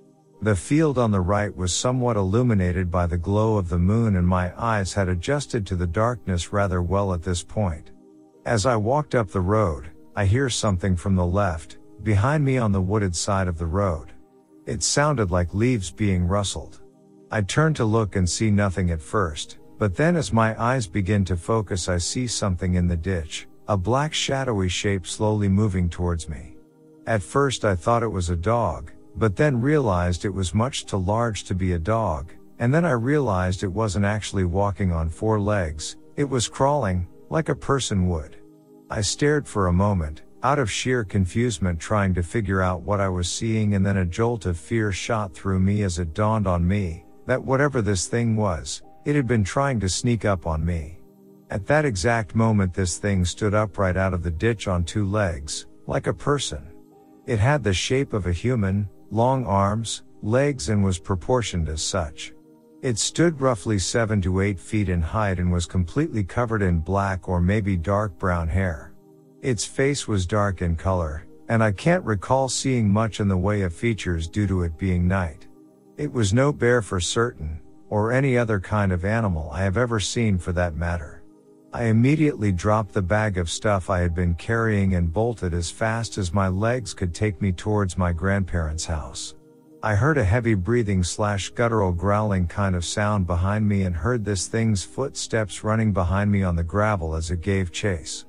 The 0.40 0.55
field 0.55 0.98
on 0.98 1.11
the 1.11 1.20
right 1.20 1.55
was 1.57 1.74
somewhat 1.74 2.16
illuminated 2.16 2.92
by 2.92 3.09
the 3.09 3.18
glow 3.18 3.57
of 3.57 3.68
the 3.68 3.79
moon 3.79 4.14
and 4.14 4.27
my 4.27 4.53
eyes 4.57 4.92
had 4.92 5.09
adjusted 5.09 5.66
to 5.66 5.74
the 5.74 5.87
darkness 5.87 6.53
rather 6.53 6.81
well 6.81 7.12
at 7.12 7.22
this 7.22 7.42
point. 7.42 7.90
As 8.46 8.64
I 8.64 8.77
walked 8.77 9.16
up 9.16 9.29
the 9.29 9.40
road, 9.40 9.90
I 10.14 10.27
hear 10.27 10.48
something 10.48 10.94
from 10.94 11.16
the 11.16 11.27
left, 11.27 11.79
behind 12.05 12.44
me 12.44 12.57
on 12.57 12.70
the 12.70 12.81
wooded 12.81 13.16
side 13.16 13.48
of 13.48 13.59
the 13.59 13.66
road. 13.66 14.12
It 14.64 14.85
sounded 14.85 15.33
like 15.33 15.55
leaves 15.55 15.90
being 15.90 16.29
rustled. 16.29 16.83
I 17.33 17.40
turn 17.42 17.74
to 17.74 17.85
look 17.85 18.14
and 18.14 18.31
see 18.31 18.51
nothing 18.51 18.90
at 18.90 19.03
first, 19.03 19.59
but 19.77 19.96
then 19.96 20.14
as 20.14 20.33
my 20.33 20.61
eyes 20.62 20.87
begin 20.87 21.24
to 21.27 21.37
focus 21.37 21.88
I 21.88 21.98
see 21.98 22.29
something 22.29 22.74
in 22.74 22.87
the 22.87 22.96
ditch, 22.96 23.48
a 23.66 23.77
black 23.77 24.14
shadowy 24.14 24.68
shape 24.68 25.05
slowly 25.05 25.48
moving 25.48 25.88
towards 25.88 26.29
me. 26.29 26.57
At 27.09 27.22
first 27.22 27.64
I 27.64 27.74
thought 27.74 28.05
it 28.05 28.09
was 28.09 28.31
a 28.31 28.37
dog, 28.37 28.92
but 29.18 29.37
then 29.37 29.61
realized 29.61 30.24
it 30.24 30.35
was 30.35 30.54
much 30.54 30.87
too 30.87 30.96
large 30.96 31.44
to 31.44 31.54
be 31.54 31.72
a 31.72 31.78
dog, 31.78 32.33
and 32.59 32.72
then 32.72 32.85
I 32.85 32.92
realized 32.92 33.62
it 33.62 33.72
wasn't 33.72 34.04
actually 34.04 34.44
walking 34.44 34.92
on 34.92 35.09
four 35.09 35.40
legs, 35.40 35.96
it 36.16 36.28
was 36.28 36.48
crawling, 36.48 37.07
like 37.31 37.48
a 37.48 37.54
person 37.54 38.09
would. 38.09 38.37
I 38.90 39.00
stared 39.00 39.46
for 39.46 39.66
a 39.66 39.72
moment, 39.72 40.22
out 40.42 40.59
of 40.59 40.70
sheer 40.70 41.04
confusement 41.04 41.81
trying 41.81 42.14
to 42.14 42.22
figure 42.22 42.62
out 42.62 42.83
what 42.83 43.00
I 43.00 43.09
was 43.09 43.28
seeing 43.28 43.74
and 43.74 43.85
then 43.85 43.98
a 43.98 44.07
jolt 44.07 44.46
of 44.46 44.57
fear 44.57 44.92
shot 44.92 45.35
through 45.35 45.59
me 45.59 45.83
as 45.83 45.98
it 45.98 46.14
dawned 46.14 46.46
on 46.46 46.66
me, 46.66 47.04
that 47.26 47.42
whatever 47.42 47.83
this 47.83 48.07
thing 48.07 48.37
was, 48.37 48.83
it 49.04 49.16
had 49.16 49.26
been 49.26 49.44
trying 49.44 49.81
to 49.81 49.88
sneak 49.88 50.24
up 50.24 50.46
on 50.46 50.64
me. 50.64 50.98
At 51.50 51.66
that 51.66 51.85
exact 51.85 52.35
moment 52.35 52.72
this 52.72 52.98
thing 52.98 53.24
stood 53.24 53.54
upright 53.54 53.96
out 53.96 54.14
of 54.14 54.22
the 54.22 54.31
ditch 54.31 54.68
on 54.68 54.85
two 54.85 55.07
legs, 55.07 55.66
like 55.87 56.07
a 56.07 56.14
person. 56.14 56.66
It 57.26 57.38
had 57.38 57.64
the 57.64 57.74
shape 57.74 58.12
of 58.12 58.26
a 58.26 58.33
human, 58.33 58.88
long 59.10 59.46
arms, 59.46 60.02
legs 60.22 60.68
and 60.68 60.84
was 60.84 60.98
proportioned 60.98 61.68
as 61.68 61.82
such. 61.82 62.34
It 62.82 62.98
stood 62.98 63.40
roughly 63.40 63.78
7 63.78 64.20
to 64.22 64.40
8 64.40 64.58
feet 64.58 64.88
in 64.88 65.02
height 65.02 65.38
and 65.38 65.50
was 65.50 65.66
completely 65.66 66.22
covered 66.22 66.62
in 66.62 66.78
black 66.80 67.28
or 67.28 67.40
maybe 67.40 67.76
dark 67.76 68.16
brown 68.18 68.48
hair. 68.48 68.92
Its 69.42 69.64
face 69.64 70.06
was 70.06 70.26
dark 70.26 70.62
in 70.62 70.76
color, 70.76 71.26
and 71.48 71.62
I 71.62 71.72
can't 71.72 72.04
recall 72.04 72.48
seeing 72.48 72.88
much 72.88 73.20
in 73.20 73.28
the 73.28 73.36
way 73.36 73.62
of 73.62 73.74
features 73.74 74.28
due 74.28 74.46
to 74.46 74.62
it 74.62 74.78
being 74.78 75.08
night. 75.08 75.48
It 75.96 76.12
was 76.12 76.32
no 76.32 76.52
bear 76.52 76.82
for 76.82 77.00
certain, 77.00 77.60
or 77.88 78.12
any 78.12 78.36
other 78.36 78.60
kind 78.60 78.92
of 78.92 79.04
animal 79.04 79.50
I 79.50 79.62
have 79.62 79.76
ever 79.76 79.98
seen 79.98 80.38
for 80.38 80.52
that 80.52 80.76
matter. 80.76 81.17
I 81.70 81.85
immediately 81.85 82.50
dropped 82.50 82.94
the 82.94 83.02
bag 83.02 83.37
of 83.37 83.50
stuff 83.50 83.90
I 83.90 83.98
had 84.00 84.14
been 84.14 84.35
carrying 84.35 84.94
and 84.94 85.12
bolted 85.12 85.52
as 85.52 85.70
fast 85.70 86.16
as 86.16 86.33
my 86.33 86.48
legs 86.48 86.94
could 86.94 87.14
take 87.14 87.42
me 87.42 87.52
towards 87.52 87.98
my 87.98 88.11
grandparents' 88.12 88.87
house. 88.87 89.35
I 89.83 89.94
heard 89.94 90.16
a 90.16 90.24
heavy 90.24 90.54
breathing 90.54 91.04
slash 91.04 91.50
guttural 91.50 91.92
growling 91.92 92.46
kind 92.46 92.74
of 92.74 92.87
sound 92.87 93.26
behind 93.26 93.68
me 93.68 93.83
and 93.83 93.94
heard 93.94 94.24
this 94.24 94.46
thing's 94.46 94.83
footsteps 94.83 95.62
running 95.62 95.92
behind 95.92 96.33
me 96.33 96.42
on 96.42 96.57
the 96.57 96.64
gravel 96.64 97.14
as 97.14 97.31
it 97.31 97.42
gave 97.42 97.70
chase. 97.70 98.24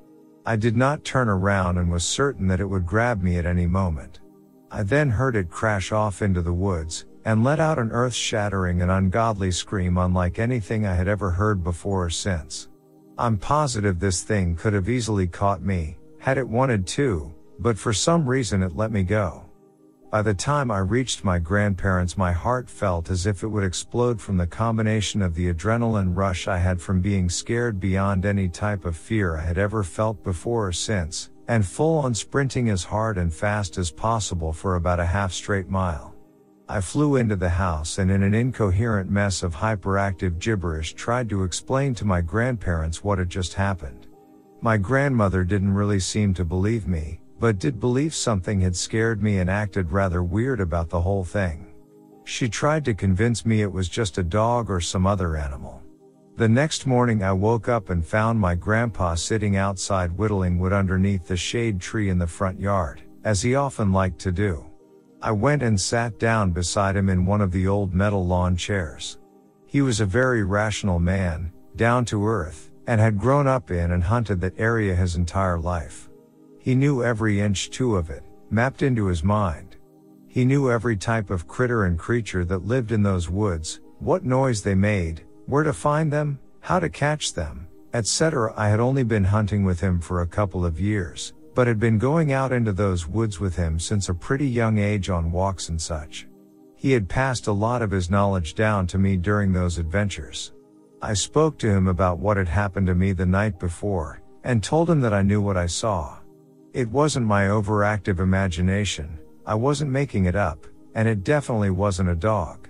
I 0.46 0.58
did 0.58 0.76
not 0.76 1.06
turn 1.06 1.30
around 1.30 1.78
and 1.78 1.90
was 1.90 2.04
certain 2.04 2.48
that 2.48 2.60
it 2.60 2.70
would 2.70 2.86
grab 2.86 3.22
me 3.22 3.38
at 3.38 3.46
any 3.46 3.68
moment. 3.68 4.20
I 4.70 4.84
then 4.84 5.10
heard 5.10 5.36
it 5.36 5.50
crash 5.50 5.92
off 5.92 6.22
into 6.22 6.42
the 6.42 6.54
woods 6.54 7.06
and 7.26 7.44
let 7.44 7.60
out 7.60 7.80
an 7.80 7.92
earth 7.92 8.14
shattering 8.14 8.82
and 8.82 8.92
ungodly 8.92 9.52
scream 9.52 9.98
unlike 9.98 10.40
anything 10.40 10.86
I 10.86 10.94
had 10.94 11.08
ever 11.08 11.32
heard 11.32 11.64
before 11.64 12.06
or 12.06 12.10
since. 12.10 12.69
I'm 13.20 13.38
positive 13.38 14.00
this 14.00 14.24
thing 14.24 14.56
could 14.56 14.72
have 14.72 14.88
easily 14.88 15.28
caught 15.28 15.62
me, 15.62 15.98
had 16.20 16.38
it 16.38 16.48
wanted 16.48 16.88
to, 16.88 17.34
but 17.60 17.78
for 17.78 17.92
some 17.92 18.26
reason 18.26 18.64
it 18.64 18.78
let 18.78 18.94
me 18.94 19.04
go. 19.04 19.44
By 20.10 20.22
the 20.22 20.34
time 20.34 20.72
I 20.72 20.78
reached 20.78 21.26
my 21.26 21.38
grandparents 21.38 22.18
my 22.18 22.32
heart 22.32 22.70
felt 22.70 23.10
as 23.10 23.26
if 23.26 23.44
it 23.44 23.50
would 23.50 23.66
explode 23.66 24.22
from 24.22 24.38
the 24.38 24.48
combination 24.48 25.22
of 25.22 25.36
the 25.36 25.54
adrenaline 25.54 26.16
rush 26.16 26.48
I 26.48 26.60
had 26.60 26.80
from 26.80 27.02
being 27.02 27.30
scared 27.30 27.78
beyond 27.78 28.26
any 28.26 28.48
type 28.48 28.86
of 28.86 28.96
fear 28.96 29.36
I 29.36 29.42
had 29.42 29.58
ever 29.58 29.84
felt 29.84 30.24
before 30.24 30.68
or 30.68 30.72
since, 30.72 31.30
and 31.50 31.66
full 31.66 31.98
on 31.98 32.14
sprinting 32.14 32.70
as 32.70 32.86
hard 32.86 33.18
and 33.18 33.34
fast 33.34 33.78
as 33.78 33.92
possible 33.92 34.54
for 34.54 34.76
about 34.76 35.02
a 35.02 35.06
half 35.06 35.34
straight 35.34 35.68
mile. 35.68 36.16
I 36.72 36.82
flew 36.82 37.16
into 37.16 37.36
the 37.36 37.50
house 37.50 37.98
and 37.98 38.12
in 38.12 38.22
an 38.22 38.36
incoherent 38.36 39.10
mess 39.10 39.42
of 39.42 39.56
hyperactive 39.56 40.38
gibberish 40.38 40.94
tried 40.94 41.28
to 41.30 41.44
explain 41.44 41.96
to 41.96 42.06
my 42.06 42.22
grandparents 42.22 43.04
what 43.04 43.18
had 43.18 43.28
just 43.28 43.56
happened. 43.56 44.06
My 44.62 44.78
grandmother 44.78 45.44
didn't 45.44 45.74
really 45.74 46.00
seem 46.00 46.36
to 46.36 46.46
believe 46.46 46.88
me, 46.88 47.22
but 47.40 47.58
did 47.58 47.80
believe 47.80 48.14
something 48.14 48.62
had 48.62 48.76
scared 48.76 49.24
me 49.24 49.40
and 49.40 49.50
acted 49.50 49.92
rather 49.92 50.22
weird 50.22 50.60
about 50.60 50.90
the 50.90 51.02
whole 51.02 51.24
thing. 51.24 51.74
She 52.24 52.48
tried 52.48 52.86
to 52.86 52.94
convince 52.94 53.48
me 53.48 53.64
it 53.64 53.72
was 53.72 53.90
just 53.90 54.20
a 54.20 54.24
dog 54.24 54.70
or 54.70 54.80
some 54.80 55.08
other 55.08 55.36
animal. 55.36 55.82
The 56.36 56.50
next 56.50 56.86
morning 56.86 57.24
I 57.24 57.32
woke 57.32 57.68
up 57.68 57.90
and 57.90 58.06
found 58.06 58.40
my 58.40 58.54
grandpa 58.54 59.16
sitting 59.16 59.56
outside 59.56 60.16
whittling 60.16 60.60
wood 60.60 60.74
underneath 60.74 61.26
the 61.26 61.36
shade 61.36 61.82
tree 61.82 62.10
in 62.10 62.20
the 62.20 62.28
front 62.28 62.60
yard, 62.60 63.02
as 63.24 63.42
he 63.42 63.56
often 63.56 63.92
liked 63.92 64.20
to 64.20 64.32
do. 64.32 64.69
I 65.22 65.32
went 65.32 65.64
and 65.64 65.80
sat 65.80 66.18
down 66.18 66.52
beside 66.52 66.96
him 66.96 67.10
in 67.10 67.26
one 67.26 67.42
of 67.42 67.52
the 67.52 67.68
old 67.68 67.94
metal 67.94 68.26
lawn 68.26 68.56
chairs. 68.56 69.18
He 69.66 69.82
was 69.82 70.00
a 70.00 70.06
very 70.06 70.44
rational 70.44 70.98
man, 70.98 71.52
down 71.76 72.06
to 72.06 72.26
earth, 72.26 72.72
and 72.88 73.02
had 73.02 73.20
grown 73.20 73.46
up 73.46 73.70
in 73.70 73.92
and 73.92 74.04
hunted 74.04 74.40
that 74.42 74.58
area 74.58 74.96
his 74.96 75.18
entire 75.18 75.60
life. 75.60 76.10
He 76.58 76.74
knew 76.74 77.04
every 77.04 77.42
inch 77.42 77.70
two 77.70 77.98
of 77.98 78.10
it, 78.10 78.24
mapped 78.50 78.82
into 78.82 79.08
his 79.08 79.24
mind. 79.24 79.76
He 80.28 80.46
knew 80.46 80.72
every 80.72 80.96
type 80.96 81.30
of 81.30 81.48
critter 81.48 81.84
and 81.84 82.00
creature 82.00 82.46
that 82.46 82.66
lived 82.66 82.94
in 82.94 83.04
those 83.04 83.30
woods, 83.30 83.82
what 84.00 84.24
noise 84.24 84.62
they 84.62 84.76
made, 84.76 85.26
where 85.48 85.64
to 85.64 85.74
find 85.74 86.14
them, 86.14 86.40
how 86.62 86.80
to 86.80 86.90
catch 86.90 87.34
them, 87.34 87.68
etc. 87.94 88.54
I 88.56 88.70
had 88.70 88.80
only 88.80 89.04
been 89.04 89.26
hunting 89.26 89.66
with 89.66 89.82
him 89.82 90.00
for 90.00 90.22
a 90.22 90.28
couple 90.28 90.66
of 90.66 90.80
years, 90.80 91.34
but 91.60 91.68
had 91.68 91.78
been 91.78 91.98
going 91.98 92.32
out 92.32 92.54
into 92.54 92.72
those 92.72 93.06
woods 93.06 93.42
with 93.42 93.54
him 93.54 93.78
since 93.78 94.08
a 94.08 94.14
pretty 94.14 94.48
young 94.48 94.78
age 94.78 95.10
on 95.10 95.30
walks 95.30 95.68
and 95.68 95.82
such. 95.82 96.26
He 96.78 96.94
had 96.94 97.10
passed 97.10 97.48
a 97.48 97.52
lot 97.52 97.82
of 97.82 97.92
his 97.92 98.10
knowledge 98.10 98.56
down 98.56 98.88
to 98.88 98.98
me 98.98 99.18
during 99.18 99.52
those 99.52 99.78
adventures. 99.78 100.54
I 101.02 101.14
spoke 101.16 101.58
to 101.58 101.70
him 101.70 101.90
about 101.90 102.18
what 102.18 102.38
had 102.38 102.48
happened 102.48 102.88
to 102.88 102.96
me 102.96 103.12
the 103.12 103.26
night 103.26 103.60
before, 103.60 104.22
and 104.46 104.64
told 104.64 104.90
him 104.90 105.02
that 105.02 105.14
I 105.14 105.22
knew 105.22 105.42
what 105.42 105.58
I 105.58 105.66
saw. 105.66 106.20
It 106.72 106.90
wasn't 106.90 107.26
my 107.26 107.48
overactive 107.48 108.20
imagination, 108.20 109.20
I 109.46 109.56
wasn't 109.56 109.92
making 109.92 110.28
it 110.28 110.38
up, 110.38 110.66
and 110.96 111.10
it 111.10 111.26
definitely 111.26 111.72
wasn't 111.72 112.08
a 112.08 112.16
dog. 112.16 112.70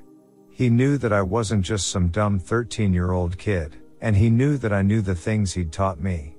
He 0.49 0.71
knew 0.71 0.97
that 0.97 1.13
I 1.13 1.21
wasn't 1.21 1.63
just 1.63 1.89
some 1.89 2.07
dumb 2.07 2.39
13 2.39 2.91
year 2.91 3.11
old 3.11 3.37
kid, 3.37 3.75
and 4.01 4.15
he 4.15 4.31
knew 4.31 4.57
that 4.57 4.73
I 4.73 4.81
knew 4.81 5.03
the 5.03 5.13
things 5.13 5.53
he'd 5.53 5.71
taught 5.71 5.99
me. 6.01 6.37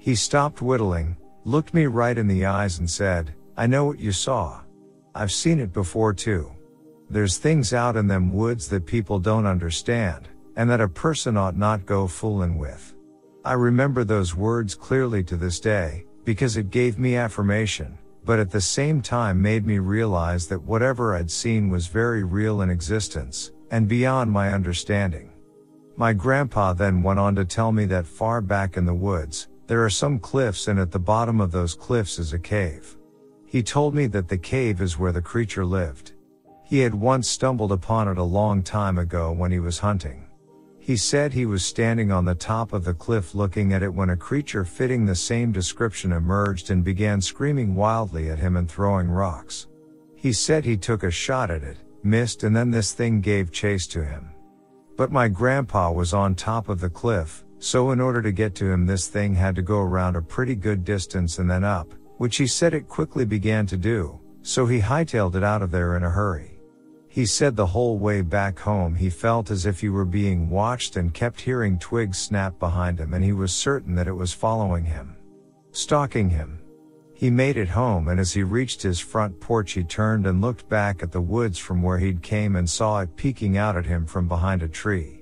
He 0.00 0.16
stopped 0.16 0.60
whittling, 0.60 1.16
looked 1.44 1.74
me 1.74 1.86
right 1.86 2.16
in 2.16 2.28
the 2.28 2.46
eyes 2.46 2.78
and 2.78 2.88
said, 2.88 3.34
I 3.56 3.66
know 3.66 3.84
what 3.84 3.98
you 3.98 4.12
saw. 4.12 4.60
I've 5.14 5.32
seen 5.32 5.60
it 5.60 5.72
before 5.72 6.14
too. 6.14 6.50
There's 7.10 7.36
things 7.36 7.74
out 7.74 7.96
in 7.96 8.06
them 8.06 8.32
woods 8.32 8.68
that 8.68 8.86
people 8.86 9.18
don't 9.18 9.46
understand, 9.46 10.28
and 10.56 10.70
that 10.70 10.80
a 10.80 10.88
person 10.88 11.36
ought 11.36 11.56
not 11.56 11.84
go 11.84 12.06
fooling 12.06 12.58
with. 12.58 12.94
I 13.44 13.54
remember 13.54 14.04
those 14.04 14.34
words 14.34 14.74
clearly 14.74 15.22
to 15.24 15.36
this 15.36 15.60
day, 15.60 16.06
because 16.24 16.56
it 16.56 16.70
gave 16.70 16.98
me 16.98 17.16
affirmation, 17.16 17.98
but 18.24 18.38
at 18.38 18.50
the 18.50 18.60
same 18.60 19.02
time 19.02 19.42
made 19.42 19.66
me 19.66 19.78
realize 19.78 20.46
that 20.46 20.62
whatever 20.62 21.14
I'd 21.14 21.30
seen 21.30 21.68
was 21.68 21.88
very 21.88 22.22
real 22.22 22.62
in 22.62 22.70
existence, 22.70 23.50
and 23.70 23.88
beyond 23.88 24.30
my 24.30 24.52
understanding. 24.52 25.32
My 25.96 26.12
grandpa 26.12 26.72
then 26.72 27.02
went 27.02 27.18
on 27.18 27.34
to 27.34 27.44
tell 27.44 27.72
me 27.72 27.84
that 27.86 28.06
far 28.06 28.40
back 28.40 28.76
in 28.76 28.86
the 28.86 28.94
woods, 28.94 29.48
there 29.66 29.84
are 29.84 29.90
some 29.90 30.18
cliffs 30.18 30.68
and 30.68 30.78
at 30.78 30.90
the 30.90 30.98
bottom 30.98 31.40
of 31.40 31.52
those 31.52 31.74
cliffs 31.74 32.18
is 32.18 32.32
a 32.32 32.38
cave. 32.38 32.96
He 33.46 33.62
told 33.62 33.94
me 33.94 34.06
that 34.06 34.28
the 34.28 34.38
cave 34.38 34.80
is 34.80 34.98
where 34.98 35.12
the 35.12 35.22
creature 35.22 35.64
lived. 35.64 36.12
He 36.64 36.78
had 36.78 36.94
once 36.94 37.28
stumbled 37.28 37.72
upon 37.72 38.08
it 38.08 38.18
a 38.18 38.22
long 38.22 38.62
time 38.62 38.98
ago 38.98 39.30
when 39.30 39.52
he 39.52 39.60
was 39.60 39.78
hunting. 39.78 40.26
He 40.78 40.96
said 40.96 41.32
he 41.32 41.46
was 41.46 41.64
standing 41.64 42.10
on 42.10 42.24
the 42.24 42.34
top 42.34 42.72
of 42.72 42.82
the 42.82 42.94
cliff 42.94 43.36
looking 43.36 43.72
at 43.72 43.84
it 43.84 43.94
when 43.94 44.10
a 44.10 44.16
creature 44.16 44.64
fitting 44.64 45.06
the 45.06 45.14
same 45.14 45.52
description 45.52 46.10
emerged 46.12 46.70
and 46.70 46.82
began 46.82 47.20
screaming 47.20 47.74
wildly 47.76 48.30
at 48.30 48.38
him 48.38 48.56
and 48.56 48.68
throwing 48.68 49.08
rocks. 49.08 49.68
He 50.16 50.32
said 50.32 50.64
he 50.64 50.76
took 50.76 51.04
a 51.04 51.10
shot 51.10 51.50
at 51.50 51.62
it, 51.62 51.76
missed 52.02 52.42
and 52.42 52.56
then 52.56 52.70
this 52.70 52.92
thing 52.92 53.20
gave 53.20 53.52
chase 53.52 53.86
to 53.88 54.04
him. 54.04 54.30
But 54.96 55.12
my 55.12 55.28
grandpa 55.28 55.92
was 55.92 56.12
on 56.12 56.34
top 56.34 56.68
of 56.68 56.80
the 56.80 56.90
cliff, 56.90 57.44
so 57.62 57.92
in 57.92 58.00
order 58.00 58.20
to 58.20 58.32
get 58.32 58.56
to 58.56 58.68
him 58.68 58.84
this 58.84 59.06
thing 59.06 59.36
had 59.36 59.54
to 59.54 59.62
go 59.62 59.78
around 59.78 60.16
a 60.16 60.20
pretty 60.20 60.56
good 60.56 60.84
distance 60.84 61.38
and 61.38 61.48
then 61.48 61.62
up, 61.62 61.94
which 62.16 62.36
he 62.36 62.46
said 62.46 62.74
it 62.74 62.88
quickly 62.88 63.24
began 63.24 63.64
to 63.64 63.76
do, 63.76 64.18
so 64.42 64.66
he 64.66 64.80
hightailed 64.80 65.36
it 65.36 65.44
out 65.44 65.62
of 65.62 65.70
there 65.70 65.96
in 65.96 66.02
a 66.02 66.10
hurry. 66.10 66.58
He 67.06 67.24
said 67.24 67.54
the 67.54 67.66
whole 67.66 67.98
way 67.98 68.20
back 68.20 68.58
home 68.58 68.96
he 68.96 69.08
felt 69.08 69.48
as 69.52 69.64
if 69.64 69.80
he 69.80 69.88
were 69.88 70.04
being 70.04 70.50
watched 70.50 70.96
and 70.96 71.14
kept 71.14 71.40
hearing 71.40 71.78
twigs 71.78 72.18
snap 72.18 72.58
behind 72.58 72.98
him 72.98 73.14
and 73.14 73.24
he 73.24 73.32
was 73.32 73.52
certain 73.52 73.94
that 73.94 74.08
it 74.08 74.12
was 74.12 74.32
following 74.32 74.84
him. 74.84 75.14
Stalking 75.70 76.30
him. 76.30 76.58
He 77.14 77.30
made 77.30 77.56
it 77.56 77.68
home 77.68 78.08
and 78.08 78.18
as 78.18 78.32
he 78.32 78.42
reached 78.42 78.82
his 78.82 78.98
front 78.98 79.38
porch 79.38 79.72
he 79.72 79.84
turned 79.84 80.26
and 80.26 80.40
looked 80.40 80.68
back 80.68 81.00
at 81.00 81.12
the 81.12 81.20
woods 81.20 81.58
from 81.58 81.80
where 81.80 81.98
he'd 81.98 82.22
came 82.22 82.56
and 82.56 82.68
saw 82.68 82.98
it 82.98 83.14
peeking 83.14 83.56
out 83.56 83.76
at 83.76 83.86
him 83.86 84.04
from 84.04 84.26
behind 84.26 84.64
a 84.64 84.68
tree. 84.68 85.21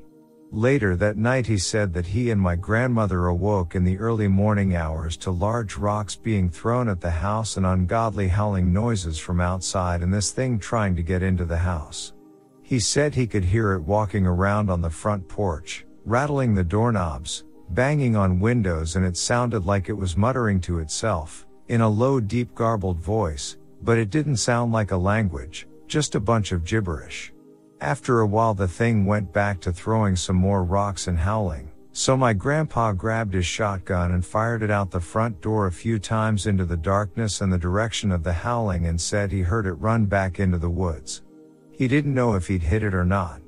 Later 0.52 0.96
that 0.96 1.16
night 1.16 1.46
he 1.46 1.58
said 1.58 1.94
that 1.94 2.06
he 2.06 2.30
and 2.30 2.40
my 2.40 2.56
grandmother 2.56 3.26
awoke 3.26 3.76
in 3.76 3.84
the 3.84 3.98
early 3.98 4.26
morning 4.26 4.74
hours 4.74 5.16
to 5.18 5.30
large 5.30 5.76
rocks 5.76 6.16
being 6.16 6.50
thrown 6.50 6.88
at 6.88 7.00
the 7.00 7.10
house 7.10 7.56
and 7.56 7.64
ungodly 7.64 8.26
howling 8.26 8.72
noises 8.72 9.16
from 9.16 9.40
outside 9.40 10.02
and 10.02 10.12
this 10.12 10.32
thing 10.32 10.58
trying 10.58 10.96
to 10.96 11.04
get 11.04 11.22
into 11.22 11.44
the 11.44 11.56
house. 11.56 12.14
He 12.62 12.80
said 12.80 13.14
he 13.14 13.28
could 13.28 13.44
hear 13.44 13.74
it 13.74 13.82
walking 13.82 14.26
around 14.26 14.70
on 14.70 14.80
the 14.80 14.90
front 14.90 15.28
porch, 15.28 15.86
rattling 16.04 16.52
the 16.52 16.64
doorknobs, 16.64 17.44
banging 17.68 18.16
on 18.16 18.40
windows 18.40 18.96
and 18.96 19.06
it 19.06 19.16
sounded 19.16 19.66
like 19.66 19.88
it 19.88 19.92
was 19.92 20.16
muttering 20.16 20.60
to 20.62 20.80
itself, 20.80 21.46
in 21.68 21.80
a 21.80 21.88
low 21.88 22.18
deep 22.18 22.56
garbled 22.56 22.98
voice, 22.98 23.56
but 23.82 23.98
it 23.98 24.10
didn't 24.10 24.36
sound 24.36 24.72
like 24.72 24.90
a 24.90 24.96
language, 24.96 25.68
just 25.86 26.16
a 26.16 26.20
bunch 26.20 26.50
of 26.50 26.64
gibberish. 26.64 27.32
After 27.80 28.20
a 28.20 28.26
while 28.26 28.52
the 28.52 28.68
thing 28.68 29.06
went 29.06 29.32
back 29.32 29.58
to 29.60 29.72
throwing 29.72 30.14
some 30.14 30.36
more 30.36 30.64
rocks 30.64 31.06
and 31.06 31.18
howling, 31.18 31.70
so 31.92 32.14
my 32.14 32.34
grandpa 32.34 32.92
grabbed 32.92 33.32
his 33.32 33.46
shotgun 33.46 34.12
and 34.12 34.24
fired 34.24 34.62
it 34.62 34.70
out 34.70 34.90
the 34.90 35.00
front 35.00 35.40
door 35.40 35.66
a 35.66 35.72
few 35.72 35.98
times 35.98 36.46
into 36.46 36.66
the 36.66 36.76
darkness 36.76 37.40
and 37.40 37.50
the 37.50 37.58
direction 37.58 38.12
of 38.12 38.22
the 38.22 38.34
howling 38.34 38.84
and 38.84 39.00
said 39.00 39.32
he 39.32 39.40
heard 39.40 39.66
it 39.66 39.72
run 39.72 40.04
back 40.04 40.38
into 40.38 40.58
the 40.58 40.68
woods. 40.68 41.22
He 41.70 41.88
didn't 41.88 42.14
know 42.14 42.34
if 42.34 42.48
he'd 42.48 42.62
hit 42.62 42.82
it 42.82 42.94
or 42.94 43.06
not. 43.06 43.40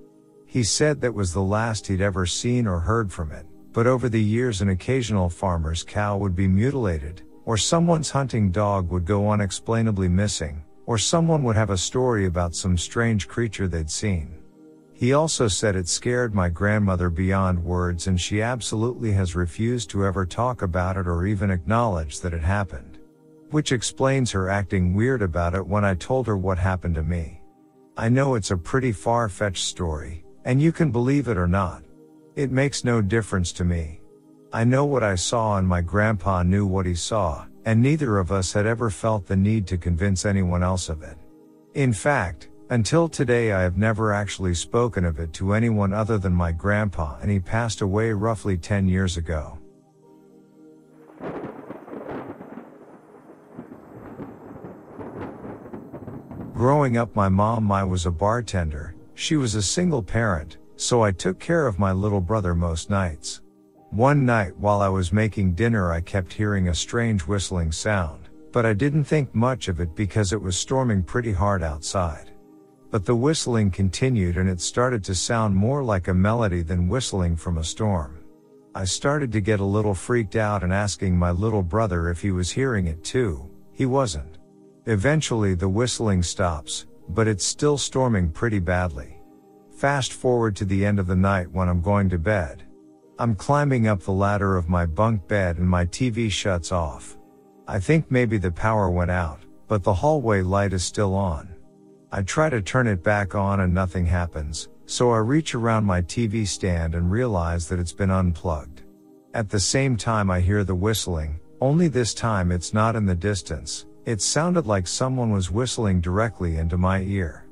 He 0.46 0.64
said 0.64 1.02
that 1.02 1.12
was 1.12 1.34
the 1.34 1.42
last 1.42 1.86
he'd 1.86 2.00
ever 2.00 2.24
seen 2.24 2.66
or 2.66 2.80
heard 2.80 3.12
from 3.12 3.32
it, 3.32 3.44
but 3.74 3.86
over 3.86 4.08
the 4.08 4.22
years 4.22 4.62
an 4.62 4.70
occasional 4.70 5.28
farmer's 5.28 5.82
cow 5.82 6.16
would 6.16 6.34
be 6.34 6.48
mutilated, 6.48 7.20
or 7.44 7.58
someone's 7.58 8.10
hunting 8.10 8.50
dog 8.50 8.90
would 8.90 9.04
go 9.04 9.30
unexplainably 9.30 10.08
missing, 10.08 10.64
or 10.86 10.98
someone 10.98 11.42
would 11.42 11.56
have 11.56 11.70
a 11.70 11.76
story 11.76 12.26
about 12.26 12.54
some 12.54 12.76
strange 12.76 13.28
creature 13.28 13.68
they'd 13.68 13.90
seen. 13.90 14.38
He 14.92 15.12
also 15.12 15.48
said 15.48 15.74
it 15.74 15.88
scared 15.88 16.34
my 16.34 16.48
grandmother 16.48 17.10
beyond 17.10 17.64
words 17.64 18.06
and 18.06 18.20
she 18.20 18.40
absolutely 18.40 19.12
has 19.12 19.34
refused 19.34 19.90
to 19.90 20.06
ever 20.06 20.24
talk 20.24 20.62
about 20.62 20.96
it 20.96 21.08
or 21.08 21.26
even 21.26 21.50
acknowledge 21.50 22.20
that 22.20 22.34
it 22.34 22.42
happened. 22.42 22.98
Which 23.50 23.72
explains 23.72 24.30
her 24.30 24.48
acting 24.48 24.94
weird 24.94 25.20
about 25.20 25.54
it 25.54 25.66
when 25.66 25.84
I 25.84 25.94
told 25.94 26.26
her 26.26 26.36
what 26.36 26.58
happened 26.58 26.94
to 26.94 27.02
me. 27.02 27.42
I 27.96 28.08
know 28.08 28.34
it's 28.34 28.52
a 28.52 28.56
pretty 28.56 28.92
far-fetched 28.92 29.64
story, 29.64 30.24
and 30.44 30.62
you 30.62 30.72
can 30.72 30.90
believe 30.90 31.28
it 31.28 31.36
or 31.36 31.48
not. 31.48 31.82
It 32.36 32.50
makes 32.50 32.84
no 32.84 33.02
difference 33.02 33.52
to 33.52 33.64
me. 33.64 34.00
I 34.52 34.64
know 34.64 34.84
what 34.84 35.02
I 35.02 35.16
saw 35.16 35.58
and 35.58 35.66
my 35.66 35.80
grandpa 35.80 36.42
knew 36.42 36.64
what 36.64 36.86
he 36.86 36.94
saw, 36.94 37.44
and 37.64 37.80
neither 37.80 38.18
of 38.18 38.32
us 38.32 38.52
had 38.52 38.66
ever 38.66 38.90
felt 38.90 39.26
the 39.26 39.36
need 39.36 39.66
to 39.66 39.76
convince 39.76 40.24
anyone 40.24 40.62
else 40.62 40.88
of 40.88 41.02
it. 41.02 41.16
In 41.74 41.92
fact, 41.92 42.48
until 42.70 43.08
today 43.08 43.52
I 43.52 43.60
have 43.60 43.76
never 43.76 44.12
actually 44.12 44.54
spoken 44.54 45.04
of 45.04 45.18
it 45.20 45.32
to 45.34 45.52
anyone 45.52 45.92
other 45.92 46.16
than 46.16 46.32
my 46.32 46.52
grandpa 46.52 47.18
and 47.20 47.30
he 47.30 47.38
passed 47.38 47.82
away 47.82 48.12
roughly 48.12 48.56
10 48.56 48.88
years 48.88 49.16
ago. 49.16 49.58
Growing 56.54 56.96
up 56.96 57.14
my 57.14 57.28
mom 57.28 57.70
I 57.70 57.84
was 57.84 58.06
a 58.06 58.10
bartender, 58.10 58.94
she 59.14 59.36
was 59.36 59.54
a 59.54 59.62
single 59.62 60.02
parent, 60.02 60.56
so 60.76 61.02
I 61.02 61.12
took 61.12 61.38
care 61.38 61.66
of 61.66 61.78
my 61.78 61.92
little 61.92 62.20
brother 62.20 62.54
most 62.54 62.88
nights. 62.88 63.41
One 63.92 64.24
night 64.24 64.56
while 64.56 64.80
I 64.80 64.88
was 64.88 65.12
making 65.12 65.52
dinner 65.52 65.92
I 65.92 66.00
kept 66.00 66.32
hearing 66.32 66.68
a 66.68 66.74
strange 66.74 67.26
whistling 67.26 67.70
sound, 67.70 68.30
but 68.50 68.64
I 68.64 68.72
didn't 68.72 69.04
think 69.04 69.34
much 69.34 69.68
of 69.68 69.80
it 69.80 69.94
because 69.94 70.32
it 70.32 70.40
was 70.40 70.56
storming 70.56 71.02
pretty 71.02 71.30
hard 71.30 71.62
outside. 71.62 72.30
But 72.90 73.04
the 73.04 73.14
whistling 73.14 73.70
continued 73.70 74.38
and 74.38 74.48
it 74.48 74.62
started 74.62 75.04
to 75.04 75.14
sound 75.14 75.54
more 75.54 75.84
like 75.84 76.08
a 76.08 76.14
melody 76.14 76.62
than 76.62 76.88
whistling 76.88 77.36
from 77.36 77.58
a 77.58 77.64
storm. 77.64 78.24
I 78.74 78.86
started 78.86 79.30
to 79.32 79.42
get 79.42 79.60
a 79.60 79.64
little 79.64 79.94
freaked 79.94 80.36
out 80.36 80.64
and 80.64 80.72
asking 80.72 81.18
my 81.18 81.30
little 81.30 81.62
brother 81.62 82.08
if 82.08 82.22
he 82.22 82.30
was 82.30 82.50
hearing 82.50 82.86
it 82.86 83.04
too. 83.04 83.46
He 83.72 83.84
wasn't. 83.84 84.38
Eventually 84.86 85.52
the 85.52 85.68
whistling 85.68 86.22
stops, 86.22 86.86
but 87.10 87.28
it's 87.28 87.44
still 87.44 87.76
storming 87.76 88.30
pretty 88.30 88.58
badly. 88.58 89.20
Fast 89.76 90.14
forward 90.14 90.56
to 90.56 90.64
the 90.64 90.86
end 90.86 90.98
of 90.98 91.06
the 91.06 91.14
night 91.14 91.52
when 91.52 91.68
I'm 91.68 91.82
going 91.82 92.08
to 92.08 92.18
bed. 92.18 92.64
I'm 93.18 93.34
climbing 93.34 93.86
up 93.88 94.00
the 94.00 94.12
ladder 94.12 94.56
of 94.56 94.70
my 94.70 94.86
bunk 94.86 95.28
bed 95.28 95.58
and 95.58 95.68
my 95.68 95.84
TV 95.84 96.30
shuts 96.30 96.72
off. 96.72 97.18
I 97.68 97.78
think 97.78 98.10
maybe 98.10 98.38
the 98.38 98.50
power 98.50 98.88
went 98.88 99.10
out, 99.10 99.40
but 99.68 99.82
the 99.82 99.92
hallway 99.92 100.40
light 100.40 100.72
is 100.72 100.82
still 100.82 101.14
on. 101.14 101.54
I 102.10 102.22
try 102.22 102.48
to 102.48 102.62
turn 102.62 102.86
it 102.86 103.02
back 103.02 103.34
on 103.34 103.60
and 103.60 103.74
nothing 103.74 104.06
happens, 104.06 104.70
so 104.86 105.10
I 105.10 105.18
reach 105.18 105.54
around 105.54 105.84
my 105.84 106.00
TV 106.00 106.46
stand 106.46 106.94
and 106.94 107.10
realize 107.10 107.68
that 107.68 107.78
it's 107.78 107.92
been 107.92 108.10
unplugged. 108.10 108.82
At 109.34 109.50
the 109.50 109.60
same 109.60 109.96
time 109.96 110.30
I 110.30 110.40
hear 110.40 110.64
the 110.64 110.74
whistling, 110.74 111.38
only 111.60 111.88
this 111.88 112.14
time 112.14 112.50
it's 112.50 112.74
not 112.74 112.96
in 112.96 113.06
the 113.06 113.14
distance, 113.14 113.86
it 114.06 114.20
sounded 114.20 114.66
like 114.66 114.86
someone 114.86 115.30
was 115.30 115.50
whistling 115.50 116.00
directly 116.00 116.56
into 116.56 116.76
my 116.76 117.02
ear. 117.02 117.46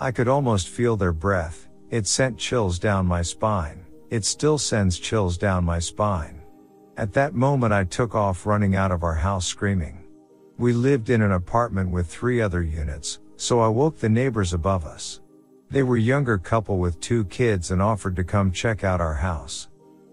I 0.00 0.10
could 0.10 0.28
almost 0.28 0.68
feel 0.68 0.96
their 0.96 1.12
breath, 1.12 1.68
it 1.90 2.06
sent 2.06 2.36
chills 2.36 2.78
down 2.78 3.06
my 3.06 3.22
spine. 3.22 3.83
It 4.14 4.24
still 4.24 4.58
sends 4.58 5.00
chills 5.00 5.36
down 5.36 5.64
my 5.64 5.80
spine. 5.80 6.40
At 6.96 7.12
that 7.14 7.34
moment 7.34 7.72
I 7.72 7.82
took 7.82 8.14
off 8.14 8.46
running 8.46 8.76
out 8.76 8.92
of 8.92 9.02
our 9.02 9.16
house 9.16 9.44
screaming. 9.44 10.04
We 10.56 10.72
lived 10.72 11.10
in 11.10 11.20
an 11.20 11.32
apartment 11.32 11.90
with 11.90 12.06
three 12.06 12.40
other 12.40 12.62
units, 12.62 13.18
so 13.34 13.58
I 13.58 13.66
woke 13.66 13.98
the 13.98 14.08
neighbors 14.08 14.52
above 14.52 14.84
us. 14.84 15.20
They 15.68 15.82
were 15.82 15.96
younger 15.96 16.38
couple 16.38 16.78
with 16.78 17.00
two 17.00 17.24
kids 17.24 17.72
and 17.72 17.82
offered 17.82 18.14
to 18.14 18.22
come 18.22 18.52
check 18.52 18.84
out 18.84 19.00
our 19.00 19.14
house. 19.14 19.66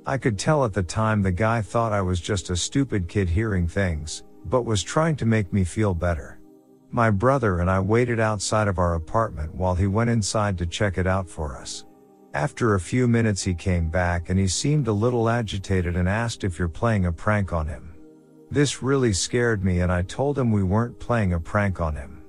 I 0.08 0.18
could 0.18 0.40
tell 0.40 0.66
at 0.66 0.74
the 0.74 0.82
time 0.82 1.22
the 1.22 1.32
guy 1.32 1.62
thought 1.62 1.94
I 1.94 2.02
was 2.02 2.20
just 2.20 2.50
a 2.50 2.56
stupid 2.56 3.08
kid 3.08 3.30
hearing 3.30 3.68
things, 3.68 4.24
but 4.46 4.66
was 4.66 4.82
trying 4.82 5.16
to 5.18 5.28
make 5.28 5.54
me 5.54 5.64
feel 5.64 5.94
better. 5.94 6.40
My 6.90 7.12
brother 7.12 7.60
and 7.60 7.70
I 7.70 7.80
waited 7.80 8.20
outside 8.20 8.68
of 8.68 8.80
our 8.80 8.96
apartment 8.96 9.54
while 9.54 9.76
he 9.76 9.86
went 9.86 10.10
inside 10.10 10.58
to 10.58 10.66
check 10.66 10.98
it 10.98 11.06
out 11.06 11.30
for 11.30 11.56
us. 11.56 11.86
After 12.34 12.76
a 12.76 12.80
few 12.80 13.10
minutes 13.10 13.44
he 13.44 13.54
came 13.54 13.90
back 13.90 14.30
and 14.30 14.40
he 14.40 14.48
seemed 14.48 14.88
a 14.88 14.94
little 14.94 15.28
agitated 15.28 15.98
and 15.98 16.08
asked 16.08 16.46
if 16.46 16.58
you're 16.58 16.70
playing 16.70 17.06
a 17.06 17.12
prank 17.12 17.52
on 17.52 17.68
him. 17.68 17.94
This 18.50 18.82
really 18.82 19.12
scared 19.12 19.66
me 19.66 19.82
and 19.82 19.92
I 19.92 20.04
told 20.04 20.40
him 20.40 20.50
we 20.50 20.64
weren't 20.64 20.98
playing 20.98 21.34
a 21.34 21.40
prank 21.40 21.82
on 21.82 21.96
him. 21.96 22.24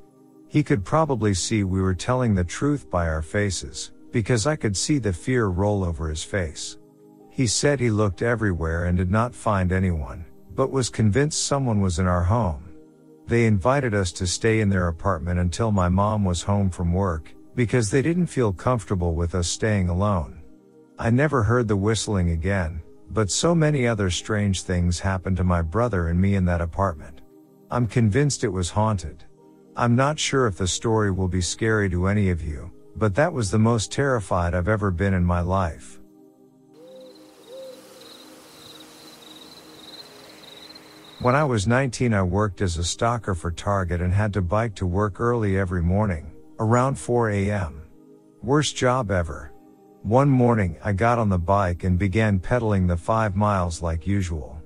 He 0.49 0.65
could 0.65 0.85
probably 0.85 1.35
see 1.35 1.63
we 1.63 1.81
were 1.81 1.95
telling 1.95 2.35
the 2.35 2.43
truth 2.43 2.91
by 2.91 3.07
our 3.09 3.23
faces, 3.23 3.93
because 4.11 4.47
I 4.47 4.57
could 4.57 4.77
see 4.77 4.99
the 4.99 5.13
fear 5.13 5.47
roll 5.47 5.85
over 5.85 6.09
his 6.09 6.25
face. 6.25 6.79
He 7.31 7.47
said 7.47 7.79
he 7.79 7.91
looked 7.91 8.23
everywhere 8.23 8.87
and 8.87 8.99
did 8.99 9.11
not 9.11 9.35
find 9.35 9.73
anyone, 9.73 10.25
but 10.55 10.71
was 10.73 10.91
convinced 10.91 11.47
someone 11.47 11.81
was 11.81 12.01
in 12.01 12.07
our 12.07 12.25
home. 12.25 12.69
They 13.29 13.47
invited 13.47 13.95
us 13.95 14.11
to 14.13 14.27
stay 14.27 14.61
in 14.61 14.69
their 14.69 14.89
apartment 14.89 15.39
until 15.39 15.71
my 15.71 15.89
mom 15.89 16.25
was 16.25 16.43
home 16.43 16.71
from 16.71 16.93
work, 16.93 17.33
because 17.55 17.91
they 17.91 18.03
didn't 18.03 18.27
feel 18.27 18.53
comfortable 18.53 19.15
with 19.15 19.35
us 19.35 19.49
staying 19.49 19.89
alone. 19.89 20.43
I 20.99 21.11
never 21.11 21.43
heard 21.43 21.69
the 21.69 21.77
whistling 21.77 22.31
again, 22.31 22.83
but 23.11 23.31
so 23.31 23.55
many 23.55 23.87
other 23.87 24.11
strange 24.11 24.63
things 24.63 25.01
happened 25.01 25.37
to 25.37 25.45
my 25.45 25.61
brother 25.61 26.09
and 26.09 26.21
me 26.21 26.35
in 26.35 26.45
that 26.47 26.61
apartment. 26.61 27.21
I'm 27.71 27.87
convinced 27.87 28.45
it 28.45 28.49
was 28.49 28.71
haunted. 28.71 29.25
I'm 29.77 29.97
not 29.97 30.19
sure 30.19 30.47
if 30.47 30.57
the 30.57 30.67
story 30.67 31.11
will 31.11 31.29
be 31.29 31.41
scary 31.41 31.89
to 31.91 32.07
any 32.07 32.31
of 32.31 32.43
you, 32.43 32.71
but 32.97 33.15
that 33.15 33.33
was 33.33 33.51
the 33.51 33.59
most 33.59 33.93
terrified 33.93 34.55
I've 34.55 34.69
ever 34.69 34.91
been 34.91 35.15
in 35.15 35.25
my 35.25 35.41
life. 35.41 35.99
When 41.21 41.37
I 41.37 41.45
was 41.45 41.69
19 41.69 42.13
I 42.15 42.23
worked 42.23 42.61
as 42.61 42.79
a 42.79 42.85
stalker 42.85 43.37
for 43.37 43.53
Target 43.53 44.01
and 44.01 44.13
had 44.13 44.33
to 44.33 44.43
bike 44.43 44.75
to 44.75 44.87
work 44.87 45.21
early 45.21 45.57
every 45.57 45.81
morning. 45.81 46.32
Around 46.63 46.97
4 46.97 47.31
a.m. 47.31 47.83
Worst 48.41 48.77
job 48.77 49.11
ever. 49.11 49.51
One 50.03 50.29
morning, 50.29 50.77
I 50.85 50.93
got 50.93 51.19
on 51.19 51.29
the 51.29 51.37
bike 51.37 51.83
and 51.83 51.99
began 51.99 52.39
pedaling 52.39 52.87
the 52.87 52.97
five 52.97 53.35
miles 53.35 53.83
like 53.83 54.07
usual. 54.07 54.63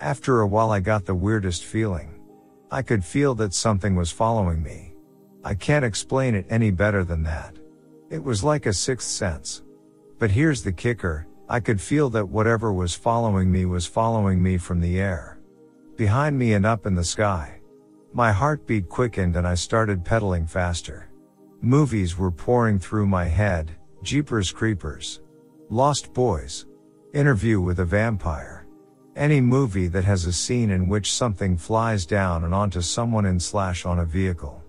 After 0.00 0.40
a 0.40 0.46
while, 0.48 0.72
I 0.72 0.80
got 0.80 1.04
the 1.04 1.14
weirdest 1.14 1.62
feeling. 1.62 2.20
I 2.72 2.82
could 2.82 3.04
feel 3.04 3.36
that 3.36 3.54
something 3.54 3.94
was 3.94 4.10
following 4.10 4.60
me. 4.60 4.96
I 5.44 5.54
can't 5.54 5.84
explain 5.84 6.34
it 6.34 6.46
any 6.50 6.72
better 6.72 7.04
than 7.04 7.22
that. 7.22 7.56
It 8.10 8.24
was 8.24 8.42
like 8.42 8.66
a 8.66 8.72
sixth 8.72 9.08
sense. 9.08 9.62
But 10.18 10.32
here's 10.32 10.64
the 10.64 10.72
kicker, 10.72 11.28
I 11.48 11.60
could 11.60 11.80
feel 11.80 12.10
that 12.10 12.28
whatever 12.28 12.72
was 12.72 12.96
following 12.96 13.52
me 13.52 13.66
was 13.66 13.86
following 13.86 14.42
me 14.42 14.58
from 14.58 14.80
the 14.80 14.98
air. 14.98 15.38
Behind 15.94 16.36
me 16.36 16.54
and 16.54 16.66
up 16.66 16.86
in 16.86 16.96
the 16.96 17.04
sky. 17.04 17.60
My 18.12 18.32
heartbeat 18.32 18.88
quickened 18.88 19.36
and 19.36 19.46
I 19.46 19.54
started 19.54 20.04
pedaling 20.04 20.48
faster. 20.48 21.08
Movies 21.62 22.18
were 22.18 22.30
pouring 22.30 22.78
through 22.78 23.06
my 23.06 23.24
head, 23.24 23.72
Jeepers 24.02 24.52
Creepers. 24.52 25.22
Lost 25.70 26.12
Boys. 26.12 26.66
Interview 27.14 27.62
with 27.62 27.80
a 27.80 27.84
Vampire. 27.84 28.66
Any 29.16 29.40
movie 29.40 29.88
that 29.88 30.04
has 30.04 30.26
a 30.26 30.32
scene 30.32 30.70
in 30.70 30.86
which 30.86 31.12
something 31.12 31.56
flies 31.56 32.04
down 32.04 32.44
and 32.44 32.54
onto 32.54 32.82
someone 32.82 33.24
in 33.24 33.40
slash 33.40 33.86
on 33.86 34.00
a 34.00 34.04
vehicle. 34.04 34.62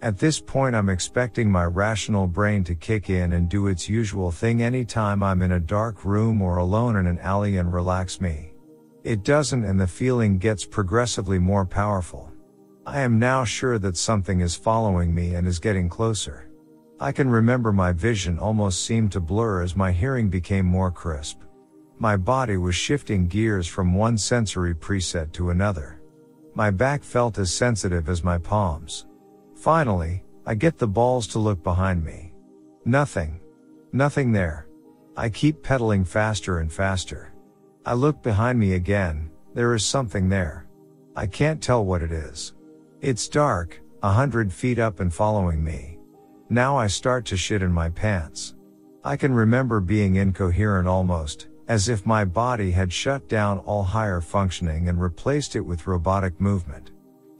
At 0.00 0.16
this 0.16 0.40
point 0.40 0.74
I'm 0.74 0.88
expecting 0.88 1.52
my 1.52 1.64
rational 1.64 2.26
brain 2.26 2.64
to 2.64 2.74
kick 2.74 3.10
in 3.10 3.34
and 3.34 3.50
do 3.50 3.66
its 3.66 3.86
usual 3.86 4.30
thing 4.30 4.62
anytime 4.62 5.22
I'm 5.22 5.42
in 5.42 5.52
a 5.52 5.60
dark 5.60 6.06
room 6.06 6.40
or 6.40 6.56
alone 6.56 6.96
in 6.96 7.06
an 7.06 7.18
alley 7.18 7.58
and 7.58 7.70
relax 7.70 8.18
me. 8.18 8.54
It 9.04 9.24
doesn't 9.24 9.64
and 9.64 9.78
the 9.78 9.86
feeling 9.86 10.38
gets 10.38 10.64
progressively 10.64 11.38
more 11.38 11.66
powerful. 11.66 12.29
I 12.86 13.00
am 13.00 13.18
now 13.18 13.44
sure 13.44 13.78
that 13.78 13.96
something 13.96 14.40
is 14.40 14.54
following 14.54 15.14
me 15.14 15.34
and 15.34 15.46
is 15.46 15.58
getting 15.58 15.88
closer. 15.88 16.50
I 16.98 17.12
can 17.12 17.28
remember 17.28 17.72
my 17.72 17.92
vision 17.92 18.38
almost 18.38 18.84
seemed 18.84 19.12
to 19.12 19.20
blur 19.20 19.62
as 19.62 19.76
my 19.76 19.92
hearing 19.92 20.28
became 20.28 20.64
more 20.64 20.90
crisp. 20.90 21.42
My 21.98 22.16
body 22.16 22.56
was 22.56 22.74
shifting 22.74 23.26
gears 23.26 23.66
from 23.66 23.94
one 23.94 24.16
sensory 24.16 24.74
preset 24.74 25.32
to 25.32 25.50
another. 25.50 26.00
My 26.54 26.70
back 26.70 27.04
felt 27.04 27.38
as 27.38 27.52
sensitive 27.52 28.08
as 28.08 28.24
my 28.24 28.38
palms. 28.38 29.06
Finally, 29.54 30.24
I 30.46 30.54
get 30.54 30.78
the 30.78 30.88
balls 30.88 31.26
to 31.28 31.38
look 31.38 31.62
behind 31.62 32.02
me. 32.02 32.32
Nothing. 32.86 33.40
Nothing 33.92 34.32
there. 34.32 34.66
I 35.16 35.28
keep 35.28 35.62
pedaling 35.62 36.04
faster 36.04 36.60
and 36.60 36.72
faster. 36.72 37.34
I 37.84 37.92
look 37.92 38.22
behind 38.22 38.58
me 38.58 38.72
again, 38.72 39.30
there 39.54 39.74
is 39.74 39.84
something 39.84 40.30
there. 40.30 40.66
I 41.14 41.26
can't 41.26 41.62
tell 41.62 41.84
what 41.84 42.02
it 42.02 42.12
is. 42.12 42.54
It's 43.02 43.28
dark, 43.28 43.80
a 44.02 44.12
hundred 44.12 44.52
feet 44.52 44.78
up 44.78 45.00
and 45.00 45.10
following 45.10 45.64
me. 45.64 45.98
Now 46.50 46.76
I 46.76 46.86
start 46.86 47.24
to 47.26 47.36
shit 47.36 47.62
in 47.62 47.72
my 47.72 47.88
pants. 47.88 48.54
I 49.02 49.16
can 49.16 49.32
remember 49.32 49.80
being 49.80 50.16
incoherent 50.16 50.86
almost, 50.86 51.48
as 51.66 51.88
if 51.88 52.04
my 52.04 52.26
body 52.26 52.70
had 52.70 52.92
shut 52.92 53.26
down 53.26 53.60
all 53.60 53.84
higher 53.84 54.20
functioning 54.20 54.90
and 54.90 55.00
replaced 55.00 55.56
it 55.56 55.62
with 55.62 55.86
robotic 55.86 56.38
movement. 56.42 56.90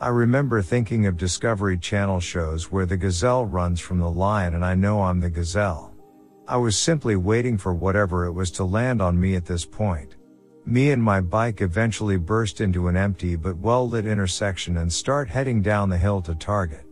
I 0.01 0.09
remember 0.09 0.63
thinking 0.63 1.05
of 1.05 1.19
Discovery 1.19 1.77
Channel 1.77 2.21
shows 2.21 2.73
where 2.73 2.87
the 2.87 2.97
gazelle 2.97 3.45
runs 3.45 3.81
from 3.81 3.99
the 3.99 4.11
lion 4.11 4.55
and 4.55 4.65
I 4.65 4.75
know 4.75 5.03
I'm 5.03 5.21
the 5.21 5.29
gazelle. 5.29 5.95
I 6.49 6.57
was 6.57 6.79
simply 6.79 7.17
waiting 7.17 7.59
for 7.59 7.75
whatever 7.75 8.25
it 8.25 8.33
was 8.33 8.51
to 8.53 8.65
land 8.65 9.03
on 9.03 9.21
me 9.21 9.35
at 9.35 9.45
this 9.45 9.67
point. 9.67 10.17
Me 10.67 10.91
and 10.91 11.03
my 11.03 11.21
bike 11.21 11.61
eventually 11.63 12.17
burst 12.17 12.61
into 12.61 12.89
an 12.89 12.97
empty 12.97 13.35
but 13.35 13.57
well 13.57 13.89
lit 13.89 14.07
intersection 14.07 14.77
and 14.77 14.93
start 14.93 15.29
heading 15.29 15.63
down 15.63 15.89
the 15.89 15.99
hill 15.99 16.21
to 16.21 16.35
Target. 16.35 16.85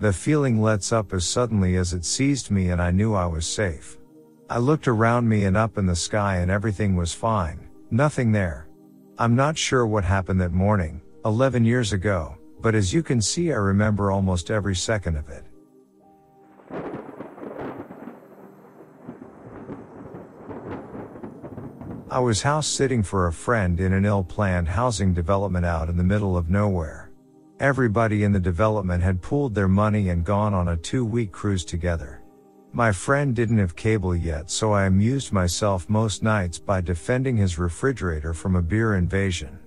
The 0.00 0.12
feeling 0.12 0.60
lets 0.60 0.92
up 0.92 1.12
as 1.12 1.24
suddenly 1.24 1.76
as 1.76 1.92
it 1.92 2.04
seized 2.04 2.50
me 2.50 2.70
and 2.70 2.82
I 2.82 2.90
knew 2.90 3.14
I 3.14 3.26
was 3.26 3.46
safe. 3.46 3.98
I 4.50 4.58
looked 4.58 4.88
around 4.88 5.28
me 5.28 5.44
and 5.44 5.56
up 5.56 5.78
in 5.78 5.86
the 5.86 5.96
sky 5.96 6.38
and 6.38 6.50
everything 6.50 6.96
was 6.96 7.14
fine, 7.14 7.68
nothing 7.90 8.32
there. 8.32 8.68
I'm 9.18 9.36
not 9.36 9.56
sure 9.56 9.86
what 9.86 10.04
happened 10.04 10.40
that 10.40 10.52
morning, 10.52 11.00
11 11.24 11.64
years 11.64 11.92
ago, 11.92 12.36
but 12.60 12.74
as 12.74 12.92
you 12.92 13.02
can 13.02 13.22
see 13.22 13.52
I 13.52 13.56
remember 13.56 14.10
almost 14.10 14.50
every 14.50 14.74
second 14.74 15.16
of 15.16 15.28
it. 15.28 15.44
I 22.12 22.18
was 22.18 22.42
house 22.42 22.66
sitting 22.66 23.02
for 23.02 23.26
a 23.26 23.32
friend 23.32 23.80
in 23.80 23.94
an 23.94 24.04
ill-planned 24.04 24.68
housing 24.68 25.14
development 25.14 25.64
out 25.64 25.88
in 25.88 25.96
the 25.96 26.04
middle 26.04 26.36
of 26.36 26.50
nowhere. 26.50 27.10
Everybody 27.58 28.24
in 28.24 28.32
the 28.32 28.38
development 28.38 29.02
had 29.02 29.22
pooled 29.22 29.54
their 29.54 29.66
money 29.66 30.10
and 30.10 30.22
gone 30.22 30.52
on 30.52 30.68
a 30.68 30.76
two 30.76 31.06
week 31.06 31.32
cruise 31.32 31.64
together. 31.64 32.20
My 32.74 32.92
friend 32.92 33.34
didn't 33.34 33.56
have 33.56 33.74
cable 33.74 34.14
yet, 34.14 34.50
so 34.50 34.72
I 34.72 34.84
amused 34.84 35.32
myself 35.32 35.88
most 35.88 36.22
nights 36.22 36.58
by 36.58 36.82
defending 36.82 37.38
his 37.38 37.58
refrigerator 37.58 38.34
from 38.34 38.56
a 38.56 38.62
beer 38.62 38.96
invasion. 38.96 39.58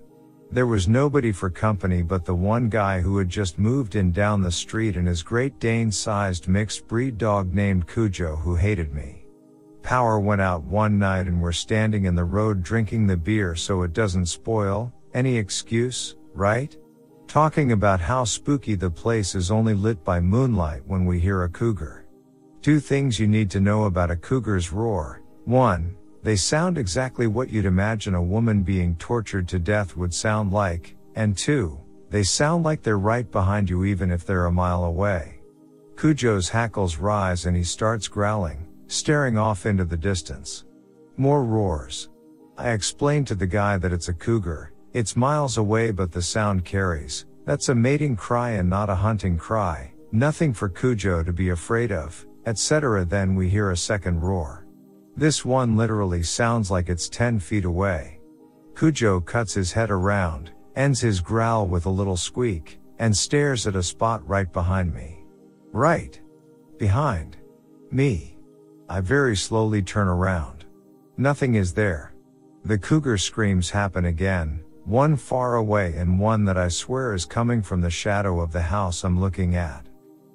There 0.51 0.67
was 0.67 0.87
nobody 0.87 1.31
for 1.31 1.49
company 1.49 2.03
but 2.03 2.25
the 2.25 2.35
one 2.35 2.69
guy 2.69 3.01
who 3.01 3.17
had 3.17 3.27
just 3.27 3.57
moved 3.57 3.95
in 3.95 4.11
down 4.11 4.43
the 4.43 4.51
street 4.51 4.97
and 4.97 5.07
his 5.07 5.23
Great 5.23 5.59
Dane 5.59 5.91
sized 5.91 6.47
mixed 6.47 6.87
breed 6.87 7.17
dog 7.17 7.55
named 7.55 7.87
Cujo 7.87 8.35
who 8.35 8.53
hated 8.53 8.93
me. 8.93 9.24
Power 9.85 10.19
went 10.19 10.41
out 10.41 10.63
one 10.63 10.97
night 10.97 11.27
and 11.27 11.39
we're 11.39 11.51
standing 11.51 12.05
in 12.05 12.15
the 12.15 12.23
road 12.23 12.63
drinking 12.63 13.05
the 13.05 13.15
beer 13.15 13.53
so 13.53 13.83
it 13.83 13.93
doesn't 13.93 14.25
spoil. 14.25 14.91
Any 15.13 15.37
excuse, 15.37 16.15
right? 16.33 16.75
Talking 17.27 17.71
about 17.71 17.99
how 18.01 18.23
spooky 18.23 18.73
the 18.73 18.89
place 18.89 19.35
is 19.35 19.51
only 19.51 19.75
lit 19.75 20.03
by 20.03 20.19
moonlight 20.19 20.81
when 20.87 21.05
we 21.05 21.19
hear 21.19 21.43
a 21.43 21.49
cougar. 21.49 22.07
Two 22.63 22.79
things 22.79 23.19
you 23.19 23.27
need 23.27 23.51
to 23.51 23.59
know 23.59 23.83
about 23.83 24.09
a 24.09 24.15
cougar's 24.15 24.73
roar. 24.73 25.21
One, 25.43 25.95
they 26.23 26.35
sound 26.35 26.79
exactly 26.79 27.27
what 27.27 27.51
you'd 27.51 27.65
imagine 27.65 28.15
a 28.15 28.23
woman 28.23 28.63
being 28.63 28.95
tortured 28.95 29.47
to 29.49 29.59
death 29.59 29.95
would 29.95 30.15
sound 30.15 30.51
like, 30.51 30.95
and 31.13 31.37
two, 31.37 31.79
they 32.09 32.23
sound 32.23 32.63
like 32.63 32.81
they're 32.81 32.97
right 32.97 33.29
behind 33.29 33.69
you 33.69 33.85
even 33.85 34.09
if 34.09 34.25
they're 34.25 34.47
a 34.47 34.51
mile 34.51 34.85
away. 34.85 35.41
Cujo's 35.95 36.49
hackles 36.49 36.97
rise 36.97 37.45
and 37.45 37.55
he 37.55 37.63
starts 37.63 38.07
growling, 38.07 38.67
staring 38.87 39.37
off 39.37 39.65
into 39.65 39.85
the 39.85 39.97
distance. 39.97 40.65
More 41.17 41.43
roars. 41.43 42.09
I 42.57 42.71
explain 42.71 43.25
to 43.25 43.35
the 43.35 43.47
guy 43.47 43.77
that 43.77 43.93
it's 43.93 44.09
a 44.09 44.13
cougar, 44.13 44.71
it's 44.93 45.15
miles 45.15 45.57
away 45.57 45.91
but 45.91 46.11
the 46.11 46.21
sound 46.21 46.63
carries. 46.63 47.25
That's 47.45 47.69
a 47.69 47.75
mating 47.75 48.15
cry 48.15 48.51
and 48.51 48.69
not 48.69 48.89
a 48.89 48.95
hunting 48.95 49.37
cry. 49.37 49.91
Nothing 50.11 50.53
for 50.53 50.69
Cujo 50.69 51.21
to 51.23 51.33
be 51.33 51.49
afraid 51.49 51.91
of, 51.91 52.25
etc. 52.45 53.05
Then 53.05 53.35
we 53.35 53.49
hear 53.49 53.71
a 53.71 53.77
second 53.77 54.21
roar. 54.21 54.65
This 55.17 55.43
one 55.43 55.75
literally 55.75 56.23
sounds 56.23 56.71
like 56.71 56.89
it's 56.89 57.09
10 57.09 57.39
feet 57.39 57.65
away. 57.65 58.19
Cujo 58.75 59.19
cuts 59.19 59.53
his 59.53 59.71
head 59.71 59.91
around, 59.91 60.51
ends 60.75 61.01
his 61.01 61.21
growl 61.21 61.67
with 61.67 61.85
a 61.85 61.89
little 61.89 62.17
squeak, 62.17 62.79
and 62.99 63.15
stares 63.15 63.67
at 63.67 63.75
a 63.75 63.83
spot 63.83 64.27
right 64.27 64.51
behind 64.51 64.93
me. 64.93 65.23
Right. 65.71 66.19
Behind. 66.77 67.37
Me. 67.91 68.34
I 68.87 69.01
very 69.01 69.35
slowly 69.35 69.81
turn 69.81 70.07
around. 70.07 70.65
Nothing 71.17 71.55
is 71.55 71.73
there. 71.73 72.13
The 72.63 72.77
cougar 72.77 73.17
screams 73.17 73.69
happen 73.69 74.05
again, 74.05 74.63
one 74.85 75.15
far 75.15 75.55
away 75.55 75.95
and 75.97 76.19
one 76.19 76.45
that 76.45 76.57
I 76.57 76.67
swear 76.67 77.13
is 77.13 77.25
coming 77.25 77.61
from 77.61 77.81
the 77.81 77.89
shadow 77.89 78.39
of 78.39 78.51
the 78.51 78.61
house 78.61 79.03
I'm 79.03 79.19
looking 79.19 79.55
at. 79.55 79.87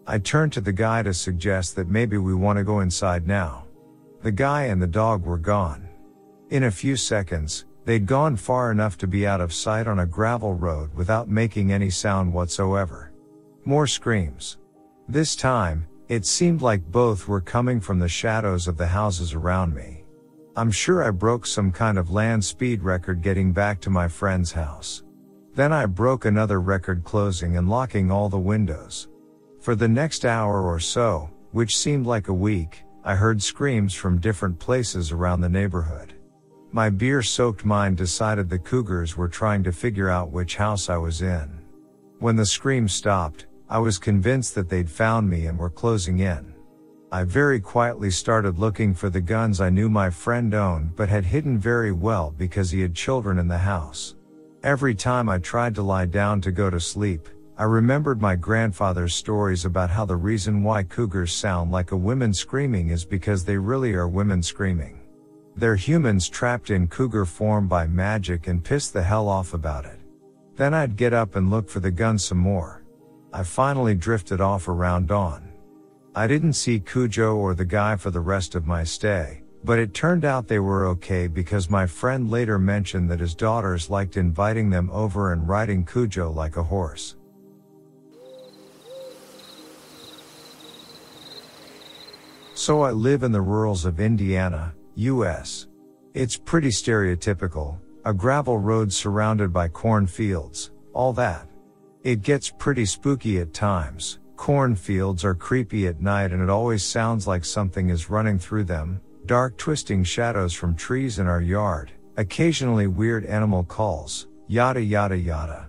I 0.07 0.19
turn 0.19 0.51
to 0.51 0.61
the 0.61 0.73
guy 0.73 1.03
to 1.05 1.15
suggest 1.15 1.77
that 1.77 1.89
maybe 1.89 2.19
we 2.19 2.35
want 2.35 2.59
to 2.59 2.65
go 2.65 2.81
inside 2.81 3.29
now. 3.29 3.67
The 4.23 4.33
guy 4.33 4.65
and 4.65 4.83
the 4.83 4.87
dog 4.87 5.25
were 5.25 5.39
gone. 5.39 5.89
In 6.51 6.65
a 6.65 6.71
few 6.71 6.97
seconds, 6.97 7.67
they'd 7.85 8.07
gone 8.07 8.37
far 8.37 8.73
enough 8.73 8.99
to 8.99 9.07
be 9.07 9.27
out 9.27 9.41
of 9.41 9.55
sight 9.55 9.87
on 9.87 10.01
a 10.01 10.07
gravel 10.07 10.55
road 10.55 10.93
without 10.95 11.29
making 11.29 11.73
any 11.73 11.91
sound 11.91 12.33
whatsoever. 12.33 13.13
More 13.65 13.87
screams. 13.87 14.59
This 15.09 15.37
time, 15.37 15.87
it 16.11 16.27
seemed 16.27 16.61
like 16.61 16.91
both 16.91 17.29
were 17.29 17.41
coming 17.41 17.81
from 17.81 18.01
the 18.01 18.09
shadows 18.09 18.67
of 18.67 18.77
the 18.77 18.87
houses 18.89 19.33
around 19.33 19.73
me. 19.73 20.03
I'm 20.57 20.73
sure 20.73 21.05
I 21.05 21.11
broke 21.13 21.47
some 21.47 21.71
kind 21.71 21.97
of 21.97 22.11
land 22.11 22.45
speed 22.45 22.83
record 22.83 23.23
getting 23.23 23.53
back 23.53 23.81
to 23.83 23.91
my 23.91 24.09
friend's 24.09 24.51
house. 24.51 25.05
Then 25.55 25.73
I 25.73 25.87
broke 25.87 26.25
another 26.25 26.61
record 26.61 27.05
closing 27.05 27.57
and 27.57 27.69
locking 27.69 28.11
all 28.11 28.29
the 28.29 28.37
windows. 28.37 29.07
For 29.61 29.77
the 29.77 29.87
next 29.87 30.25
hour 30.25 30.63
or 30.63 30.81
so, 30.81 31.31
which 31.53 31.79
seemed 31.79 32.07
like 32.07 32.27
a 32.27 32.35
week, 32.35 32.83
I 33.05 33.15
heard 33.15 33.41
screams 33.41 33.95
from 33.95 34.19
different 34.19 34.59
places 34.59 35.13
around 35.13 35.43
the 35.43 35.49
neighborhood. 35.49 36.15
My 36.73 36.91
beer 36.91 37.23
soaked 37.23 37.65
mind 37.65 37.99
decided 37.99 38.51
the 38.51 38.59
cougars 38.59 39.17
were 39.17 39.29
trying 39.29 39.63
to 39.63 39.71
figure 39.71 40.11
out 40.11 40.33
which 40.33 40.57
house 40.57 40.89
I 40.89 40.97
was 40.97 41.23
in. 41.23 41.61
When 42.19 42.35
the 42.35 42.47
screams 42.47 42.95
stopped, 42.95 43.47
I 43.71 43.79
was 43.79 43.99
convinced 43.99 44.57
that 44.57 44.69
they'd 44.69 44.91
found 44.91 45.31
me 45.31 45.47
and 45.47 45.57
were 45.57 45.71
closing 45.71 46.19
in. 46.19 46.53
I 47.13 47.23
very 47.23 47.61
quietly 47.61 48.11
started 48.11 48.59
looking 48.59 48.95
for 48.95 49.11
the 49.11 49.21
guns 49.21 49.61
I 49.61 49.71
knew 49.71 49.89
my 49.89 50.11
friend 50.11 50.53
owned 50.55 50.97
but 50.97 51.09
had 51.09 51.25
hidden 51.25 51.57
very 51.57 51.93
well 51.93 52.35
because 52.37 52.73
he 52.73 52.81
had 52.81 52.97
children 52.97 53.39
in 53.39 53.47
the 53.47 53.59
house. 53.59 54.17
Every 54.65 54.93
time 54.93 55.29
I 55.29 55.39
tried 55.39 55.77
to 55.77 55.83
lie 55.83 56.07
down 56.07 56.41
to 56.41 56.51
go 56.51 56.69
to 56.69 56.81
sleep, 56.81 57.29
I 57.57 57.63
remembered 57.63 58.21
my 58.21 58.35
grandfather's 58.35 59.15
stories 59.15 59.65
about 59.65 59.89
how 59.89 60.05
the 60.05 60.17
reason 60.17 60.65
why 60.65 60.83
cougars 60.83 61.33
sound 61.33 61.71
like 61.71 61.93
a 61.93 61.97
woman 61.97 62.35
screaming 62.35 62.89
is 62.89 63.05
because 63.05 63.45
they 63.45 63.57
really 63.57 63.93
are 63.95 64.09
women 64.09 64.43
screaming. 64.43 64.99
They're 65.55 65.77
humans 65.77 66.29
trapped 66.29 66.71
in 66.71 66.89
cougar 66.89 67.25
form 67.25 67.69
by 67.69 67.87
magic 67.87 68.49
and 68.49 68.65
piss 68.65 68.91
the 68.91 69.03
hell 69.03 69.29
off 69.29 69.55
about 69.55 69.85
it. 69.85 70.01
Then 70.57 70.75
I'd 70.75 70.97
get 70.97 71.13
up 71.13 71.37
and 71.37 71.51
look 71.51 71.69
for 71.69 71.79
the 71.79 71.93
gun 71.93 72.19
some 72.19 72.39
more. 72.39 72.80
I 73.33 73.45
finally 73.45 73.95
drifted 73.95 74.41
off 74.41 74.67
around 74.67 75.07
dawn. 75.07 75.53
I 76.17 76.27
didn't 76.27 76.55
see 76.55 76.81
Cujo 76.81 77.37
or 77.37 77.55
the 77.55 77.65
guy 77.65 77.95
for 77.95 78.11
the 78.11 78.21
rest 78.21 78.57
of 78.57 78.67
my 78.67 78.83
stay, 78.83 79.43
but 79.63 79.79
it 79.79 79.95
turned 79.95 80.25
out 80.25 80.49
they 80.49 80.59
were 80.59 80.87
okay 80.87 81.29
because 81.29 81.71
my 81.71 81.87
friend 81.87 82.29
later 82.29 82.59
mentioned 82.59 83.09
that 83.11 83.21
his 83.21 83.37
daughters 83.37 83.89
liked 83.89 84.17
inviting 84.17 84.69
them 84.69 84.91
over 84.91 85.33
and 85.33 85.49
riding 85.49 85.87
Cujo 85.87 86.33
like 86.33 86.57
a 86.57 86.63
horse. 86.65 87.15
So 92.55 92.83
I 92.83 92.91
live 92.91 93.23
in 93.23 93.31
the 93.31 93.41
rurals 93.41 93.85
of 93.85 94.01
Indiana, 94.01 94.75
US. 94.97 95.69
It's 96.15 96.37
pretty 96.37 96.71
stereotypical, 96.71 97.79
a 98.05 98.13
gravel 98.13 98.59
road 98.59 98.93
surrounded 98.93 99.53
by 99.53 99.69
cornfields, 99.69 100.73
all 100.93 101.13
that. 101.13 101.50
It 102.03 102.23
gets 102.23 102.51
pretty 102.51 102.87
spooky 102.87 103.41
at 103.41 103.53
times. 103.53 104.21
Cornfields 104.37 105.23
are 105.23 105.35
creepy 105.35 105.87
at 105.87 106.01
night 106.01 106.33
and 106.33 106.43
it 106.43 106.49
always 106.49 106.83
sounds 106.83 107.27
like 107.27 107.45
something 107.45 107.91
is 107.91 108.09
running 108.09 108.39
through 108.39 108.65
them. 108.65 109.03
Dark 109.27 109.59
twisting 109.59 110.03
shadows 110.03 110.55
from 110.55 110.75
trees 110.75 111.19
in 111.19 111.27
our 111.27 111.43
yard, 111.43 111.93
occasionally 112.17 112.87
weird 112.87 113.27
animal 113.27 113.65
calls, 113.65 114.29
yada 114.49 114.83
yada 114.83 115.19
yada. 115.19 115.69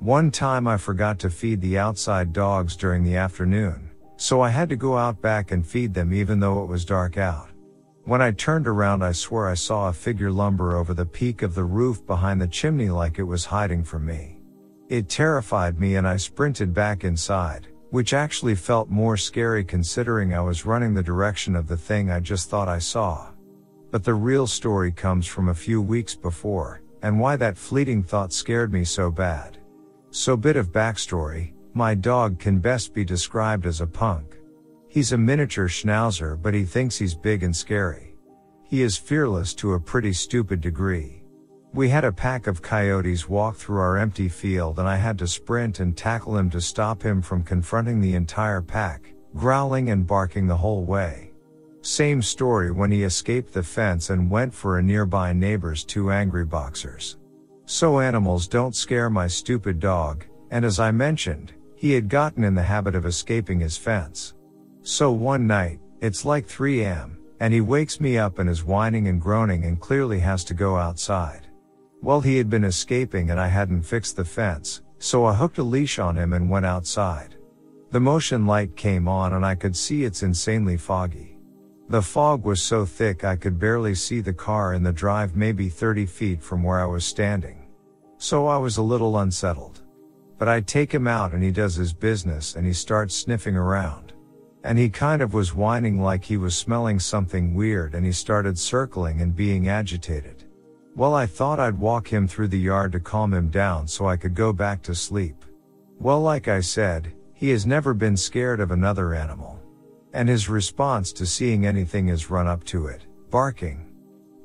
One 0.00 0.32
time 0.32 0.66
I 0.66 0.78
forgot 0.78 1.20
to 1.20 1.30
feed 1.30 1.60
the 1.60 1.78
outside 1.78 2.32
dogs 2.32 2.74
during 2.74 3.04
the 3.04 3.14
afternoon, 3.14 3.88
so 4.16 4.40
I 4.40 4.48
had 4.48 4.68
to 4.70 4.76
go 4.76 4.98
out 4.98 5.22
back 5.22 5.52
and 5.52 5.64
feed 5.64 5.94
them 5.94 6.12
even 6.12 6.40
though 6.40 6.64
it 6.64 6.68
was 6.68 6.84
dark 6.84 7.18
out. 7.18 7.50
When 8.02 8.20
I 8.20 8.32
turned 8.32 8.66
around, 8.66 9.04
I 9.04 9.12
swore 9.12 9.48
I 9.48 9.54
saw 9.54 9.88
a 9.88 9.92
figure 9.92 10.32
lumber 10.32 10.76
over 10.76 10.92
the 10.92 11.06
peak 11.06 11.42
of 11.42 11.54
the 11.54 11.64
roof 11.64 12.04
behind 12.04 12.40
the 12.40 12.48
chimney 12.48 12.90
like 12.90 13.20
it 13.20 13.22
was 13.22 13.44
hiding 13.44 13.84
from 13.84 14.06
me. 14.06 14.37
It 14.88 15.10
terrified 15.10 15.78
me 15.78 15.96
and 15.96 16.08
I 16.08 16.16
sprinted 16.16 16.72
back 16.72 17.04
inside, 17.04 17.66
which 17.90 18.14
actually 18.14 18.54
felt 18.54 18.88
more 18.88 19.18
scary 19.18 19.62
considering 19.62 20.32
I 20.32 20.40
was 20.40 20.64
running 20.64 20.94
the 20.94 21.02
direction 21.02 21.54
of 21.54 21.68
the 21.68 21.76
thing 21.76 22.10
I 22.10 22.20
just 22.20 22.48
thought 22.48 22.68
I 22.68 22.78
saw. 22.78 23.28
But 23.90 24.02
the 24.02 24.14
real 24.14 24.46
story 24.46 24.90
comes 24.90 25.26
from 25.26 25.50
a 25.50 25.54
few 25.54 25.82
weeks 25.82 26.14
before, 26.14 26.80
and 27.02 27.20
why 27.20 27.36
that 27.36 27.58
fleeting 27.58 28.02
thought 28.02 28.32
scared 28.32 28.72
me 28.72 28.82
so 28.82 29.10
bad. 29.10 29.58
So 30.10 30.38
bit 30.38 30.56
of 30.56 30.72
backstory, 30.72 31.52
my 31.74 31.94
dog 31.94 32.38
can 32.38 32.58
best 32.58 32.94
be 32.94 33.04
described 33.04 33.66
as 33.66 33.82
a 33.82 33.86
punk. 33.86 34.36
He's 34.88 35.12
a 35.12 35.18
miniature 35.18 35.68
schnauzer, 35.68 36.40
but 36.40 36.54
he 36.54 36.64
thinks 36.64 36.96
he's 36.96 37.14
big 37.14 37.42
and 37.42 37.54
scary. 37.54 38.16
He 38.64 38.80
is 38.80 38.96
fearless 38.96 39.52
to 39.56 39.74
a 39.74 39.80
pretty 39.80 40.14
stupid 40.14 40.62
degree. 40.62 41.17
We 41.74 41.90
had 41.90 42.04
a 42.04 42.12
pack 42.12 42.46
of 42.46 42.62
coyotes 42.62 43.28
walk 43.28 43.56
through 43.56 43.80
our 43.80 43.98
empty 43.98 44.28
field 44.28 44.78
and 44.78 44.88
I 44.88 44.96
had 44.96 45.18
to 45.18 45.26
sprint 45.26 45.80
and 45.80 45.96
tackle 45.96 46.36
him 46.36 46.48
to 46.50 46.60
stop 46.60 47.02
him 47.02 47.20
from 47.20 47.42
confronting 47.42 48.00
the 48.00 48.14
entire 48.14 48.62
pack, 48.62 49.12
growling 49.34 49.90
and 49.90 50.06
barking 50.06 50.46
the 50.46 50.56
whole 50.56 50.84
way. 50.84 51.32
Same 51.82 52.22
story 52.22 52.70
when 52.70 52.90
he 52.90 53.02
escaped 53.04 53.52
the 53.52 53.62
fence 53.62 54.10
and 54.10 54.30
went 54.30 54.52
for 54.52 54.78
a 54.78 54.82
nearby 54.82 55.32
neighbor's 55.32 55.84
two 55.84 56.10
angry 56.10 56.44
boxers. 56.44 57.18
So 57.66 58.00
animals 58.00 58.48
don't 58.48 58.74
scare 58.74 59.10
my 59.10 59.26
stupid 59.26 59.78
dog, 59.78 60.24
and 60.50 60.64
as 60.64 60.80
I 60.80 60.90
mentioned, 60.90 61.52
he 61.76 61.92
had 61.92 62.08
gotten 62.08 62.44
in 62.44 62.54
the 62.54 62.62
habit 62.62 62.94
of 62.94 63.04
escaping 63.04 63.60
his 63.60 63.76
fence. 63.76 64.34
So 64.82 65.12
one 65.12 65.46
night, 65.46 65.80
it's 66.00 66.24
like 66.24 66.46
3 66.46 66.84
am, 66.84 67.18
and 67.40 67.52
he 67.52 67.60
wakes 67.60 68.00
me 68.00 68.16
up 68.16 68.38
and 68.38 68.48
is 68.48 68.64
whining 68.64 69.08
and 69.08 69.20
groaning 69.20 69.64
and 69.64 69.78
clearly 69.78 70.18
has 70.20 70.44
to 70.44 70.54
go 70.54 70.76
outside. 70.76 71.47
Well, 72.00 72.20
he 72.20 72.36
had 72.36 72.48
been 72.48 72.64
escaping 72.64 73.30
and 73.30 73.40
I 73.40 73.48
hadn't 73.48 73.82
fixed 73.82 74.16
the 74.16 74.24
fence, 74.24 74.82
so 74.98 75.24
I 75.24 75.34
hooked 75.34 75.58
a 75.58 75.62
leash 75.62 75.98
on 75.98 76.16
him 76.16 76.32
and 76.32 76.48
went 76.48 76.66
outside. 76.66 77.34
The 77.90 78.00
motion 78.00 78.46
light 78.46 78.76
came 78.76 79.08
on 79.08 79.32
and 79.32 79.44
I 79.44 79.54
could 79.54 79.74
see 79.74 80.04
it's 80.04 80.22
insanely 80.22 80.76
foggy. 80.76 81.38
The 81.88 82.02
fog 82.02 82.44
was 82.44 82.62
so 82.62 82.84
thick 82.84 83.24
I 83.24 83.34
could 83.34 83.58
barely 83.58 83.94
see 83.94 84.20
the 84.20 84.32
car 84.32 84.74
in 84.74 84.82
the 84.82 84.92
drive 84.92 85.34
maybe 85.34 85.70
30 85.70 86.04
feet 86.04 86.42
from 86.42 86.62
where 86.62 86.80
I 86.80 86.84
was 86.84 87.04
standing. 87.04 87.66
So 88.18 88.46
I 88.46 88.58
was 88.58 88.76
a 88.76 88.82
little 88.82 89.18
unsettled. 89.18 89.80
But 90.36 90.48
I 90.48 90.60
take 90.60 90.92
him 90.92 91.08
out 91.08 91.32
and 91.32 91.42
he 91.42 91.50
does 91.50 91.74
his 91.74 91.92
business 91.92 92.56
and 92.56 92.66
he 92.66 92.72
starts 92.72 93.14
sniffing 93.14 93.56
around. 93.56 94.12
And 94.64 94.78
he 94.78 94.90
kind 94.90 95.22
of 95.22 95.34
was 95.34 95.54
whining 95.54 96.00
like 96.00 96.24
he 96.24 96.36
was 96.36 96.54
smelling 96.54 97.00
something 97.00 97.54
weird 97.54 97.94
and 97.94 98.04
he 98.04 98.12
started 98.12 98.58
circling 98.58 99.20
and 99.20 99.34
being 99.34 99.68
agitated. 99.68 100.37
Well, 100.98 101.14
I 101.14 101.26
thought 101.26 101.60
I'd 101.60 101.78
walk 101.78 102.12
him 102.12 102.26
through 102.26 102.48
the 102.48 102.58
yard 102.58 102.90
to 102.90 102.98
calm 102.98 103.32
him 103.32 103.50
down 103.50 103.86
so 103.86 104.08
I 104.08 104.16
could 104.16 104.34
go 104.34 104.52
back 104.52 104.82
to 104.82 104.96
sleep. 104.96 105.44
Well, 106.00 106.20
like 106.20 106.48
I 106.48 106.58
said, 106.58 107.12
he 107.34 107.50
has 107.50 107.64
never 107.64 107.94
been 107.94 108.16
scared 108.16 108.58
of 108.58 108.72
another 108.72 109.14
animal. 109.14 109.62
And 110.12 110.28
his 110.28 110.48
response 110.48 111.12
to 111.12 111.24
seeing 111.24 111.64
anything 111.64 112.08
is 112.08 112.30
run 112.30 112.48
up 112.48 112.64
to 112.64 112.88
it, 112.88 113.06
barking. 113.30 113.92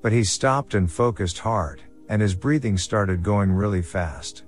But 0.04 0.12
he 0.12 0.24
stopped 0.24 0.76
and 0.76 0.92
focused 0.92 1.40
hard, 1.40 1.82
and 2.08 2.22
his 2.22 2.36
breathing 2.36 2.78
started 2.78 3.24
going 3.24 3.52
really 3.52 3.82
fast. 3.82 4.44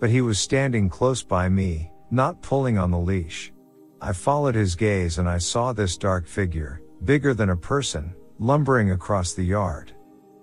But 0.00 0.08
he 0.08 0.22
was 0.22 0.38
standing 0.38 0.88
close 0.88 1.22
by 1.22 1.50
me, 1.50 1.92
not 2.10 2.40
pulling 2.40 2.78
on 2.78 2.90
the 2.90 2.98
leash. 2.98 3.52
I 4.00 4.14
followed 4.14 4.54
his 4.54 4.74
gaze 4.74 5.18
and 5.18 5.28
I 5.28 5.36
saw 5.36 5.74
this 5.74 5.98
dark 5.98 6.26
figure, 6.26 6.80
bigger 7.04 7.34
than 7.34 7.50
a 7.50 7.56
person, 7.56 8.14
lumbering 8.38 8.92
across 8.92 9.34
the 9.34 9.44
yard. 9.44 9.92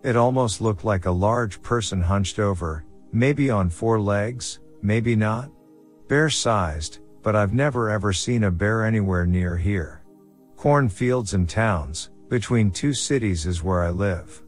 It 0.02 0.16
almost 0.16 0.62
looked 0.62 0.86
like 0.86 1.06
a 1.06 1.12
large 1.12 1.62
person 1.62 2.02
hunched 2.02 2.40
over, 2.40 2.86
maybe 3.12 3.50
on 3.50 3.70
four 3.70 4.00
legs, 4.00 4.60
maybe 4.82 5.16
not. 5.16 5.52
Bear 6.08 6.30
sized, 6.30 7.00
but 7.22 7.36
I've 7.36 7.54
never 7.54 7.90
ever 7.90 8.14
seen 8.14 8.46
a 8.46 8.52
bear 8.52 8.86
anywhere 8.86 9.26
near 9.26 9.58
here. 9.58 10.02
Cornfields 10.56 11.34
and 11.34 11.50
towns, 11.50 12.12
between 12.30 12.72
two 12.72 12.94
cities 12.94 13.46
is 13.46 13.64
where 13.64 13.84
I 13.84 13.90
live. 13.90 14.42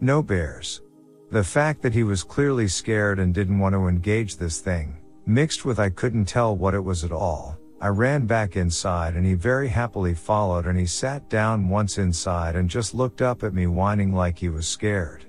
No 0.00 0.22
bears. 0.22 0.82
The 1.30 1.44
fact 1.44 1.82
that 1.82 1.94
he 1.94 2.02
was 2.02 2.22
clearly 2.22 2.66
scared 2.66 3.18
and 3.18 3.32
didn't 3.32 3.58
want 3.58 3.74
to 3.74 3.88
engage 3.88 4.36
this 4.36 4.60
thing, 4.60 4.98
mixed 5.24 5.64
with 5.64 5.78
I 5.78 5.90
couldn't 5.90 6.26
tell 6.26 6.56
what 6.56 6.74
it 6.74 6.84
was 6.84 7.04
at 7.04 7.12
all, 7.12 7.58
I 7.78 7.88
ran 7.88 8.24
back 8.24 8.56
inside 8.56 9.16
and 9.16 9.26
he 9.26 9.34
very 9.34 9.68
happily 9.68 10.14
followed 10.14 10.66
and 10.66 10.78
he 10.78 10.86
sat 10.86 11.28
down 11.28 11.68
once 11.68 11.98
inside 11.98 12.56
and 12.56 12.70
just 12.70 12.94
looked 12.94 13.20
up 13.20 13.42
at 13.42 13.52
me 13.52 13.66
whining 13.66 14.14
like 14.14 14.38
he 14.38 14.48
was 14.48 14.66
scared. 14.66 15.26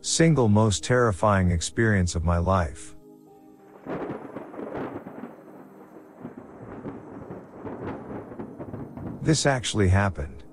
Single 0.00 0.48
most 0.48 0.84
terrifying 0.84 1.50
experience 1.50 2.14
of 2.14 2.24
my 2.24 2.38
life. 2.38 2.94
This 9.20 9.44
actually 9.44 9.88
happened. 9.88 10.44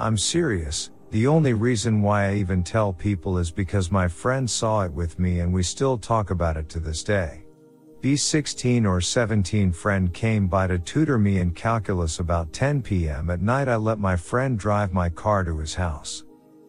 I'm 0.00 0.16
serious. 0.16 0.90
The 1.10 1.26
only 1.26 1.52
reason 1.52 2.00
why 2.00 2.30
I 2.30 2.34
even 2.36 2.64
tell 2.64 2.94
people 2.94 3.36
is 3.36 3.50
because 3.50 3.92
my 3.92 4.08
friend 4.08 4.50
saw 4.50 4.80
it 4.80 4.92
with 4.92 5.18
me 5.18 5.40
and 5.40 5.52
we 5.52 5.62
still 5.62 5.98
talk 5.98 6.30
about 6.30 6.56
it 6.56 6.68
to 6.70 6.80
this 6.80 7.04
day. 7.04 7.43
B16 8.04 8.86
or 8.86 9.00
17 9.00 9.72
friend 9.72 10.12
came 10.12 10.46
by 10.46 10.66
to 10.66 10.78
tutor 10.78 11.16
me 11.16 11.38
in 11.38 11.52
calculus 11.52 12.18
about 12.18 12.52
10 12.52 12.82
p.m. 12.82 13.30
at 13.30 13.40
night. 13.40 13.66
I 13.66 13.76
let 13.76 13.98
my 13.98 14.14
friend 14.14 14.58
drive 14.58 14.92
my 14.92 15.08
car 15.08 15.42
to 15.42 15.56
his 15.56 15.74
house. 15.74 16.22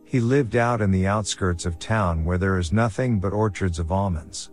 He 0.05 0.21
lived 0.21 0.55
out 0.55 0.79
in 0.79 0.91
the 0.91 1.07
outskirts 1.07 1.65
of 1.65 1.77
town 1.77 2.23
where 2.23 2.37
there 2.37 2.57
is 2.57 2.71
nothing 2.71 3.19
but 3.19 3.33
orchards 3.33 3.79
of 3.79 3.91
almonds. 3.91 4.51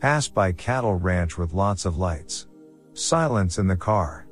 Pass 0.00 0.28
by 0.28 0.52
cattle 0.52 0.96
ranch 0.96 1.38
with 1.38 1.54
lots 1.54 1.86
of 1.86 1.96
lights. 1.96 2.46
Silence 2.92 3.56
in 3.56 3.66
the 3.66 3.74
car. 3.74 4.26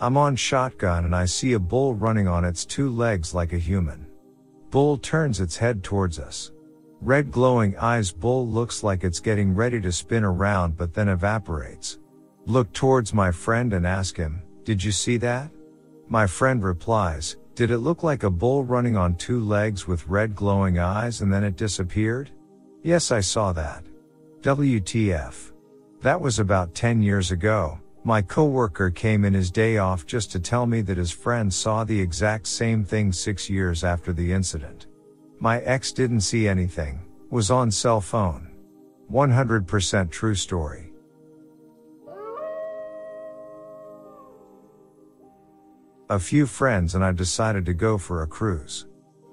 I'm 0.00 0.16
on 0.16 0.36
shotgun 0.36 1.04
and 1.04 1.14
I 1.14 1.26
see 1.26 1.52
a 1.52 1.58
bull 1.58 1.94
running 1.94 2.28
on 2.28 2.46
its 2.46 2.64
two 2.64 2.88
legs 2.88 3.34
like 3.34 3.52
a 3.52 3.58
human. 3.58 4.06
Bull 4.70 4.96
turns 4.96 5.38
its 5.38 5.58
head 5.58 5.84
towards 5.84 6.18
us. 6.18 6.50
Red 7.04 7.32
glowing 7.32 7.76
eyes 7.78 8.12
bull 8.12 8.46
looks 8.46 8.84
like 8.84 9.02
it's 9.02 9.18
getting 9.18 9.56
ready 9.56 9.80
to 9.80 9.90
spin 9.90 10.22
around 10.22 10.76
but 10.76 10.94
then 10.94 11.08
evaporates. 11.08 11.98
Look 12.46 12.72
towards 12.72 13.12
my 13.12 13.32
friend 13.32 13.72
and 13.72 13.84
ask 13.84 14.16
him, 14.16 14.40
did 14.62 14.84
you 14.84 14.92
see 14.92 15.16
that? 15.16 15.50
My 16.08 16.28
friend 16.28 16.62
replies, 16.62 17.38
did 17.56 17.72
it 17.72 17.78
look 17.78 18.04
like 18.04 18.22
a 18.22 18.30
bull 18.30 18.62
running 18.62 18.96
on 18.96 19.16
two 19.16 19.40
legs 19.40 19.88
with 19.88 20.06
red 20.06 20.36
glowing 20.36 20.78
eyes 20.78 21.22
and 21.22 21.32
then 21.32 21.42
it 21.42 21.56
disappeared? 21.56 22.30
Yes, 22.84 23.10
I 23.10 23.18
saw 23.18 23.52
that. 23.52 23.84
WTF. 24.42 25.50
That 26.02 26.20
was 26.20 26.38
about 26.38 26.72
10 26.72 27.02
years 27.02 27.32
ago. 27.32 27.80
My 28.04 28.22
coworker 28.22 28.90
came 28.90 29.24
in 29.24 29.34
his 29.34 29.50
day 29.50 29.78
off 29.78 30.06
just 30.06 30.30
to 30.32 30.38
tell 30.38 30.66
me 30.66 30.82
that 30.82 30.98
his 30.98 31.10
friend 31.10 31.52
saw 31.52 31.82
the 31.82 32.00
exact 32.00 32.46
same 32.46 32.84
thing 32.84 33.12
six 33.12 33.50
years 33.50 33.82
after 33.82 34.12
the 34.12 34.32
incident. 34.32 34.86
My 35.42 35.58
ex 35.62 35.90
didn't 35.90 36.20
see 36.20 36.46
anything, 36.46 37.00
was 37.28 37.50
on 37.50 37.72
cell 37.72 38.00
phone. 38.00 38.48
100% 39.10 40.08
true 40.08 40.36
story. 40.36 40.92
A 46.10 46.18
few 46.20 46.46
friends 46.46 46.94
and 46.94 47.04
I 47.04 47.10
decided 47.10 47.66
to 47.66 47.74
go 47.74 47.98
for 47.98 48.22
a 48.22 48.26
cruise. 48.28 48.86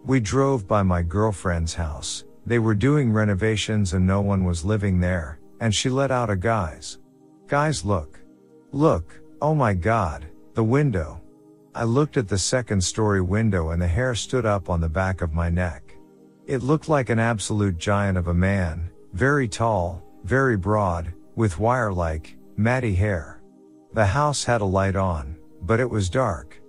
We 0.04 0.20
drove 0.20 0.68
by 0.68 0.82
my 0.82 1.04
girlfriend's 1.04 1.76
house. 1.76 2.24
They 2.44 2.58
were 2.58 2.74
doing 2.74 3.14
renovations 3.14 3.94
and 3.94 4.08
no 4.08 4.20
one 4.20 4.46
was 4.46 4.66
living 4.66 5.00
there, 5.00 5.40
and 5.60 5.76
she 5.76 5.90
let 5.92 6.10
out 6.10 6.32
a 6.32 6.36
guys. 6.36 6.98
Guys 7.46 7.86
look. 7.86 8.20
Look, 8.72 9.22
oh 9.44 9.54
my 9.54 9.76
god, 9.76 10.26
the 10.56 10.64
window. 10.64 11.22
I 11.76 11.84
looked 11.84 12.18
at 12.18 12.28
the 12.28 12.40
second 12.40 12.84
story 12.84 13.22
window 13.22 13.70
and 13.70 13.80
the 13.80 13.88
hair 13.88 14.16
stood 14.16 14.48
up 14.48 14.72
on 14.72 14.82
the 14.82 14.90
back 14.90 15.22
of 15.22 15.36
my 15.36 15.52
neck. 15.52 15.89
It 16.50 16.64
looked 16.64 16.90
like 16.90 17.12
an 17.12 17.20
absolute 17.20 17.78
giant 17.78 18.18
of 18.18 18.28
a 18.28 18.34
man, 18.34 18.90
very 19.14 19.48
tall, 19.48 20.02
very 20.24 20.58
broad, 20.58 21.14
with 21.36 21.60
wire-like, 21.60 22.38
matty 22.58 22.96
hair. 22.96 23.44
The 23.94 24.08
house 24.08 24.44
had 24.44 24.62
a 24.62 24.66
light 24.66 24.96
on, 24.96 25.38
but 25.62 25.80
it 25.80 25.88
was 25.88 26.10
dark. 26.10 26.60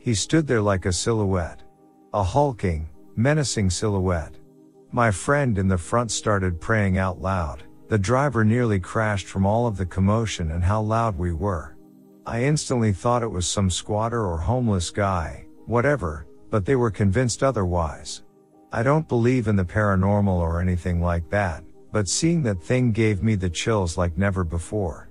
He 0.00 0.12
stood 0.12 0.48
there 0.48 0.60
like 0.60 0.86
a 0.86 0.92
silhouette. 0.92 1.62
A 2.14 2.24
hulking, 2.24 2.88
menacing 3.14 3.70
silhouette. 3.70 4.34
My 4.90 5.12
friend 5.12 5.56
in 5.56 5.68
the 5.68 5.78
front 5.78 6.10
started 6.10 6.60
praying 6.60 6.98
out 6.98 7.22
loud. 7.22 7.62
The 7.86 7.96
driver 7.96 8.44
nearly 8.44 8.80
crashed 8.80 9.28
from 9.28 9.46
all 9.46 9.68
of 9.68 9.76
the 9.76 9.86
commotion 9.86 10.50
and 10.50 10.64
how 10.64 10.80
loud 10.80 11.16
we 11.16 11.32
were. 11.32 11.76
I 12.26 12.42
instantly 12.42 12.92
thought 12.92 13.22
it 13.22 13.30
was 13.30 13.46
some 13.46 13.70
squatter 13.70 14.26
or 14.26 14.38
homeless 14.38 14.90
guy, 14.90 15.46
whatever, 15.66 16.26
but 16.50 16.64
they 16.64 16.74
were 16.74 16.90
convinced 16.90 17.44
otherwise. 17.44 18.24
I 18.70 18.82
don't 18.82 19.08
believe 19.08 19.48
in 19.48 19.56
the 19.56 19.64
paranormal 19.64 20.38
or 20.38 20.60
anything 20.60 21.00
like 21.00 21.30
that, 21.30 21.64
but 21.90 22.06
seeing 22.06 22.42
that 22.42 22.62
thing 22.62 22.92
gave 22.92 23.22
me 23.22 23.34
the 23.34 23.48
chills 23.48 23.96
like 23.96 24.18
never 24.18 24.44
before. 24.44 25.08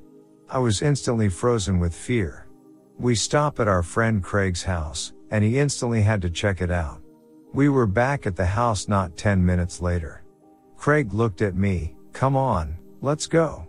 I 0.48 0.60
was 0.60 0.84
instantly 0.84 1.28
frozen 1.28 1.80
with 1.80 1.94
fear. 1.94 2.48
We 3.00 3.16
stop 3.16 3.60
at 3.60 3.68
our 3.68 3.82
friend 3.82 4.24
Craig's 4.24 4.62
house, 4.62 5.14
and 5.32 5.44
he 5.44 5.58
instantly 5.58 6.04
had 6.04 6.22
to 6.22 6.30
check 6.30 6.62
it 6.62 6.70
out. 6.70 7.02
We 7.52 7.68
were 7.68 7.88
back 7.88 8.28
at 8.28 8.36
the 8.36 8.46
house 8.46 8.88
not 8.88 9.18
10 9.18 9.44
minutes 9.44 9.82
later. 9.82 10.24
Craig 10.76 11.12
looked 11.12 11.42
at 11.42 11.56
me, 11.56 11.96
come 12.14 12.36
on, 12.36 12.78
let's 13.02 13.26
go. 13.26 13.68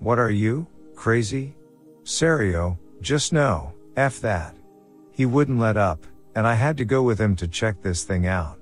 What 0.00 0.18
are 0.18 0.30
you, 0.30 0.66
crazy? 0.96 1.54
Serio, 2.02 2.76
just 3.00 3.32
no, 3.32 3.72
F 3.96 4.20
that. 4.20 4.56
He 5.12 5.26
wouldn't 5.26 5.60
let 5.60 5.76
up, 5.76 6.04
and 6.34 6.44
I 6.44 6.54
had 6.54 6.76
to 6.78 6.84
go 6.84 7.04
with 7.04 7.20
him 7.20 7.36
to 7.36 7.46
check 7.46 7.80
this 7.82 8.02
thing 8.02 8.26
out. 8.26 8.57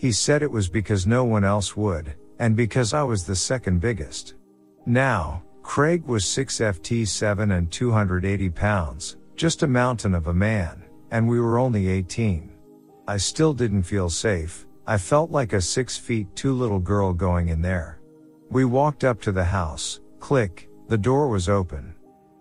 He 0.00 0.12
said 0.12 0.42
it 0.42 0.50
was 0.50 0.66
because 0.66 1.06
no 1.06 1.24
one 1.24 1.44
else 1.44 1.76
would, 1.76 2.14
and 2.38 2.56
because 2.56 2.94
I 2.94 3.02
was 3.02 3.26
the 3.26 3.36
second 3.36 3.82
biggest. 3.82 4.32
Now, 4.86 5.42
Craig 5.62 6.06
was 6.06 6.24
6ft7 6.24 7.54
and 7.54 7.70
280 7.70 8.48
pounds, 8.48 9.18
just 9.36 9.62
a 9.62 9.66
mountain 9.66 10.14
of 10.14 10.28
a 10.28 10.32
man, 10.32 10.84
and 11.10 11.28
we 11.28 11.38
were 11.38 11.58
only 11.58 11.88
18. 11.88 12.50
I 13.06 13.18
still 13.18 13.52
didn't 13.52 13.82
feel 13.82 14.08
safe, 14.08 14.66
I 14.86 14.96
felt 14.96 15.30
like 15.32 15.52
a 15.52 15.60
6 15.60 15.98
feet 15.98 16.34
2 16.34 16.54
little 16.54 16.80
girl 16.80 17.12
going 17.12 17.48
in 17.48 17.60
there. 17.60 18.00
We 18.48 18.64
walked 18.64 19.04
up 19.04 19.20
to 19.20 19.32
the 19.32 19.44
house, 19.44 20.00
click, 20.18 20.70
the 20.88 20.96
door 20.96 21.28
was 21.28 21.50
open. 21.50 21.94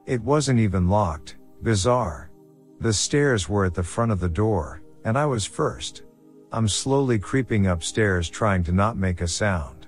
It 0.05 0.23
wasn't 0.23 0.61
even 0.61 0.87
locked, 0.87 1.35
bizarre. 1.61 2.31
The 2.79 2.93
stairs 2.93 3.49
were 3.49 3.65
at 3.65 3.73
the 3.73 3.83
front 3.83 4.13
of 4.13 4.21
the 4.21 4.29
door, 4.29 4.81
and 5.03 5.17
I 5.17 5.25
was 5.25 5.45
first. 5.45 6.03
I'm 6.51 6.67
slowly 6.67 7.19
creeping 7.19 7.67
upstairs 7.67 8.27
trying 8.27 8.63
to 8.63 8.71
not 8.71 8.97
make 8.97 9.21
a 9.21 9.27
sound. 9.27 9.85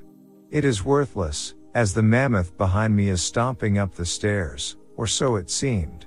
It 0.51 0.64
is 0.64 0.86
worthless, 0.86 1.55
as 1.74 1.93
the 1.93 2.03
mammoth 2.03 2.55
behind 2.55 2.95
me 2.95 3.09
is 3.09 3.24
stomping 3.24 3.80
up 3.80 3.95
the 3.95 4.05
stairs, 4.05 4.78
or 4.95 5.07
so 5.07 5.38
it 5.38 5.49
seemed. 5.49 6.05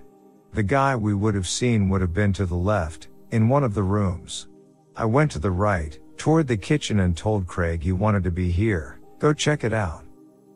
The 0.52 0.62
guy 0.62 0.94
we 0.94 1.12
would 1.12 1.34
have 1.34 1.48
seen 1.48 1.88
would 1.88 2.00
have 2.00 2.14
been 2.14 2.32
to 2.34 2.46
the 2.46 2.54
left, 2.54 3.08
in 3.32 3.48
one 3.48 3.64
of 3.64 3.74
the 3.74 3.82
rooms. 3.82 4.46
I 4.94 5.06
went 5.06 5.32
to 5.32 5.40
the 5.40 5.50
right, 5.50 5.98
toward 6.16 6.46
the 6.46 6.56
kitchen 6.56 7.00
and 7.00 7.16
told 7.16 7.48
Craig 7.48 7.82
he 7.82 7.90
wanted 7.90 8.22
to 8.22 8.30
be 8.30 8.52
here, 8.52 9.00
go 9.18 9.32
check 9.32 9.64
it 9.64 9.72
out. 9.72 10.04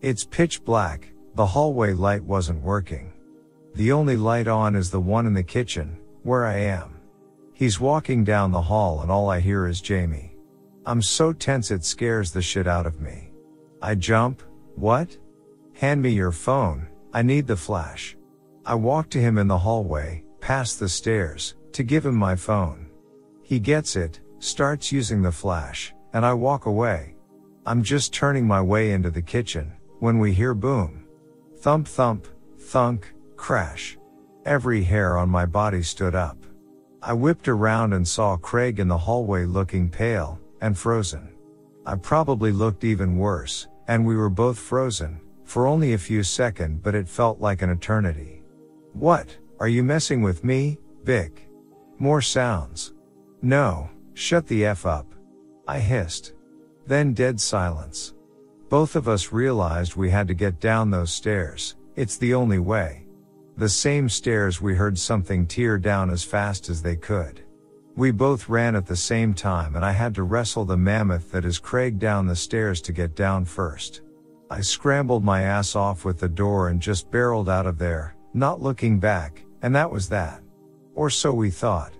It's 0.00 0.22
pitch 0.22 0.64
black, 0.64 1.08
the 1.34 1.46
hallway 1.46 1.92
light 1.92 2.22
wasn't 2.22 2.62
working. 2.62 3.12
The 3.74 3.90
only 3.90 4.16
light 4.16 4.46
on 4.46 4.76
is 4.76 4.92
the 4.92 5.00
one 5.00 5.26
in 5.26 5.34
the 5.34 5.42
kitchen, 5.42 5.98
where 6.22 6.44
I 6.46 6.58
am. 6.58 6.97
He's 7.58 7.80
walking 7.80 8.22
down 8.22 8.52
the 8.52 8.62
hall 8.62 9.00
and 9.00 9.10
all 9.10 9.28
I 9.28 9.40
hear 9.40 9.66
is 9.66 9.80
Jamie. 9.80 10.36
I'm 10.86 11.02
so 11.02 11.32
tense 11.32 11.72
it 11.72 11.84
scares 11.84 12.30
the 12.30 12.40
shit 12.40 12.68
out 12.68 12.86
of 12.86 13.00
me. 13.00 13.32
I 13.82 13.96
jump, 13.96 14.44
what? 14.76 15.16
Hand 15.74 16.00
me 16.00 16.10
your 16.10 16.30
phone, 16.30 16.86
I 17.12 17.22
need 17.22 17.48
the 17.48 17.56
flash. 17.56 18.16
I 18.64 18.76
walk 18.76 19.10
to 19.10 19.18
him 19.18 19.38
in 19.38 19.48
the 19.48 19.58
hallway, 19.58 20.22
past 20.40 20.78
the 20.78 20.88
stairs, 20.88 21.56
to 21.72 21.82
give 21.82 22.06
him 22.06 22.14
my 22.14 22.36
phone. 22.36 22.90
He 23.42 23.58
gets 23.58 23.96
it, 23.96 24.20
starts 24.38 24.92
using 24.92 25.20
the 25.20 25.32
flash, 25.32 25.92
and 26.12 26.24
I 26.24 26.34
walk 26.34 26.66
away. 26.66 27.16
I'm 27.66 27.82
just 27.82 28.14
turning 28.14 28.46
my 28.46 28.62
way 28.62 28.92
into 28.92 29.10
the 29.10 29.20
kitchen, 29.20 29.72
when 29.98 30.20
we 30.20 30.32
hear 30.32 30.54
boom. 30.54 31.08
Thump 31.56 31.88
thump, 31.88 32.28
thunk, 32.56 33.12
Crash. 33.34 33.98
Every 34.44 34.84
hair 34.84 35.18
on 35.18 35.28
my 35.28 35.44
body 35.44 35.82
stood 35.82 36.14
up. 36.14 36.38
I 37.02 37.12
whipped 37.12 37.46
around 37.46 37.92
and 37.92 38.06
saw 38.06 38.36
Craig 38.36 38.80
in 38.80 38.88
the 38.88 38.98
hallway 38.98 39.44
looking 39.44 39.88
pale 39.88 40.40
and 40.60 40.76
frozen. 40.76 41.28
I 41.86 41.94
probably 41.94 42.50
looked 42.50 42.82
even 42.84 43.16
worse, 43.16 43.68
and 43.86 44.04
we 44.04 44.16
were 44.16 44.28
both 44.28 44.58
frozen, 44.58 45.20
for 45.44 45.66
only 45.66 45.92
a 45.92 45.98
few 45.98 46.22
seconds, 46.22 46.80
but 46.82 46.94
it 46.94 47.08
felt 47.08 47.40
like 47.40 47.62
an 47.62 47.70
eternity. 47.70 48.42
What? 48.92 49.36
Are 49.60 49.68
you 49.68 49.82
messing 49.82 50.22
with 50.22 50.44
me, 50.44 50.78
Vic? 51.04 51.48
More 51.98 52.20
sounds. 52.20 52.94
No, 53.42 53.88
shut 54.14 54.46
the 54.46 54.66
F 54.66 54.84
up. 54.84 55.06
I 55.66 55.78
hissed. 55.78 56.34
Then 56.86 57.14
dead 57.14 57.40
silence. 57.40 58.14
Both 58.68 58.96
of 58.96 59.08
us 59.08 59.32
realized 59.32 59.96
we 59.96 60.10
had 60.10 60.28
to 60.28 60.34
get 60.34 60.60
down 60.60 60.90
those 60.90 61.12
stairs, 61.12 61.76
it's 61.96 62.16
the 62.16 62.34
only 62.34 62.58
way. 62.58 63.07
The 63.58 63.68
same 63.68 64.08
stairs 64.08 64.60
we 64.60 64.76
heard 64.76 64.96
something 64.96 65.44
tear 65.44 65.78
down 65.78 66.10
as 66.10 66.22
fast 66.22 66.68
as 66.68 66.80
they 66.80 66.94
could. 66.94 67.40
We 67.96 68.12
both 68.12 68.48
ran 68.48 68.76
at 68.76 68.86
the 68.86 68.94
same 68.94 69.34
time 69.34 69.74
and 69.74 69.84
I 69.84 69.90
had 69.90 70.14
to 70.14 70.22
wrestle 70.22 70.64
the 70.64 70.76
mammoth 70.76 71.32
that 71.32 71.44
is 71.44 71.58
Craig 71.58 71.98
down 71.98 72.28
the 72.28 72.36
stairs 72.36 72.80
to 72.82 72.92
get 72.92 73.16
down 73.16 73.44
first. 73.44 74.02
I 74.48 74.60
scrambled 74.60 75.24
my 75.24 75.42
ass 75.42 75.74
off 75.74 76.04
with 76.04 76.20
the 76.20 76.28
door 76.28 76.68
and 76.68 76.80
just 76.80 77.10
barreled 77.10 77.48
out 77.48 77.66
of 77.66 77.78
there, 77.78 78.14
not 78.32 78.62
looking 78.62 79.00
back, 79.00 79.42
and 79.62 79.74
that 79.74 79.90
was 79.90 80.08
that. 80.08 80.40
Or 80.94 81.10
so 81.10 81.32
we 81.32 81.50
thought. 81.50 81.94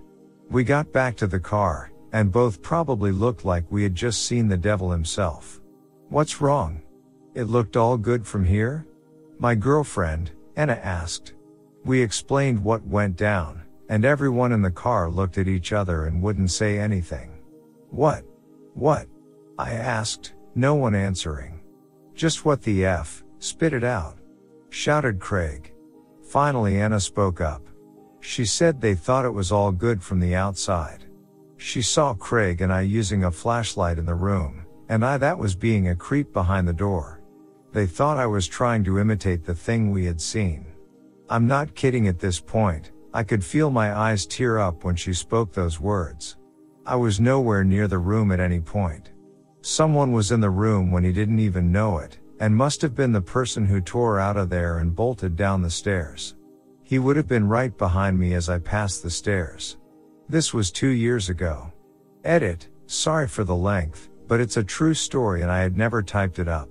We 0.49 0.63
got 0.63 0.93
back 0.93 1.17
to 1.17 1.27
the 1.27 1.41
car, 1.41 1.91
and 2.13 2.31
both 2.31 2.61
probably 2.61 3.11
looked 3.11 3.43
like 3.43 3.69
we 3.69 3.83
had 3.83 3.95
just 3.95 4.25
seen 4.25 4.47
the 4.47 4.55
devil 4.55 4.91
himself. 4.91 5.59
What's 6.07 6.39
wrong? 6.39 6.81
It 7.33 7.49
looked 7.49 7.75
all 7.75 7.97
good 7.97 8.25
from 8.25 8.45
here? 8.45 8.87
My 9.39 9.55
girlfriend, 9.55 10.31
Anna 10.55 10.79
asked. 10.81 11.33
We 11.85 12.01
explained 12.01 12.63
what 12.63 12.85
went 12.85 13.15
down, 13.15 13.63
and 13.89 14.05
everyone 14.05 14.51
in 14.51 14.61
the 14.61 14.71
car 14.71 15.09
looked 15.09 15.37
at 15.37 15.47
each 15.47 15.73
other 15.73 16.05
and 16.05 16.21
wouldn't 16.21 16.51
say 16.51 16.77
anything. 16.77 17.39
What? 17.89 18.23
What? 18.73 19.07
I 19.57 19.71
asked, 19.71 20.33
no 20.55 20.75
one 20.75 20.95
answering. 20.95 21.61
Just 22.13 22.45
what 22.45 22.61
the 22.61 22.85
F, 22.85 23.23
spit 23.39 23.73
it 23.73 23.83
out. 23.83 24.17
Shouted 24.69 25.19
Craig. 25.19 25.73
Finally 26.21 26.79
Anna 26.79 26.99
spoke 26.99 27.41
up. 27.41 27.63
She 28.19 28.45
said 28.45 28.79
they 28.79 28.93
thought 28.93 29.25
it 29.25 29.33
was 29.33 29.51
all 29.51 29.71
good 29.71 30.03
from 30.03 30.19
the 30.19 30.35
outside. 30.35 31.05
She 31.57 31.81
saw 31.81 32.13
Craig 32.13 32.61
and 32.61 32.71
I 32.71 32.81
using 32.81 33.23
a 33.23 33.31
flashlight 33.31 33.97
in 33.97 34.05
the 34.05 34.15
room, 34.15 34.65
and 34.89 35.03
I 35.03 35.17
that 35.17 35.37
was 35.37 35.55
being 35.55 35.89
a 35.89 35.95
creep 35.95 36.31
behind 36.33 36.67
the 36.67 36.73
door. 36.73 37.21
They 37.71 37.85
thought 37.85 38.17
I 38.17 38.25
was 38.25 38.47
trying 38.47 38.83
to 38.85 38.99
imitate 38.99 39.43
the 39.43 39.55
thing 39.55 39.91
we 39.91 40.05
had 40.05 40.21
seen. 40.21 40.65
I'm 41.31 41.45
not 41.45 41.75
kidding 41.75 42.07
at 42.07 42.17
this 42.17 42.39
point, 42.39 42.89
I 43.13 43.21
could 43.21 43.45
feel 43.45 43.69
my 43.69 43.95
eyes 43.95 44.25
tear 44.25 44.57
up 44.57 44.83
when 44.83 44.95
she 44.95 45.13
spoke 45.13 45.53
those 45.53 45.79
words. 45.79 46.37
I 46.87 46.95
was 46.95 47.19
nowhere 47.19 47.63
near 47.63 47.87
the 47.87 47.99
room 47.99 48.31
at 48.31 48.39
any 48.39 48.59
point. 48.59 49.11
Someone 49.61 50.11
was 50.11 50.31
in 50.31 50.39
the 50.39 50.49
room 50.49 50.89
when 50.89 51.03
he 51.03 51.11
didn't 51.11 51.37
even 51.37 51.71
know 51.71 51.99
it, 51.99 52.17
and 52.39 52.55
must 52.55 52.81
have 52.81 52.95
been 52.95 53.11
the 53.11 53.21
person 53.21 53.63
who 53.63 53.79
tore 53.79 54.19
out 54.19 54.37
of 54.37 54.49
there 54.49 54.79
and 54.79 54.95
bolted 54.95 55.35
down 55.35 55.61
the 55.61 55.69
stairs. 55.69 56.33
He 56.81 56.97
would 56.97 57.15
have 57.15 57.27
been 57.27 57.47
right 57.47 57.77
behind 57.77 58.17
me 58.17 58.33
as 58.33 58.49
I 58.49 58.57
passed 58.57 59.03
the 59.03 59.11
stairs. 59.11 59.77
This 60.27 60.51
was 60.51 60.71
two 60.71 60.87
years 60.89 61.29
ago. 61.29 61.71
Edit, 62.23 62.69
sorry 62.87 63.27
for 63.27 63.43
the 63.43 63.55
length, 63.55 64.09
but 64.27 64.39
it's 64.39 64.57
a 64.57 64.63
true 64.63 64.95
story 64.95 65.43
and 65.43 65.51
I 65.51 65.59
had 65.59 65.77
never 65.77 66.01
typed 66.01 66.39
it 66.39 66.47
up. 66.47 66.69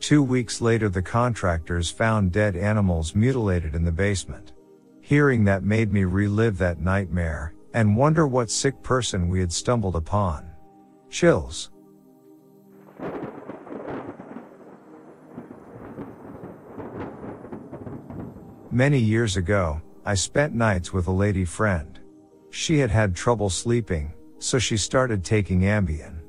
Two 0.00 0.22
weeks 0.22 0.60
later 0.60 0.88
the 0.88 1.02
contractors 1.02 1.90
found 1.90 2.32
dead 2.32 2.56
animals 2.56 3.14
mutilated 3.14 3.74
in 3.74 3.84
the 3.84 3.92
basement. 3.92 4.52
Hearing 5.00 5.44
that 5.44 5.62
made 5.62 5.92
me 5.92 6.04
relive 6.04 6.58
that 6.58 6.80
nightmare, 6.80 7.54
and 7.74 7.96
wonder 7.96 8.26
what 8.26 8.50
sick 8.50 8.82
person 8.82 9.28
we 9.28 9.40
had 9.40 9.52
stumbled 9.52 9.96
upon. 9.96 10.50
Chills. 11.10 11.70
Many 18.70 18.98
years 18.98 19.36
ago, 19.36 19.80
I 20.04 20.14
spent 20.14 20.54
nights 20.54 20.92
with 20.92 21.06
a 21.06 21.12
lady 21.12 21.44
friend. 21.44 21.98
She 22.50 22.78
had 22.78 22.90
had 22.90 23.14
trouble 23.14 23.48
sleeping, 23.48 24.12
so 24.38 24.58
she 24.58 24.76
started 24.76 25.24
taking 25.24 25.60
Ambien. 25.62 26.20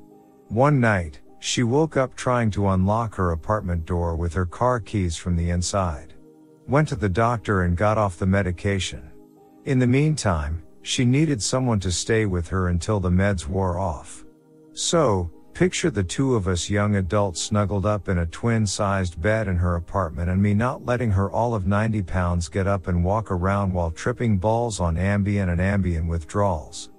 One 0.48 0.80
night, 0.80 1.20
she 1.38 1.62
woke 1.62 1.96
up 1.96 2.14
trying 2.16 2.50
to 2.50 2.68
unlock 2.68 3.14
her 3.14 3.32
apartment 3.32 3.86
door 3.86 4.16
with 4.16 4.34
her 4.34 4.46
car 4.46 4.80
keys 4.80 5.16
from 5.16 5.36
the 5.36 5.50
inside. 5.50 6.14
Went 6.66 6.88
to 6.88 6.96
the 6.96 7.08
doctor 7.08 7.62
and 7.62 7.76
got 7.76 7.98
off 7.98 8.18
the 8.18 8.26
medication. 8.26 9.10
In 9.64 9.78
the 9.78 9.86
meantime, 9.86 10.62
she 10.82 11.04
needed 11.04 11.42
someone 11.42 11.80
to 11.80 11.92
stay 11.92 12.26
with 12.26 12.48
her 12.48 12.68
until 12.68 13.00
the 13.00 13.10
meds 13.10 13.46
wore 13.46 13.78
off. 13.78 14.24
So, 14.72 15.30
picture 15.54 15.90
the 15.90 16.04
two 16.04 16.34
of 16.34 16.48
us 16.48 16.70
young 16.70 16.96
adults 16.96 17.42
snuggled 17.42 17.84
up 17.84 18.08
in 18.08 18.18
a 18.18 18.26
twin 18.26 18.66
sized 18.66 19.20
bed 19.20 19.48
in 19.48 19.56
her 19.56 19.76
apartment 19.76 20.30
and 20.30 20.42
me 20.42 20.54
not 20.54 20.86
letting 20.86 21.10
her 21.10 21.30
all 21.30 21.54
of 21.54 21.66
90 21.66 22.02
pounds 22.02 22.48
get 22.48 22.66
up 22.66 22.88
and 22.88 23.04
walk 23.04 23.30
around 23.30 23.72
while 23.72 23.90
tripping 23.90 24.38
balls 24.38 24.80
on 24.80 24.96
Ambien 24.96 25.50
and 25.50 25.60
Ambien 25.60 26.08
withdrawals. 26.08 26.90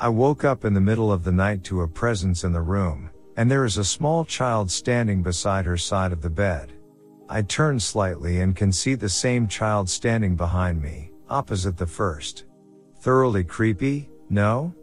I 0.00 0.08
woke 0.08 0.44
up 0.44 0.64
in 0.64 0.74
the 0.74 0.80
middle 0.80 1.12
of 1.12 1.24
the 1.24 1.32
night 1.32 1.64
to 1.64 1.82
a 1.82 1.88
presence 1.88 2.44
in 2.44 2.52
the 2.52 2.60
room, 2.60 3.10
and 3.38 3.48
there 3.48 3.64
is 3.64 3.78
a 3.78 3.84
small 3.84 4.24
child 4.24 4.68
standing 4.68 5.22
beside 5.22 5.64
her 5.64 5.76
side 5.76 6.10
of 6.10 6.20
the 6.20 6.28
bed. 6.28 6.72
I 7.28 7.42
turn 7.42 7.78
slightly 7.78 8.40
and 8.40 8.56
can 8.56 8.72
see 8.72 8.96
the 8.96 9.08
same 9.08 9.46
child 9.46 9.88
standing 9.88 10.34
behind 10.34 10.82
me, 10.82 11.12
opposite 11.30 11.76
the 11.76 11.86
first. 11.86 12.46
Thoroughly 12.98 13.44
creepy, 13.44 14.10
no? 14.28 14.74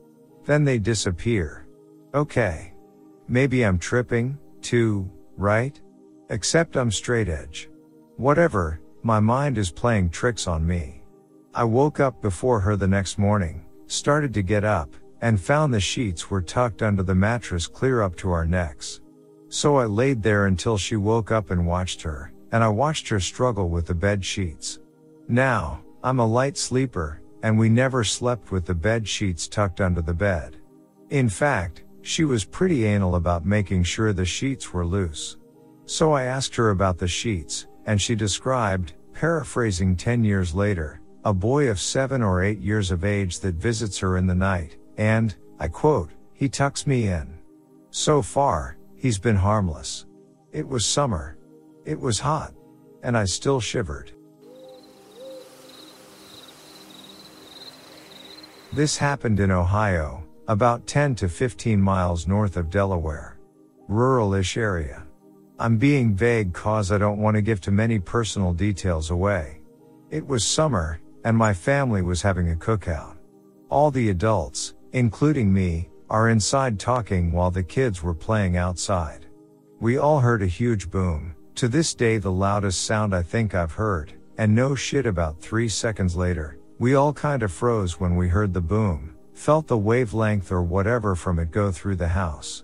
Then 0.46 0.64
they 0.64 0.80
disappear. 0.80 1.68
Okay. 2.14 2.74
Maybe 3.28 3.66
I'm 3.66 3.78
tripping, 3.78 4.38
too, 4.62 5.12
right? 5.36 5.78
Except 6.30 6.78
I'm 6.78 6.92
straight 6.92 7.28
edge. 7.28 7.70
Whatever, 8.16 8.80
my 9.04 9.20
mind 9.20 9.58
is 9.58 9.70
playing 9.70 10.12
tricks 10.12 10.48
on 10.48 10.66
me. 10.66 11.04
I 11.54 11.66
woke 11.66 12.00
up 12.00 12.22
before 12.22 12.62
her 12.62 12.78
the 12.78 12.88
next 12.88 13.18
morning, 13.18 13.66
started 13.88 14.34
to 14.34 14.42
get 14.42 14.64
up, 14.64 14.96
and 15.22 15.40
found 15.40 15.74
the 15.74 15.80
sheets 15.80 16.30
were 16.30 16.42
tucked 16.42 16.82
under 16.82 17.04
the 17.04 17.16
mattress 17.16 17.68
clear 17.68 18.02
up 18.02 18.16
to 18.18 18.32
our 18.32 18.46
necks. 18.46 19.02
So 19.50 19.78
I 19.78 19.86
laid 19.86 20.22
there 20.22 20.48
until 20.48 20.78
she 20.78 20.96
woke 20.96 21.32
up 21.32 21.52
and 21.52 21.66
watched 21.66 22.02
her, 22.02 22.34
and 22.52 22.64
I 22.64 22.70
watched 22.70 23.08
her 23.10 23.20
struggle 23.20 23.70
with 23.70 23.86
the 23.86 23.96
bed 23.96 24.24
sheets. 24.24 24.80
Now, 25.28 25.82
I'm 26.04 26.20
a 26.20 26.26
light 26.26 26.58
sleeper, 26.58 27.22
and 27.44 27.58
we 27.58 27.70
never 27.70 28.04
slept 28.04 28.52
with 28.52 28.66
the 28.66 28.76
bed 28.76 29.08
sheets 29.08 29.48
tucked 29.48 29.82
under 29.82 30.02
the 30.02 30.14
bed. 30.14 30.58
In 31.10 31.30
fact, 31.30 31.84
she 32.02 32.24
was 32.24 32.46
pretty 32.46 32.86
anal 32.86 33.16
about 33.16 33.46
making 33.46 33.84
sure 33.84 34.14
the 34.14 34.26
sheets 34.26 34.74
were 34.74 34.86
loose. 34.86 35.38
So 35.86 36.12
I 36.14 36.24
asked 36.24 36.56
her 36.56 36.72
about 36.72 36.98
the 36.98 37.08
sheets, 37.08 37.68
and 37.86 38.02
she 38.02 38.16
described, 38.16 38.94
paraphrasing 39.14 39.96
10 39.96 40.24
years 40.24 40.54
later, 40.54 41.02
a 41.24 41.34
boy 41.34 41.70
of 41.70 41.80
7 41.80 42.22
or 42.22 42.44
8 42.44 42.60
years 42.60 42.92
of 42.92 43.04
age 43.04 43.40
that 43.40 43.56
visits 43.56 43.98
her 44.00 44.18
in 44.18 44.28
the 44.28 44.36
night, 44.36 44.78
and, 44.98 45.36
I 45.60 45.68
quote, 45.68 46.12
he 46.34 46.50
tucks 46.50 46.86
me 46.86 47.08
in. 47.08 47.38
So 47.90 48.22
far, 48.22 48.78
he's 48.96 49.20
been 49.20 49.36
harmless. 49.36 50.06
It 50.52 50.68
was 50.68 50.86
summer. 50.86 51.38
It 51.86 52.00
was 52.00 52.20
hot. 52.20 52.54
And 53.04 53.18
I 53.18 53.26
still 53.26 53.60
shivered. 53.60 54.12
This 58.74 58.98
happened 58.98 59.40
in 59.40 59.52
Ohio, 59.52 60.24
about 60.48 60.88
10 60.88 61.16
to 61.16 61.30
15 61.30 61.80
miles 61.80 62.28
north 62.28 62.58
of 62.58 62.70
Delaware. 62.70 63.38
Rural-ish 63.88 64.58
area. 64.58 65.06
I'm 65.58 65.78
being 65.78 66.14
vague 66.14 66.52
cause 66.52 66.92
I 66.92 66.98
don't 66.98 67.20
want 67.20 67.36
to 67.36 67.42
give 67.42 67.62
too 67.62 67.72
many 67.72 68.00
personal 68.00 68.52
details 68.52 69.12
away. 69.12 69.62
It 70.10 70.28
was 70.28 70.46
summer, 70.46 71.00
and 71.24 71.38
my 71.38 71.54
family 71.54 72.02
was 72.02 72.22
having 72.22 72.52
a 72.52 72.56
cookout. 72.56 73.16
All 73.70 73.92
the 73.92 74.10
adults, 74.10 74.74
including 74.96 75.52
me, 75.52 75.90
are 76.10 76.30
inside 76.30 76.80
talking 76.80 77.30
while 77.30 77.52
the 77.52 77.62
kids 77.62 78.02
were 78.02 78.14
playing 78.14 78.56
outside. 78.56 79.26
We 79.82 79.98
all 79.98 80.22
heard 80.22 80.42
a 80.42 80.48
huge 80.48 80.90
boom, 80.90 81.36
to 81.56 81.68
this 81.68 81.94
day 81.94 82.18
the 82.18 82.32
loudest 82.32 82.86
sound 82.86 83.14
I 83.14 83.22
think 83.22 83.54
I've 83.54 83.74
heard, 83.74 84.14
and 84.38 84.56
no 84.56 84.74
shit 84.74 85.06
about 85.06 85.42
three 85.42 85.68
seconds 85.68 86.16
later, 86.16 86.60
we 86.80 86.96
all 86.96 87.12
kinda 87.12 87.50
froze 87.50 88.00
when 88.00 88.16
we 88.16 88.30
heard 88.30 88.54
the 88.54 88.62
boom, 88.62 89.16
felt 89.34 89.68
the 89.68 89.78
wavelength 89.78 90.50
or 90.50 90.64
whatever 90.64 91.14
from 91.14 91.40
it 91.40 91.52
go 91.52 91.74
through 91.74 91.98
the 91.98 92.08
house. 92.08 92.64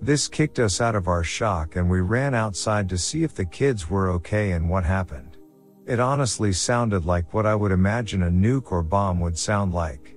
This 0.00 0.28
kicked 0.28 0.60
us 0.60 0.80
out 0.80 0.94
of 0.94 1.08
our 1.08 1.24
shock 1.24 1.74
and 1.74 1.90
we 1.90 2.00
ran 2.00 2.32
outside 2.32 2.88
to 2.90 2.96
see 2.96 3.24
if 3.24 3.34
the 3.34 3.44
kids 3.44 3.90
were 3.90 4.08
okay 4.10 4.52
and 4.52 4.70
what 4.70 4.84
happened. 4.84 5.36
It 5.84 5.98
honestly 5.98 6.52
sounded 6.52 7.06
like 7.06 7.34
what 7.34 7.44
I 7.44 7.56
would 7.56 7.72
imagine 7.72 8.22
a 8.22 8.30
nuke 8.30 8.70
or 8.70 8.84
bomb 8.84 9.18
would 9.18 9.36
sound 9.36 9.74
like. 9.74 10.11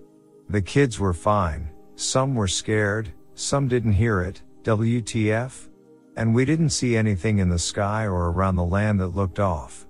The 0.49 0.61
kids 0.61 0.99
were 0.99 1.13
fine, 1.13 1.69
some 1.95 2.35
were 2.35 2.47
scared, 2.47 3.11
some 3.33 3.67
didn't 3.67 3.93
hear 3.93 4.21
it, 4.21 4.41
WTF? 4.63 5.69
And 6.17 6.33
we 6.33 6.45
didn't 6.45 6.69
see 6.69 6.95
anything 6.95 7.39
in 7.39 7.49
the 7.49 7.59
sky 7.59 8.05
or 8.05 8.29
around 8.31 8.55
the 8.55 8.63
land 8.63 8.99
that 8.99 9.15
looked 9.15 9.39
off. 9.39 9.87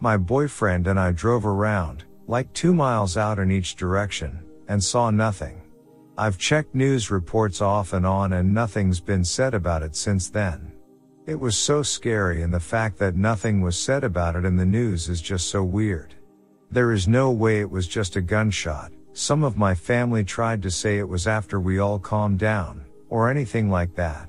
My 0.00 0.16
boyfriend 0.16 0.86
and 0.86 0.98
I 0.98 1.12
drove 1.12 1.44
around, 1.44 2.04
like 2.26 2.52
two 2.52 2.72
miles 2.72 3.16
out 3.16 3.38
in 3.38 3.50
each 3.50 3.76
direction, 3.76 4.44
and 4.68 4.82
saw 4.82 5.10
nothing. 5.10 5.62
I've 6.18 6.38
checked 6.38 6.74
news 6.74 7.10
reports 7.10 7.60
off 7.60 7.92
and 7.92 8.06
on 8.06 8.32
and 8.32 8.54
nothing's 8.54 9.00
been 9.00 9.24
said 9.24 9.54
about 9.54 9.82
it 9.82 9.94
since 9.94 10.28
then. 10.30 10.72
It 11.26 11.38
was 11.38 11.58
so 11.58 11.82
scary 11.82 12.42
and 12.42 12.54
the 12.54 12.60
fact 12.60 12.98
that 12.98 13.16
nothing 13.16 13.60
was 13.60 13.78
said 13.78 14.04
about 14.04 14.36
it 14.36 14.44
in 14.44 14.56
the 14.56 14.64
news 14.64 15.08
is 15.08 15.20
just 15.20 15.48
so 15.48 15.62
weird. 15.62 16.14
There 16.70 16.92
is 16.92 17.06
no 17.06 17.30
way 17.30 17.60
it 17.60 17.70
was 17.70 17.86
just 17.86 18.16
a 18.16 18.20
gunshot, 18.20 18.92
some 19.16 19.42
of 19.42 19.56
my 19.56 19.74
family 19.74 20.22
tried 20.22 20.62
to 20.62 20.70
say 20.70 20.98
it 20.98 21.08
was 21.08 21.26
after 21.26 21.58
we 21.58 21.78
all 21.78 21.98
calmed 21.98 22.38
down, 22.38 22.84
or 23.08 23.30
anything 23.30 23.70
like 23.70 23.94
that. 23.94 24.28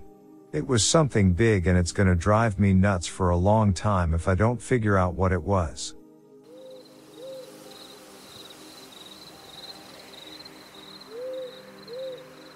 It 0.54 0.66
was 0.66 0.82
something 0.82 1.34
big 1.34 1.68
and 1.68 1.78
it's 1.78 1.92
gonna 1.92 2.16
drive 2.16 2.58
me 2.58 2.74
nuts 2.74 3.06
for 3.06 3.32
a 3.32 3.38
long 3.38 3.74
time 3.74 4.14
if 4.14 4.30
I 4.30 4.34
don't 4.34 4.62
figure 4.62 4.98
out 4.98 5.14
what 5.14 5.34
it 5.34 5.44
was. 5.44 5.94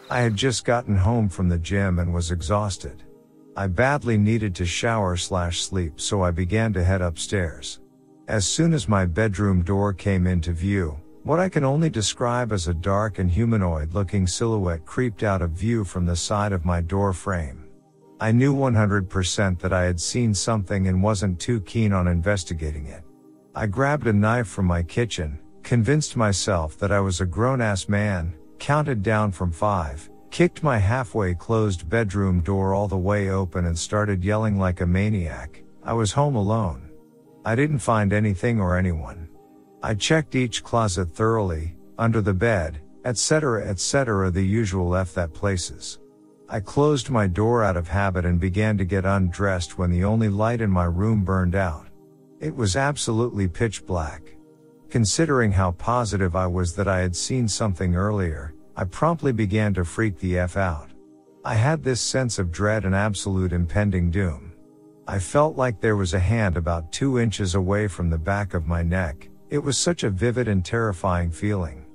I 0.09 0.21
had 0.21 0.37
just 0.37 0.63
gotten 0.63 0.95
home 0.95 1.27
from 1.27 1.49
the 1.49 1.57
gym 1.57 1.99
and 1.99 2.13
was 2.13 2.31
exhausted. 2.31 3.03
I 3.57 3.67
badly 3.67 4.17
needed 4.17 4.55
to 4.55 4.65
shower 4.65 5.17
slash 5.17 5.61
sleep 5.61 5.99
so 5.99 6.23
I 6.23 6.31
began 6.31 6.71
to 6.73 6.83
head 6.83 7.01
upstairs. 7.01 7.81
As 8.29 8.47
soon 8.47 8.73
as 8.73 8.87
my 8.87 9.05
bedroom 9.05 9.63
door 9.63 9.91
came 9.91 10.27
into 10.27 10.53
view, 10.53 10.97
what 11.23 11.39
I 11.39 11.49
can 11.49 11.63
only 11.63 11.89
describe 11.89 12.51
as 12.51 12.67
a 12.67 12.73
dark 12.73 13.19
and 13.19 13.29
humanoid 13.29 13.93
looking 13.93 14.25
silhouette 14.25 14.85
creeped 14.85 15.21
out 15.23 15.41
of 15.41 15.51
view 15.51 15.83
from 15.83 16.05
the 16.05 16.15
side 16.15 16.51
of 16.51 16.65
my 16.65 16.81
door 16.81 17.13
frame. 17.13 17.67
I 18.19 18.31
knew 18.31 18.55
100% 18.55 19.59
that 19.59 19.73
I 19.73 19.83
had 19.83 19.99
seen 19.99 20.33
something 20.33 20.87
and 20.87 21.01
wasn't 21.01 21.39
too 21.39 21.61
keen 21.61 21.93
on 21.93 22.07
investigating 22.07 22.87
it. 22.87 23.03
I 23.55 23.67
grabbed 23.67 24.07
a 24.07 24.13
knife 24.13 24.47
from 24.47 24.65
my 24.65 24.83
kitchen, 24.83 25.39
convinced 25.63 26.15
myself 26.15 26.77
that 26.77 26.91
I 26.91 26.99
was 26.99 27.21
a 27.21 27.25
grown 27.25 27.61
ass 27.61 27.89
man, 27.89 28.33
counted 28.59 29.03
down 29.03 29.31
from 29.31 29.51
five, 29.51 30.09
kicked 30.29 30.63
my 30.63 30.77
halfway 30.77 31.33
closed 31.33 31.89
bedroom 31.89 32.41
door 32.41 32.73
all 32.73 32.87
the 32.87 32.97
way 32.97 33.29
open 33.29 33.65
and 33.65 33.77
started 33.77 34.23
yelling 34.23 34.57
like 34.57 34.81
a 34.81 34.85
maniac. 34.85 35.63
I 35.83 35.93
was 35.93 36.11
home 36.11 36.35
alone. 36.35 36.89
I 37.43 37.55
didn't 37.55 37.79
find 37.79 38.13
anything 38.13 38.61
or 38.61 38.77
anyone. 38.77 39.30
I 39.83 39.95
checked 39.95 40.35
each 40.35 40.63
closet 40.63 41.11
thoroughly, 41.11 41.75
under 41.97 42.21
the 42.21 42.33
bed, 42.33 42.79
etc., 43.03 43.65
etc., 43.67 44.29
the 44.29 44.45
usual 44.45 44.95
F 44.95 45.13
that 45.15 45.33
places. 45.33 45.99
I 46.47 46.59
closed 46.59 47.09
my 47.09 47.27
door 47.27 47.63
out 47.63 47.77
of 47.77 47.87
habit 47.87 48.25
and 48.25 48.39
began 48.39 48.77
to 48.77 48.85
get 48.85 49.05
undressed 49.05 49.77
when 49.77 49.89
the 49.89 50.03
only 50.03 50.29
light 50.29 50.61
in 50.61 50.69
my 50.69 50.83
room 50.83 51.23
burned 51.23 51.55
out. 51.55 51.87
It 52.39 52.55
was 52.55 52.75
absolutely 52.75 53.47
pitch 53.47 53.85
black. 53.85 54.35
Considering 54.89 55.51
how 55.51 55.71
positive 55.71 56.35
I 56.35 56.45
was 56.45 56.75
that 56.75 56.87
I 56.87 56.99
had 56.99 57.15
seen 57.15 57.47
something 57.47 57.95
earlier, 57.95 58.53
I 58.75 58.83
promptly 58.83 59.31
began 59.31 59.73
to 59.75 59.85
freak 59.85 60.19
the 60.19 60.37
F 60.37 60.57
out. 60.57 60.91
I 61.43 61.55
had 61.55 61.83
this 61.83 62.01
sense 62.01 62.37
of 62.37 62.51
dread 62.51 62.85
and 62.85 62.93
absolute 62.93 63.53
impending 63.53 64.11
doom. 64.11 64.53
I 65.07 65.17
felt 65.17 65.57
like 65.57 65.81
there 65.81 65.95
was 65.95 66.13
a 66.13 66.19
hand 66.19 66.55
about 66.55 66.91
two 66.91 67.17
inches 67.17 67.55
away 67.55 67.87
from 67.87 68.09
the 68.11 68.17
back 68.17 68.53
of 68.53 68.67
my 68.67 68.83
neck, 68.83 69.29
it 69.51 69.61
was 69.61 69.77
such 69.77 70.03
a 70.03 70.09
vivid 70.09 70.47
and 70.47 70.63
terrifying 70.63 71.29
feeling. 71.29 71.85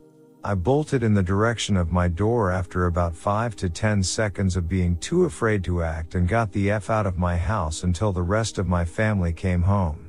I 0.45 0.55
bolted 0.55 1.03
in 1.03 1.15
the 1.15 1.23
direction 1.23 1.75
of 1.77 1.91
my 1.91 2.07
door 2.07 2.53
after 2.53 2.85
about 2.85 3.17
5 3.17 3.57
to 3.57 3.71
10 3.71 4.03
seconds 4.03 4.57
of 4.57 4.69
being 4.69 4.97
too 4.99 5.25
afraid 5.25 5.65
to 5.65 5.83
act 5.83 6.15
and 6.15 6.29
got 6.29 6.53
the 6.53 6.71
F 6.71 6.91
out 6.91 7.07
of 7.07 7.19
my 7.19 7.35
house 7.35 7.83
until 7.83 8.13
the 8.13 8.23
rest 8.23 8.59
of 8.59 8.69
my 8.69 8.85
family 8.85 9.33
came 9.33 9.63
home. 9.63 10.07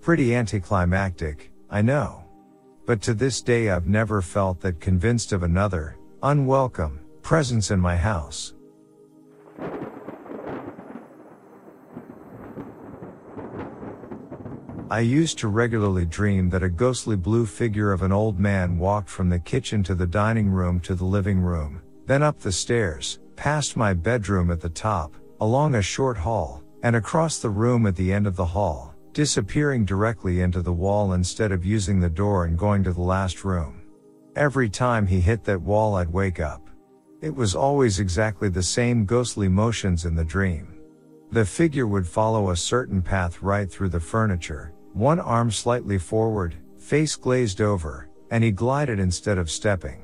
Pretty 0.00 0.34
anticlimactic, 0.34 1.52
I 1.70 1.80
know. 1.80 2.24
But 2.86 3.00
to 3.02 3.14
this 3.14 3.40
day 3.40 3.70
I've 3.70 3.86
never 3.86 4.20
felt 4.20 4.60
that 4.60 4.80
convinced 4.80 5.30
of 5.32 5.44
another, 5.44 5.96
unwelcome, 6.24 6.98
presence 7.22 7.70
in 7.70 7.78
my 7.78 7.96
house. 7.96 8.54
I 14.90 14.98
used 14.98 15.38
to 15.38 15.46
regularly 15.46 16.04
dream 16.04 16.50
that 16.50 16.64
a 16.64 16.68
ghostly 16.68 17.14
blue 17.14 17.46
figure 17.46 17.92
of 17.92 18.02
an 18.02 18.10
old 18.10 18.40
man 18.40 18.76
walked 18.76 19.08
from 19.08 19.28
the 19.28 19.38
kitchen 19.38 19.84
to 19.84 19.94
the 19.94 20.04
dining 20.06 20.50
room 20.50 20.80
to 20.80 20.96
the 20.96 21.04
living 21.04 21.38
room, 21.38 21.80
then 22.06 22.24
up 22.24 22.40
the 22.40 22.50
stairs, 22.50 23.20
past 23.36 23.76
my 23.76 23.94
bedroom 23.94 24.50
at 24.50 24.60
the 24.60 24.68
top, 24.68 25.14
along 25.40 25.76
a 25.76 25.82
short 25.82 26.18
hall, 26.18 26.64
and 26.82 26.96
across 26.96 27.38
the 27.38 27.48
room 27.48 27.86
at 27.86 27.94
the 27.94 28.12
end 28.12 28.26
of 28.26 28.34
the 28.34 28.44
hall, 28.44 28.92
disappearing 29.12 29.84
directly 29.84 30.40
into 30.40 30.60
the 30.60 30.72
wall 30.72 31.12
instead 31.12 31.52
of 31.52 31.64
using 31.64 32.00
the 32.00 32.10
door 32.10 32.46
and 32.46 32.58
going 32.58 32.82
to 32.82 32.92
the 32.92 33.00
last 33.00 33.44
room. 33.44 33.82
Every 34.34 34.68
time 34.68 35.06
he 35.06 35.20
hit 35.20 35.44
that 35.44 35.62
wall, 35.62 35.94
I'd 35.94 36.12
wake 36.12 36.40
up. 36.40 36.68
It 37.20 37.32
was 37.32 37.54
always 37.54 38.00
exactly 38.00 38.48
the 38.48 38.60
same 38.60 39.04
ghostly 39.04 39.46
motions 39.46 40.04
in 40.04 40.16
the 40.16 40.24
dream. 40.24 40.80
The 41.30 41.44
figure 41.44 41.86
would 41.86 42.08
follow 42.08 42.50
a 42.50 42.56
certain 42.56 43.00
path 43.02 43.40
right 43.40 43.70
through 43.70 43.90
the 43.90 44.00
furniture, 44.00 44.72
one 44.92 45.20
arm 45.20 45.50
slightly 45.50 45.98
forward, 45.98 46.56
face 46.78 47.16
glazed 47.16 47.60
over, 47.60 48.08
and 48.30 48.44
he 48.44 48.50
glided 48.50 48.98
instead 48.98 49.38
of 49.38 49.50
stepping. 49.50 50.02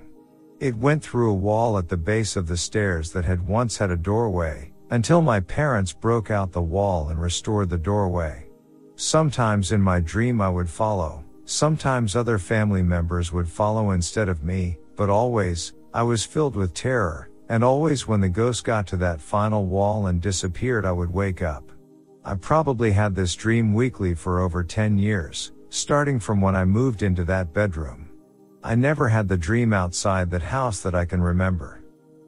It 0.60 0.76
went 0.76 1.02
through 1.02 1.30
a 1.30 1.34
wall 1.34 1.78
at 1.78 1.88
the 1.88 1.96
base 1.96 2.36
of 2.36 2.46
the 2.46 2.56
stairs 2.56 3.12
that 3.12 3.24
had 3.24 3.46
once 3.46 3.76
had 3.76 3.90
a 3.90 3.96
doorway, 3.96 4.72
until 4.90 5.20
my 5.20 5.40
parents 5.40 5.92
broke 5.92 6.30
out 6.30 6.52
the 6.52 6.62
wall 6.62 7.08
and 7.08 7.20
restored 7.20 7.68
the 7.68 7.78
doorway. 7.78 8.46
Sometimes 8.94 9.72
in 9.72 9.80
my 9.80 10.00
dream 10.00 10.40
I 10.40 10.48
would 10.48 10.70
follow, 10.70 11.24
sometimes 11.44 12.16
other 12.16 12.38
family 12.38 12.82
members 12.82 13.32
would 13.32 13.48
follow 13.48 13.90
instead 13.90 14.28
of 14.28 14.44
me, 14.44 14.78
but 14.96 15.10
always, 15.10 15.74
I 15.92 16.02
was 16.02 16.24
filled 16.24 16.56
with 16.56 16.72
terror, 16.72 17.30
and 17.48 17.62
always 17.62 18.08
when 18.08 18.20
the 18.20 18.28
ghost 18.28 18.64
got 18.64 18.86
to 18.88 18.96
that 18.98 19.20
final 19.20 19.66
wall 19.66 20.06
and 20.06 20.20
disappeared, 20.20 20.86
I 20.86 20.92
would 20.92 21.12
wake 21.12 21.42
up. 21.42 21.70
I 22.28 22.34
probably 22.34 22.90
had 22.90 23.14
this 23.14 23.36
dream 23.36 23.72
weekly 23.72 24.12
for 24.12 24.40
over 24.40 24.64
10 24.64 24.98
years, 24.98 25.52
starting 25.68 26.18
from 26.18 26.40
when 26.40 26.56
I 26.56 26.64
moved 26.64 27.04
into 27.04 27.22
that 27.26 27.54
bedroom. 27.54 28.10
I 28.64 28.74
never 28.74 29.08
had 29.08 29.28
the 29.28 29.36
dream 29.36 29.72
outside 29.72 30.28
that 30.32 30.42
house 30.42 30.80
that 30.80 30.96
I 30.96 31.04
can 31.04 31.22
remember. 31.22 31.84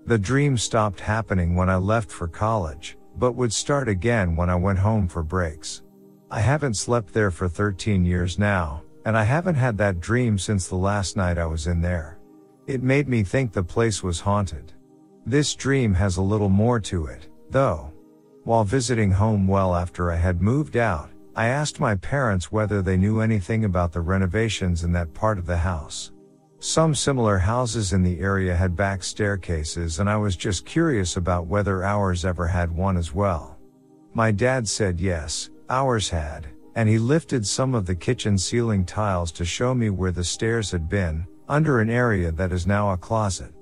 The 0.06 0.16
dream 0.16 0.56
stopped 0.56 1.00
happening 1.00 1.56
when 1.56 1.68
I 1.68 1.74
left 1.74 2.12
for 2.12 2.28
college, 2.28 2.96
but 3.16 3.32
would 3.32 3.52
start 3.52 3.88
again 3.88 4.36
when 4.36 4.48
I 4.48 4.54
went 4.54 4.78
home 4.78 5.08
for 5.08 5.24
breaks. 5.24 5.82
I 6.30 6.38
haven't 6.38 6.74
slept 6.74 7.12
there 7.12 7.32
for 7.32 7.48
13 7.48 8.04
years 8.04 8.38
now, 8.38 8.84
and 9.04 9.18
I 9.18 9.24
haven't 9.24 9.56
had 9.56 9.76
that 9.78 9.98
dream 9.98 10.38
since 10.38 10.68
the 10.68 10.76
last 10.76 11.16
night 11.16 11.38
I 11.38 11.46
was 11.46 11.66
in 11.66 11.80
there. 11.80 12.20
It 12.68 12.84
made 12.84 13.08
me 13.08 13.24
think 13.24 13.52
the 13.52 13.64
place 13.64 14.04
was 14.04 14.20
haunted. 14.20 14.74
This 15.26 15.56
dream 15.56 15.92
has 15.94 16.18
a 16.18 16.22
little 16.22 16.48
more 16.48 16.78
to 16.78 17.06
it, 17.06 17.26
though. 17.50 17.90
While 18.48 18.64
visiting 18.64 19.10
home 19.10 19.46
well 19.46 19.74
after 19.74 20.10
I 20.10 20.16
had 20.16 20.40
moved 20.40 20.74
out, 20.78 21.10
I 21.36 21.48
asked 21.48 21.80
my 21.80 21.96
parents 21.96 22.50
whether 22.50 22.80
they 22.80 22.96
knew 22.96 23.20
anything 23.20 23.66
about 23.66 23.92
the 23.92 24.00
renovations 24.00 24.84
in 24.84 24.92
that 24.92 25.12
part 25.12 25.36
of 25.36 25.44
the 25.44 25.58
house. 25.58 26.12
Some 26.58 26.94
similar 26.94 27.36
houses 27.36 27.92
in 27.92 28.02
the 28.02 28.20
area 28.20 28.56
had 28.56 28.74
back 28.74 29.04
staircases 29.04 29.98
and 29.98 30.08
I 30.08 30.16
was 30.16 30.34
just 30.34 30.64
curious 30.64 31.18
about 31.18 31.46
whether 31.46 31.84
ours 31.84 32.24
ever 32.24 32.46
had 32.46 32.74
one 32.74 32.96
as 32.96 33.12
well. 33.12 33.58
My 34.14 34.30
dad 34.30 34.66
said 34.66 34.98
yes, 34.98 35.50
ours 35.68 36.08
had, 36.08 36.46
and 36.74 36.88
he 36.88 36.98
lifted 36.98 37.46
some 37.46 37.74
of 37.74 37.84
the 37.84 37.94
kitchen 37.94 38.38
ceiling 38.38 38.86
tiles 38.86 39.30
to 39.32 39.44
show 39.44 39.74
me 39.74 39.90
where 39.90 40.10
the 40.10 40.24
stairs 40.24 40.70
had 40.70 40.88
been, 40.88 41.26
under 41.50 41.80
an 41.80 41.90
area 41.90 42.32
that 42.32 42.52
is 42.52 42.66
now 42.66 42.92
a 42.92 42.96
closet. 42.96 43.52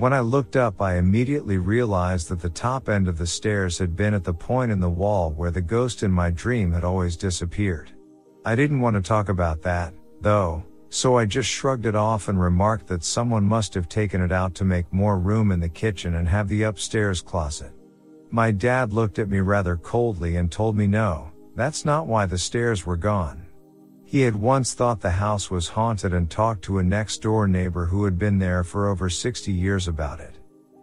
When 0.00 0.14
I 0.14 0.20
looked 0.20 0.56
up, 0.56 0.80
I 0.80 0.96
immediately 0.96 1.58
realized 1.58 2.30
that 2.30 2.40
the 2.40 2.48
top 2.48 2.88
end 2.88 3.06
of 3.06 3.18
the 3.18 3.26
stairs 3.26 3.76
had 3.76 3.96
been 3.96 4.14
at 4.14 4.24
the 4.24 4.32
point 4.32 4.72
in 4.72 4.80
the 4.80 4.88
wall 4.88 5.30
where 5.32 5.50
the 5.50 5.60
ghost 5.60 6.02
in 6.02 6.10
my 6.10 6.30
dream 6.30 6.72
had 6.72 6.84
always 6.84 7.18
disappeared. 7.18 7.90
I 8.42 8.54
didn't 8.54 8.80
want 8.80 8.96
to 8.96 9.02
talk 9.02 9.28
about 9.28 9.60
that, 9.60 9.92
though, 10.22 10.64
so 10.88 11.18
I 11.18 11.26
just 11.26 11.50
shrugged 11.50 11.84
it 11.84 11.94
off 11.94 12.28
and 12.28 12.40
remarked 12.40 12.86
that 12.86 13.04
someone 13.04 13.44
must 13.44 13.74
have 13.74 13.90
taken 13.90 14.22
it 14.22 14.32
out 14.32 14.54
to 14.54 14.64
make 14.64 14.90
more 14.90 15.18
room 15.18 15.52
in 15.52 15.60
the 15.60 15.68
kitchen 15.68 16.14
and 16.14 16.26
have 16.26 16.48
the 16.48 16.62
upstairs 16.62 17.20
closet. 17.20 17.74
My 18.30 18.52
dad 18.52 18.94
looked 18.94 19.18
at 19.18 19.28
me 19.28 19.40
rather 19.40 19.76
coldly 19.76 20.36
and 20.36 20.50
told 20.50 20.78
me 20.78 20.86
no, 20.86 21.30
that's 21.56 21.84
not 21.84 22.06
why 22.06 22.24
the 22.24 22.38
stairs 22.38 22.86
were 22.86 22.96
gone. 22.96 23.44
He 24.10 24.22
had 24.22 24.34
once 24.34 24.74
thought 24.74 25.00
the 25.00 25.08
house 25.08 25.52
was 25.52 25.68
haunted 25.68 26.12
and 26.12 26.28
talked 26.28 26.62
to 26.62 26.78
a 26.78 26.82
next 26.82 27.18
door 27.18 27.46
neighbor 27.46 27.86
who 27.86 28.04
had 28.04 28.18
been 28.18 28.40
there 28.40 28.64
for 28.64 28.88
over 28.88 29.08
60 29.08 29.52
years 29.52 29.86
about 29.86 30.18
it. 30.18 30.34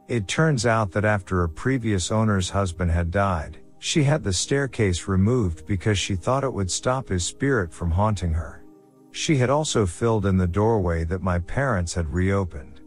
It 0.07 0.29
turns 0.29 0.65
out 0.65 0.93
that 0.93 1.03
after 1.03 1.43
a 1.43 1.49
previous 1.49 2.09
owner's 2.09 2.49
husband 2.49 2.89
had 2.89 3.11
died, 3.11 3.57
she 3.79 4.05
had 4.05 4.23
the 4.23 4.31
staircase 4.31 5.09
removed 5.09 5.65
because 5.65 5.99
she 5.99 6.15
thought 6.15 6.45
it 6.45 6.53
would 6.53 6.71
stop 6.71 7.09
his 7.09 7.25
spirit 7.25 7.73
from 7.73 7.91
haunting 7.91 8.31
her. 8.31 8.63
She 9.11 9.35
had 9.35 9.49
also 9.49 9.85
filled 9.85 10.25
in 10.25 10.37
the 10.37 10.47
doorway 10.47 11.03
that 11.03 11.21
my 11.21 11.39
parents 11.39 11.93
had 11.95 12.13
reopened. 12.13 12.79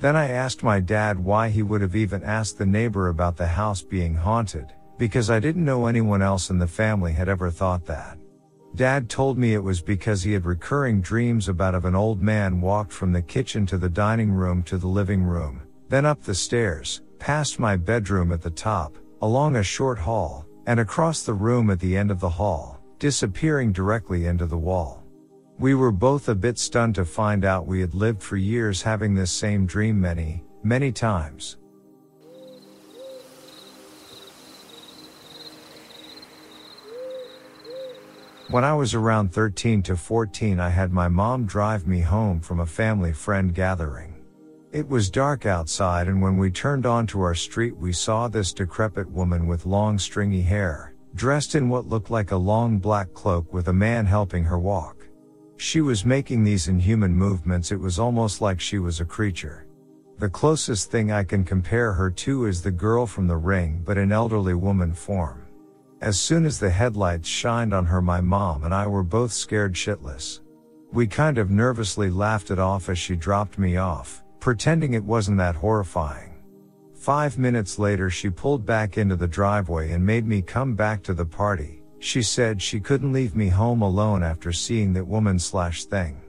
Then 0.00 0.16
I 0.16 0.28
asked 0.28 0.64
my 0.64 0.80
dad 0.80 1.20
why 1.20 1.50
he 1.50 1.62
would 1.62 1.82
have 1.82 1.94
even 1.94 2.24
asked 2.24 2.58
the 2.58 2.66
neighbor 2.66 3.10
about 3.10 3.36
the 3.36 3.46
house 3.46 3.82
being 3.82 4.16
haunted, 4.16 4.72
because 4.98 5.30
I 5.30 5.38
didn't 5.38 5.64
know 5.64 5.86
anyone 5.86 6.20
else 6.20 6.50
in 6.50 6.58
the 6.58 6.66
family 6.66 7.12
had 7.12 7.28
ever 7.28 7.48
thought 7.48 7.86
that. 7.86 8.18
Dad 8.74 9.08
told 9.08 9.38
me 9.38 9.54
it 9.54 9.62
was 9.62 9.80
because 9.80 10.24
he 10.24 10.32
had 10.32 10.44
recurring 10.44 11.00
dreams 11.00 11.48
about 11.48 11.76
if 11.76 11.84
an 11.84 11.94
old 11.94 12.20
man 12.20 12.60
walked 12.60 12.92
from 12.92 13.12
the 13.12 13.22
kitchen 13.22 13.64
to 13.66 13.78
the 13.78 13.88
dining 13.88 14.32
room 14.32 14.64
to 14.64 14.76
the 14.76 14.88
living 14.88 15.22
room, 15.22 15.62
then 15.88 16.04
up 16.04 16.22
the 16.22 16.34
stairs, 16.34 17.00
past 17.20 17.60
my 17.60 17.76
bedroom 17.76 18.32
at 18.32 18.42
the 18.42 18.50
top, 18.50 18.98
along 19.22 19.54
a 19.54 19.62
short 19.62 19.96
hall, 19.96 20.44
and 20.66 20.80
across 20.80 21.22
the 21.22 21.32
room 21.32 21.70
at 21.70 21.78
the 21.78 21.96
end 21.96 22.10
of 22.10 22.18
the 22.18 22.28
hall, 22.28 22.80
disappearing 22.98 23.70
directly 23.70 24.26
into 24.26 24.46
the 24.46 24.58
wall. 24.58 25.04
We 25.56 25.76
were 25.76 25.92
both 25.92 26.28
a 26.28 26.34
bit 26.34 26.58
stunned 26.58 26.96
to 26.96 27.04
find 27.04 27.44
out 27.44 27.68
we 27.68 27.80
had 27.80 27.94
lived 27.94 28.24
for 28.24 28.36
years 28.36 28.82
having 28.82 29.14
this 29.14 29.30
same 29.30 29.66
dream 29.66 30.00
many, 30.00 30.42
many 30.64 30.90
times. 30.90 31.58
When 38.54 38.62
I 38.62 38.72
was 38.72 38.94
around 38.94 39.32
13 39.32 39.82
to 39.82 39.96
14, 39.96 40.60
I 40.60 40.68
had 40.68 40.92
my 40.92 41.08
mom 41.08 41.44
drive 41.44 41.88
me 41.88 41.98
home 41.98 42.38
from 42.38 42.60
a 42.60 42.66
family 42.66 43.12
friend 43.12 43.52
gathering. 43.52 44.14
It 44.70 44.88
was 44.88 45.10
dark 45.10 45.44
outside, 45.44 46.06
and 46.06 46.22
when 46.22 46.38
we 46.38 46.52
turned 46.52 46.86
onto 46.86 47.20
our 47.20 47.34
street, 47.34 47.76
we 47.76 47.92
saw 47.92 48.28
this 48.28 48.52
decrepit 48.52 49.10
woman 49.10 49.48
with 49.48 49.66
long 49.66 49.98
stringy 49.98 50.40
hair, 50.40 50.94
dressed 51.16 51.56
in 51.56 51.68
what 51.68 51.88
looked 51.88 52.12
like 52.12 52.30
a 52.30 52.36
long 52.36 52.78
black 52.78 53.12
cloak 53.12 53.52
with 53.52 53.66
a 53.66 53.72
man 53.72 54.06
helping 54.06 54.44
her 54.44 54.60
walk. 54.60 55.04
She 55.56 55.80
was 55.80 56.04
making 56.04 56.44
these 56.44 56.68
inhuman 56.68 57.12
movements, 57.12 57.72
it 57.72 57.80
was 57.80 57.98
almost 57.98 58.40
like 58.40 58.60
she 58.60 58.78
was 58.78 59.00
a 59.00 59.04
creature. 59.04 59.66
The 60.18 60.30
closest 60.30 60.92
thing 60.92 61.10
I 61.10 61.24
can 61.24 61.42
compare 61.42 61.92
her 61.92 62.08
to 62.08 62.46
is 62.46 62.62
the 62.62 62.70
girl 62.70 63.04
from 63.04 63.26
the 63.26 63.36
ring, 63.36 63.82
but 63.84 63.98
in 63.98 64.12
elderly 64.12 64.54
woman 64.54 64.94
form. 64.94 65.43
As 66.04 66.20
soon 66.20 66.44
as 66.44 66.60
the 66.60 66.68
headlights 66.68 67.26
shined 67.26 67.72
on 67.72 67.86
her, 67.86 68.02
my 68.02 68.20
mom 68.20 68.64
and 68.64 68.74
I 68.74 68.86
were 68.86 69.02
both 69.02 69.32
scared 69.32 69.72
shitless. 69.72 70.40
We 70.92 71.06
kind 71.06 71.38
of 71.38 71.50
nervously 71.50 72.10
laughed 72.10 72.50
it 72.50 72.58
off 72.58 72.90
as 72.90 72.98
she 72.98 73.16
dropped 73.16 73.58
me 73.58 73.78
off, 73.78 74.22
pretending 74.38 74.92
it 74.92 75.02
wasn't 75.02 75.38
that 75.38 75.54
horrifying. 75.54 76.34
Five 76.92 77.38
minutes 77.38 77.78
later, 77.78 78.10
she 78.10 78.28
pulled 78.28 78.66
back 78.66 78.98
into 78.98 79.16
the 79.16 79.26
driveway 79.26 79.92
and 79.92 80.04
made 80.04 80.26
me 80.26 80.42
come 80.42 80.74
back 80.74 81.02
to 81.04 81.14
the 81.14 81.24
party. 81.24 81.82
She 82.00 82.20
said 82.20 82.60
she 82.60 82.80
couldn't 82.80 83.14
leave 83.14 83.34
me 83.34 83.48
home 83.48 83.80
alone 83.80 84.22
after 84.22 84.52
seeing 84.52 84.92
that 84.92 85.06
woman 85.06 85.38
slash 85.38 85.86
thing. 85.86 86.20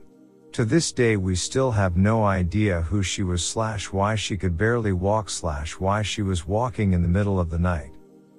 To 0.52 0.64
this 0.64 0.90
day, 0.90 1.18
we 1.18 1.34
still 1.34 1.70
have 1.72 1.98
no 1.98 2.24
idea 2.24 2.80
who 2.80 3.02
she 3.02 3.22
was 3.22 3.44
slash 3.44 3.92
why 3.92 4.14
she 4.14 4.38
could 4.38 4.56
barely 4.56 4.92
walk 4.94 5.28
slash 5.28 5.78
why 5.78 6.00
she 6.00 6.22
was 6.22 6.46
walking 6.46 6.94
in 6.94 7.02
the 7.02 7.08
middle 7.08 7.38
of 7.38 7.50
the 7.50 7.58
night. 7.58 7.95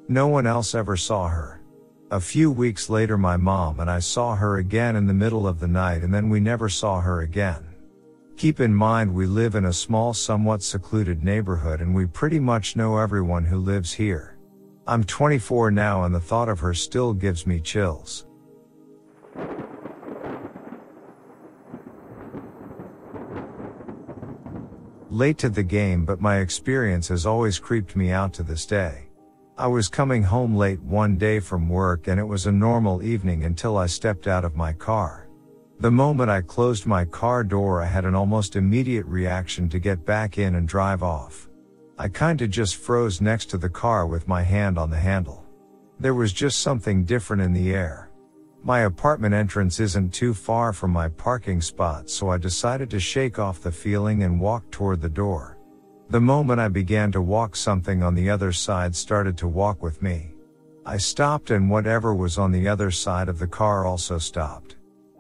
No 0.10 0.28
one 0.28 0.48
else 0.48 0.74
ever 0.74 0.96
saw 0.96 1.28
her. 1.28 1.62
A 2.12 2.22
few 2.22 2.50
weeks 2.50 2.90
later, 2.90 3.18
my 3.18 3.36
mom 3.36 3.82
and 3.82 3.92
I 3.92 4.00
saw 4.00 4.36
her 4.36 4.58
again 4.58 4.96
in 4.96 5.06
the 5.06 5.14
middle 5.14 5.46
of 5.46 5.60
the 5.60 5.68
night 5.68 6.02
and 6.04 6.14
then 6.14 6.30
we 6.30 6.40
never 6.40 6.70
saw 6.70 7.02
her 7.02 7.22
again. 7.22 7.76
Keep 8.38 8.62
in 8.62 8.74
mind 8.74 9.14
we 9.14 9.26
live 9.26 9.56
in 9.56 9.66
a 9.66 9.74
small, 9.74 10.14
somewhat 10.14 10.64
secluded 10.64 11.26
neighborhood 11.26 11.82
and 11.82 11.94
we 11.94 12.06
pretty 12.06 12.40
much 12.40 12.78
know 12.78 12.98
everyone 12.98 13.44
who 13.44 13.58
lives 13.58 13.92
here. 13.92 14.38
I'm 14.88 15.04
24 15.04 15.72
now 15.72 16.06
and 16.06 16.16
the 16.16 16.22
thought 16.22 16.48
of 16.48 16.62
her 16.62 16.74
still 16.74 17.12
gives 17.12 17.46
me 17.46 17.60
chills. 17.60 18.26
Late 25.10 25.38
to 25.40 25.50
the 25.50 25.64
game, 25.64 26.06
but 26.06 26.22
my 26.22 26.38
experience 26.38 27.10
has 27.10 27.26
always 27.26 27.60
creeped 27.60 27.98
me 27.98 28.12
out 28.12 28.32
to 28.36 28.44
this 28.44 28.66
day. 28.66 29.07
I 29.60 29.66
was 29.66 29.90
coming 29.90 30.22
home 30.22 30.56
late 30.56 30.80
one 30.84 31.18
day 31.18 31.40
from 31.40 31.68
work 31.68 32.08
and 32.08 32.20
it 32.20 32.24
was 32.24 32.46
a 32.46 32.52
normal 32.52 33.02
evening 33.02 33.44
until 33.44 33.76
I 33.76 33.88
stepped 33.88 34.28
out 34.28 34.46
of 34.46 34.56
my 34.56 34.72
car. 34.72 35.28
The 35.80 35.90
moment 35.90 36.30
I 36.30 36.42
closed 36.42 36.86
my 36.86 37.06
car 37.06 37.44
door, 37.44 37.82
I 37.82 37.88
had 37.88 38.06
an 38.06 38.14
almost 38.14 38.56
immediate 38.56 39.08
reaction 39.08 39.68
to 39.70 39.80
get 39.80 40.06
back 40.06 40.38
in 40.38 40.54
and 40.54 40.68
drive 40.68 41.02
off. 41.02 41.50
I 41.98 42.08
kinda 42.08 42.48
just 42.48 42.76
froze 42.76 43.20
next 43.20 43.48
to 43.48 43.58
the 43.58 43.68
car 43.68 44.06
with 44.06 44.28
my 44.28 44.44
hand 44.44 44.78
on 44.78 44.92
the 44.92 45.00
handle. 45.00 45.44
There 46.00 46.14
was 46.14 46.34
just 46.34 46.60
something 46.60 47.04
different 47.04 47.42
in 47.42 47.54
the 47.54 47.74
air. 47.74 48.12
My 48.64 48.82
apartment 48.82 49.34
entrance 49.34 49.80
isn't 49.80 50.14
too 50.14 50.36
far 50.36 50.72
from 50.72 50.92
my 50.92 51.10
parking 51.10 51.62
spot, 51.62 52.12
so 52.12 52.30
I 52.30 52.38
decided 52.38 52.92
to 52.92 53.00
shake 53.00 53.40
off 53.40 53.64
the 53.64 53.72
feeling 53.72 54.22
and 54.22 54.40
walk 54.40 54.70
toward 54.70 55.02
the 55.02 55.10
door. 55.10 55.57
The 56.10 56.22
moment 56.22 56.62
I 56.62 56.70
began 56.70 57.12
to 57.12 57.22
walk, 57.22 57.58
something 57.58 58.02
on 58.02 58.16
the 58.16 58.30
other 58.30 58.54
side 58.54 58.96
started 58.96 59.38
to 59.40 59.48
walk 59.48 59.84
with 59.84 60.02
me. 60.02 60.32
I 60.86 60.96
stopped 60.96 61.52
and 61.52 61.70
whatever 61.70 62.16
was 62.16 62.38
on 62.38 62.54
the 62.54 62.66
other 62.66 62.92
side 62.92 63.28
of 63.28 63.40
the 63.40 63.48
car 63.48 63.86
also 63.86 64.18
stopped. 64.18 64.78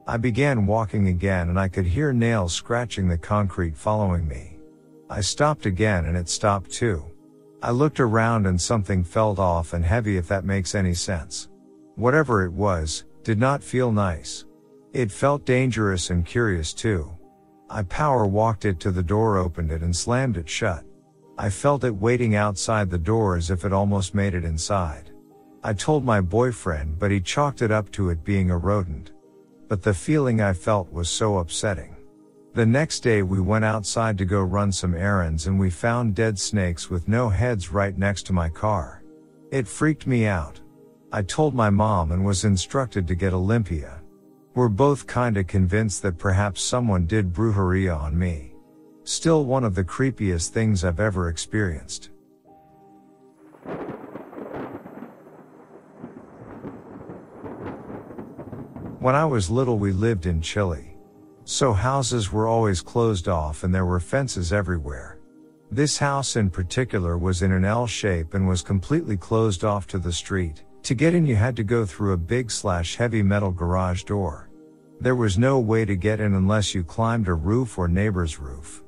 I 0.07 0.15
began 0.15 0.65
walking 0.65 1.09
again 1.09 1.49
and 1.49 1.59
I 1.59 1.67
could 1.67 1.85
hear 1.85 2.13
nails 2.13 2.53
scratching 2.53 3.09
the 3.09 3.17
concrete 3.17 3.75
following 3.75 4.25
me. 4.25 4.59
I 5.09 5.19
stopped 5.19 5.65
again 5.65 6.05
and 6.05 6.15
it 6.15 6.29
stopped 6.29 6.71
too. 6.71 7.03
I 7.61 7.71
looked 7.71 7.99
around 7.99 8.45
and 8.45 8.59
something 8.59 9.03
felt 9.03 9.39
off 9.39 9.73
and 9.73 9.83
heavy 9.83 10.15
if 10.15 10.29
that 10.29 10.45
makes 10.45 10.73
any 10.73 10.93
sense. 10.93 11.49
Whatever 11.95 12.45
it 12.45 12.53
was, 12.53 13.03
did 13.23 13.39
not 13.39 13.61
feel 13.61 13.91
nice. 13.91 14.45
It 14.93 15.11
felt 15.11 15.43
dangerous 15.43 16.11
and 16.11 16.25
curious 16.25 16.73
too. 16.73 17.16
I 17.69 17.83
power 17.83 18.25
walked 18.25 18.65
it 18.65 18.79
to 18.81 18.91
the 18.91 19.03
door, 19.03 19.37
opened 19.37 19.71
it 19.71 19.81
and 19.81 19.95
slammed 19.95 20.37
it 20.37 20.49
shut. 20.49 20.83
I 21.37 21.49
felt 21.49 21.83
it 21.83 21.95
waiting 21.95 22.35
outside 22.35 22.89
the 22.89 22.97
door 22.97 23.35
as 23.35 23.51
if 23.51 23.65
it 23.65 23.73
almost 23.73 24.15
made 24.15 24.33
it 24.33 24.45
inside. 24.45 25.11
I 25.63 25.73
told 25.73 26.05
my 26.05 26.21
boyfriend, 26.21 26.97
but 26.97 27.11
he 27.11 27.19
chalked 27.19 27.61
it 27.61 27.71
up 27.71 27.91
to 27.91 28.09
it 28.09 28.23
being 28.23 28.49
a 28.49 28.57
rodent. 28.57 29.11
But 29.67 29.83
the 29.83 29.93
feeling 29.93 30.39
I 30.39 30.53
felt 30.53 30.91
was 30.91 31.09
so 31.09 31.39
upsetting. 31.39 31.95
The 32.53 32.65
next 32.65 33.01
day 33.01 33.21
we 33.21 33.39
went 33.39 33.65
outside 33.65 34.17
to 34.17 34.25
go 34.25 34.41
run 34.41 34.71
some 34.71 34.95
errands 34.95 35.45
and 35.45 35.59
we 35.59 35.69
found 35.69 36.15
dead 36.15 36.39
snakes 36.39 36.89
with 36.89 37.07
no 37.07 37.29
heads 37.29 37.71
right 37.71 37.95
next 37.95 38.23
to 38.27 38.33
my 38.33 38.49
car. 38.49 39.03
It 39.51 39.67
freaked 39.67 40.07
me 40.07 40.25
out. 40.25 40.59
I 41.11 41.21
told 41.21 41.53
my 41.53 41.69
mom 41.69 42.11
and 42.11 42.25
was 42.25 42.45
instructed 42.45 43.07
to 43.07 43.15
get 43.15 43.33
a 43.33 43.37
limpia. 43.37 43.99
We're 44.57 44.69
both 44.69 45.05
kinda 45.05 45.43
convinced 45.43 46.01
that 46.01 46.17
perhaps 46.17 46.63
someone 46.63 47.05
did 47.05 47.31
brujeria 47.31 47.95
on 47.95 48.17
me. 48.17 48.55
Still 49.03 49.45
one 49.45 49.63
of 49.63 49.75
the 49.75 49.83
creepiest 49.83 50.49
things 50.49 50.83
I've 50.83 50.99
ever 50.99 51.29
experienced. 51.29 52.09
When 58.99 59.13
I 59.13 59.25
was 59.25 59.51
little 59.51 59.77
we 59.77 59.91
lived 59.91 60.25
in 60.25 60.41
Chile. 60.41 60.97
So 61.43 61.71
houses 61.71 62.33
were 62.33 62.47
always 62.47 62.81
closed 62.81 63.27
off 63.27 63.63
and 63.63 63.71
there 63.71 63.85
were 63.85 63.99
fences 63.99 64.51
everywhere. 64.51 65.19
This 65.69 65.99
house 65.99 66.35
in 66.35 66.49
particular 66.49 67.15
was 67.19 67.43
in 67.43 67.51
an 67.51 67.63
L 67.63 67.85
shape 67.85 68.33
and 68.33 68.47
was 68.47 68.63
completely 68.63 69.17
closed 69.17 69.63
off 69.63 69.85
to 69.85 69.99
the 69.99 70.11
street. 70.11 70.63
To 70.81 70.95
get 70.95 71.13
in 71.13 71.27
you 71.27 71.35
had 71.35 71.55
to 71.57 71.63
go 71.63 71.85
through 71.85 72.13
a 72.13 72.17
big 72.17 72.49
slash 72.49 72.95
heavy 72.95 73.21
metal 73.21 73.51
garage 73.51 74.01
door. 74.03 74.46
There 74.99 75.15
was 75.15 75.37
no 75.37 75.59
way 75.59 75.85
to 75.85 75.95
get 75.95 76.19
in 76.19 76.33
unless 76.33 76.73
you 76.73 76.83
climbed 76.83 77.27
a 77.27 77.33
roof 77.33 77.77
or 77.77 77.87
neighbor's 77.87 78.39
roof. 78.39 78.83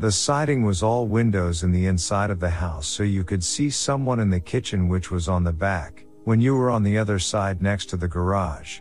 The 0.00 0.10
siding 0.10 0.64
was 0.64 0.82
all 0.82 1.06
windows 1.06 1.62
in 1.62 1.70
the 1.70 1.86
inside 1.86 2.30
of 2.30 2.40
the 2.40 2.50
house 2.50 2.86
so 2.86 3.04
you 3.04 3.22
could 3.22 3.44
see 3.44 3.70
someone 3.70 4.18
in 4.18 4.28
the 4.28 4.40
kitchen 4.40 4.88
which 4.88 5.12
was 5.12 5.28
on 5.28 5.44
the 5.44 5.52
back, 5.52 6.04
when 6.24 6.40
you 6.40 6.56
were 6.56 6.68
on 6.68 6.82
the 6.82 6.98
other 6.98 7.20
side 7.20 7.62
next 7.62 7.86
to 7.90 7.96
the 7.96 8.08
garage. 8.08 8.80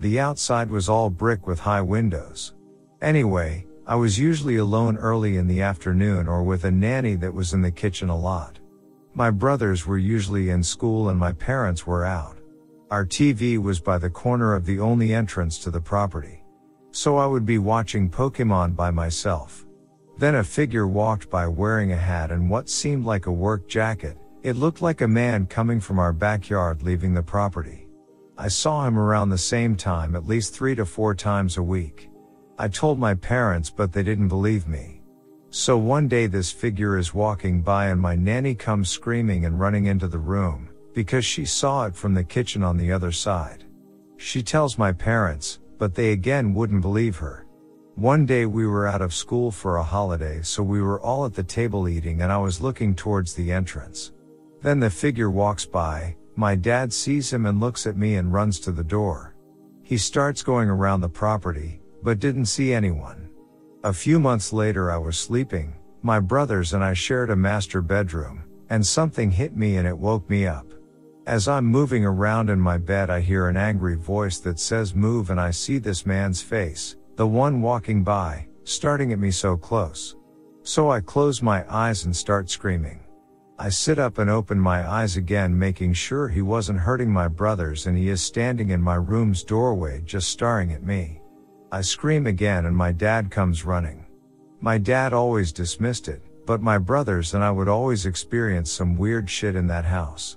The 0.00 0.18
outside 0.18 0.70
was 0.70 0.88
all 0.88 1.10
brick 1.10 1.46
with 1.46 1.60
high 1.60 1.82
windows. 1.82 2.54
Anyway, 3.02 3.66
I 3.86 3.96
was 3.96 4.18
usually 4.18 4.56
alone 4.56 4.96
early 4.96 5.36
in 5.36 5.46
the 5.46 5.60
afternoon 5.60 6.28
or 6.28 6.42
with 6.42 6.64
a 6.64 6.70
nanny 6.70 7.14
that 7.16 7.34
was 7.34 7.52
in 7.52 7.60
the 7.60 7.70
kitchen 7.70 8.08
a 8.08 8.16
lot. 8.16 8.58
My 9.12 9.30
brothers 9.30 9.86
were 9.86 9.98
usually 9.98 10.48
in 10.48 10.62
school 10.62 11.10
and 11.10 11.18
my 11.18 11.32
parents 11.32 11.86
were 11.86 12.06
out. 12.06 12.38
Our 12.92 13.06
TV 13.06 13.56
was 13.56 13.80
by 13.80 13.96
the 13.96 14.10
corner 14.10 14.52
of 14.52 14.66
the 14.66 14.78
only 14.78 15.14
entrance 15.14 15.56
to 15.60 15.70
the 15.70 15.80
property. 15.80 16.44
So 16.90 17.16
I 17.16 17.24
would 17.24 17.46
be 17.46 17.56
watching 17.56 18.10
Pokemon 18.10 18.76
by 18.76 18.90
myself. 18.90 19.64
Then 20.18 20.34
a 20.34 20.44
figure 20.44 20.86
walked 20.86 21.30
by 21.30 21.46
wearing 21.46 21.92
a 21.92 21.96
hat 21.96 22.30
and 22.30 22.50
what 22.50 22.68
seemed 22.68 23.06
like 23.06 23.24
a 23.24 23.32
work 23.32 23.66
jacket. 23.66 24.18
It 24.42 24.56
looked 24.56 24.82
like 24.82 25.00
a 25.00 25.08
man 25.08 25.46
coming 25.46 25.80
from 25.80 25.98
our 25.98 26.12
backyard 26.12 26.82
leaving 26.82 27.14
the 27.14 27.22
property. 27.22 27.88
I 28.36 28.48
saw 28.48 28.86
him 28.86 28.98
around 28.98 29.30
the 29.30 29.38
same 29.38 29.74
time 29.74 30.14
at 30.14 30.28
least 30.28 30.52
three 30.52 30.74
to 30.74 30.84
four 30.84 31.14
times 31.14 31.56
a 31.56 31.62
week. 31.62 32.10
I 32.58 32.68
told 32.68 32.98
my 32.98 33.14
parents 33.14 33.70
but 33.70 33.94
they 33.94 34.02
didn't 34.02 34.28
believe 34.28 34.68
me. 34.68 35.00
So 35.48 35.78
one 35.78 36.08
day 36.08 36.26
this 36.26 36.52
figure 36.52 36.98
is 36.98 37.14
walking 37.14 37.62
by 37.62 37.86
and 37.86 37.98
my 37.98 38.16
nanny 38.16 38.54
comes 38.54 38.90
screaming 38.90 39.46
and 39.46 39.58
running 39.58 39.86
into 39.86 40.08
the 40.08 40.18
room, 40.18 40.68
because 40.94 41.24
she 41.24 41.44
saw 41.44 41.86
it 41.86 41.96
from 41.96 42.14
the 42.14 42.24
kitchen 42.24 42.62
on 42.62 42.76
the 42.76 42.92
other 42.92 43.12
side. 43.12 43.64
She 44.16 44.42
tells 44.42 44.78
my 44.78 44.92
parents, 44.92 45.58
but 45.78 45.94
they 45.94 46.12
again 46.12 46.54
wouldn't 46.54 46.82
believe 46.82 47.16
her. 47.16 47.46
One 47.94 48.24
day 48.24 48.46
we 48.46 48.66
were 48.66 48.86
out 48.86 49.02
of 49.02 49.12
school 49.12 49.50
for 49.50 49.76
a 49.76 49.82
holiday 49.82 50.40
so 50.42 50.62
we 50.62 50.80
were 50.80 51.00
all 51.00 51.26
at 51.26 51.34
the 51.34 51.42
table 51.42 51.88
eating 51.88 52.22
and 52.22 52.32
I 52.32 52.38
was 52.38 52.60
looking 52.60 52.94
towards 52.94 53.34
the 53.34 53.52
entrance. 53.52 54.12
Then 54.62 54.80
the 54.80 54.88
figure 54.88 55.30
walks 55.30 55.66
by, 55.66 56.16
my 56.36 56.54
dad 56.54 56.92
sees 56.92 57.32
him 57.32 57.44
and 57.46 57.60
looks 57.60 57.86
at 57.86 57.96
me 57.96 58.14
and 58.14 58.32
runs 58.32 58.58
to 58.60 58.72
the 58.72 58.84
door. 58.84 59.34
He 59.82 59.98
starts 59.98 60.42
going 60.42 60.70
around 60.70 61.02
the 61.02 61.08
property, 61.08 61.80
but 62.02 62.18
didn't 62.18 62.46
see 62.46 62.72
anyone. 62.72 63.28
A 63.84 63.92
few 63.92 64.18
months 64.18 64.52
later 64.52 64.90
I 64.90 64.96
was 64.96 65.18
sleeping, 65.18 65.74
my 66.02 66.18
brothers 66.18 66.72
and 66.72 66.82
I 66.82 66.94
shared 66.94 67.30
a 67.30 67.36
master 67.36 67.82
bedroom, 67.82 68.44
and 68.70 68.86
something 68.86 69.30
hit 69.30 69.56
me 69.56 69.76
and 69.76 69.86
it 69.86 69.98
woke 69.98 70.30
me 70.30 70.46
up. 70.46 70.71
As 71.26 71.46
I'm 71.46 71.66
moving 71.66 72.04
around 72.04 72.50
in 72.50 72.58
my 72.58 72.78
bed 72.78 73.08
I 73.08 73.20
hear 73.20 73.46
an 73.46 73.56
angry 73.56 73.94
voice 73.94 74.40
that 74.40 74.58
says 74.58 74.92
move 74.92 75.30
and 75.30 75.40
I 75.40 75.52
see 75.52 75.78
this 75.78 76.04
man's 76.04 76.42
face, 76.42 76.96
the 77.14 77.24
one 77.24 77.62
walking 77.62 78.02
by, 78.02 78.48
starting 78.64 79.12
at 79.12 79.20
me 79.20 79.30
so 79.30 79.56
close. 79.56 80.16
So 80.64 80.90
I 80.90 81.00
close 81.00 81.40
my 81.40 81.64
eyes 81.72 82.06
and 82.06 82.16
start 82.16 82.50
screaming. 82.50 83.04
I 83.56 83.68
sit 83.68 84.00
up 84.00 84.18
and 84.18 84.28
open 84.28 84.58
my 84.58 84.88
eyes 84.88 85.16
again 85.16 85.56
making 85.56 85.92
sure 85.92 86.26
he 86.26 86.42
wasn't 86.42 86.80
hurting 86.80 87.12
my 87.12 87.28
brothers 87.28 87.86
and 87.86 87.96
he 87.96 88.08
is 88.08 88.20
standing 88.20 88.70
in 88.70 88.82
my 88.82 88.96
room's 88.96 89.44
doorway 89.44 90.02
just 90.04 90.28
staring 90.28 90.72
at 90.72 90.82
me. 90.82 91.20
I 91.70 91.82
scream 91.82 92.26
again 92.26 92.66
and 92.66 92.76
my 92.76 92.90
dad 92.90 93.30
comes 93.30 93.64
running. 93.64 94.06
My 94.60 94.76
dad 94.76 95.12
always 95.12 95.52
dismissed 95.52 96.08
it, 96.08 96.20
but 96.46 96.60
my 96.60 96.78
brothers 96.78 97.34
and 97.34 97.44
I 97.44 97.52
would 97.52 97.68
always 97.68 98.06
experience 98.06 98.72
some 98.72 98.96
weird 98.96 99.30
shit 99.30 99.54
in 99.54 99.68
that 99.68 99.84
house. 99.84 100.36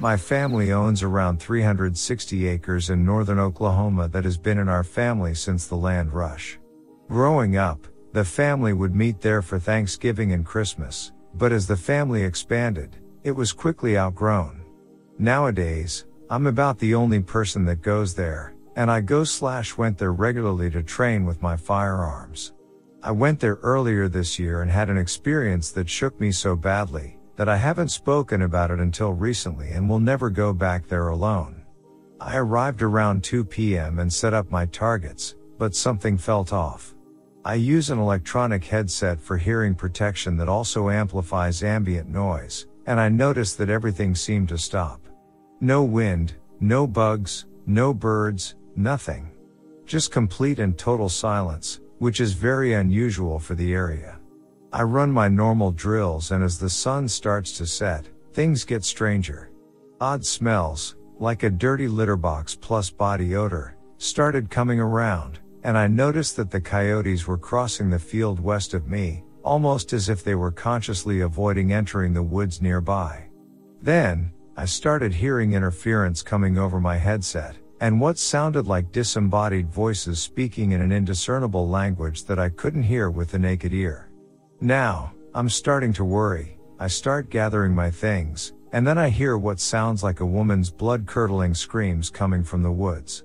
My 0.00 0.16
family 0.16 0.70
owns 0.70 1.02
around 1.02 1.40
360 1.40 2.46
acres 2.46 2.88
in 2.90 3.04
northern 3.04 3.40
Oklahoma 3.40 4.06
that 4.08 4.22
has 4.22 4.38
been 4.38 4.58
in 4.58 4.68
our 4.68 4.84
family 4.84 5.34
since 5.34 5.66
the 5.66 5.74
land 5.74 6.12
rush. 6.12 6.56
Growing 7.08 7.56
up, 7.56 7.84
the 8.12 8.24
family 8.24 8.72
would 8.72 8.94
meet 8.94 9.20
there 9.20 9.42
for 9.42 9.58
Thanksgiving 9.58 10.32
and 10.32 10.46
Christmas, 10.46 11.10
but 11.34 11.50
as 11.50 11.66
the 11.66 11.76
family 11.76 12.22
expanded, 12.22 12.96
it 13.24 13.32
was 13.32 13.52
quickly 13.52 13.98
outgrown. 13.98 14.62
Nowadays, 15.18 16.06
I'm 16.30 16.46
about 16.46 16.78
the 16.78 16.94
only 16.94 17.20
person 17.20 17.64
that 17.64 17.82
goes 17.82 18.14
there, 18.14 18.54
and 18.76 18.88
I 18.92 19.00
go 19.00 19.24
slash 19.24 19.76
went 19.76 19.98
there 19.98 20.12
regularly 20.12 20.70
to 20.70 20.82
train 20.84 21.24
with 21.24 21.42
my 21.42 21.56
firearms. 21.56 22.52
I 23.02 23.10
went 23.10 23.40
there 23.40 23.58
earlier 23.62 24.06
this 24.06 24.38
year 24.38 24.62
and 24.62 24.70
had 24.70 24.90
an 24.90 24.98
experience 24.98 25.72
that 25.72 25.90
shook 25.90 26.20
me 26.20 26.30
so 26.30 26.54
badly 26.54 27.17
that 27.38 27.48
I 27.48 27.56
haven't 27.56 27.90
spoken 27.90 28.42
about 28.42 28.72
it 28.72 28.80
until 28.80 29.12
recently 29.12 29.70
and 29.70 29.88
will 29.88 30.00
never 30.00 30.28
go 30.28 30.52
back 30.52 30.88
there 30.88 31.08
alone. 31.08 31.62
I 32.20 32.36
arrived 32.36 32.82
around 32.82 33.22
2 33.22 33.44
p.m. 33.44 34.00
and 34.00 34.12
set 34.12 34.34
up 34.34 34.50
my 34.50 34.66
targets, 34.66 35.36
but 35.56 35.76
something 35.76 36.18
felt 36.18 36.52
off. 36.52 36.96
I 37.44 37.54
use 37.54 37.90
an 37.90 38.00
electronic 38.00 38.64
headset 38.64 39.20
for 39.20 39.36
hearing 39.36 39.76
protection 39.76 40.36
that 40.38 40.48
also 40.48 40.90
amplifies 40.90 41.62
ambient 41.62 42.08
noise, 42.08 42.66
and 42.86 42.98
I 42.98 43.08
noticed 43.08 43.56
that 43.58 43.70
everything 43.70 44.16
seemed 44.16 44.48
to 44.48 44.58
stop. 44.58 45.00
No 45.60 45.84
wind, 45.84 46.34
no 46.58 46.88
bugs, 46.88 47.46
no 47.66 47.94
birds, 47.94 48.56
nothing. 48.74 49.30
Just 49.86 50.10
complete 50.10 50.58
and 50.58 50.76
total 50.76 51.08
silence, 51.08 51.78
which 51.98 52.20
is 52.20 52.32
very 52.32 52.74
unusual 52.74 53.38
for 53.38 53.54
the 53.54 53.72
area. 53.72 54.17
I 54.70 54.82
run 54.82 55.10
my 55.10 55.28
normal 55.28 55.70
drills 55.70 56.30
and 56.30 56.44
as 56.44 56.58
the 56.58 56.68
sun 56.68 57.08
starts 57.08 57.56
to 57.56 57.66
set, 57.66 58.06
things 58.34 58.64
get 58.64 58.84
stranger. 58.84 59.50
Odd 59.98 60.26
smells, 60.26 60.96
like 61.18 61.42
a 61.42 61.50
dirty 61.50 61.88
litter 61.88 62.16
box 62.16 62.54
plus 62.54 62.90
body 62.90 63.34
odor, 63.34 63.76
started 63.96 64.50
coming 64.50 64.78
around, 64.78 65.38
and 65.64 65.76
I 65.76 65.86
noticed 65.86 66.36
that 66.36 66.50
the 66.50 66.60
coyotes 66.60 67.26
were 67.26 67.38
crossing 67.38 67.88
the 67.88 67.98
field 67.98 68.40
west 68.40 68.74
of 68.74 68.88
me, 68.88 69.24
almost 69.42 69.94
as 69.94 70.10
if 70.10 70.22
they 70.22 70.34
were 70.34 70.52
consciously 70.52 71.22
avoiding 71.22 71.72
entering 71.72 72.12
the 72.12 72.22
woods 72.22 72.60
nearby. 72.60 73.24
Then, 73.80 74.30
I 74.56 74.66
started 74.66 75.14
hearing 75.14 75.54
interference 75.54 76.22
coming 76.22 76.58
over 76.58 76.78
my 76.78 76.98
headset, 76.98 77.56
and 77.80 78.00
what 78.00 78.18
sounded 78.18 78.66
like 78.66 78.92
disembodied 78.92 79.70
voices 79.70 80.18
speaking 80.18 80.72
in 80.72 80.82
an 80.82 80.92
indiscernible 80.92 81.68
language 81.68 82.24
that 82.24 82.38
I 82.38 82.50
couldn't 82.50 82.82
hear 82.82 83.10
with 83.10 83.30
the 83.30 83.38
naked 83.38 83.72
ear. 83.72 84.07
Now, 84.60 85.12
I'm 85.34 85.48
starting 85.48 85.92
to 85.92 86.04
worry, 86.04 86.58
I 86.80 86.88
start 86.88 87.30
gathering 87.30 87.76
my 87.76 87.92
things, 87.92 88.54
and 88.72 88.84
then 88.84 88.98
I 88.98 89.08
hear 89.08 89.38
what 89.38 89.60
sounds 89.60 90.02
like 90.02 90.18
a 90.18 90.26
woman's 90.26 90.68
blood 90.68 91.06
curdling 91.06 91.54
screams 91.54 92.10
coming 92.10 92.42
from 92.42 92.64
the 92.64 92.72
woods. 92.72 93.22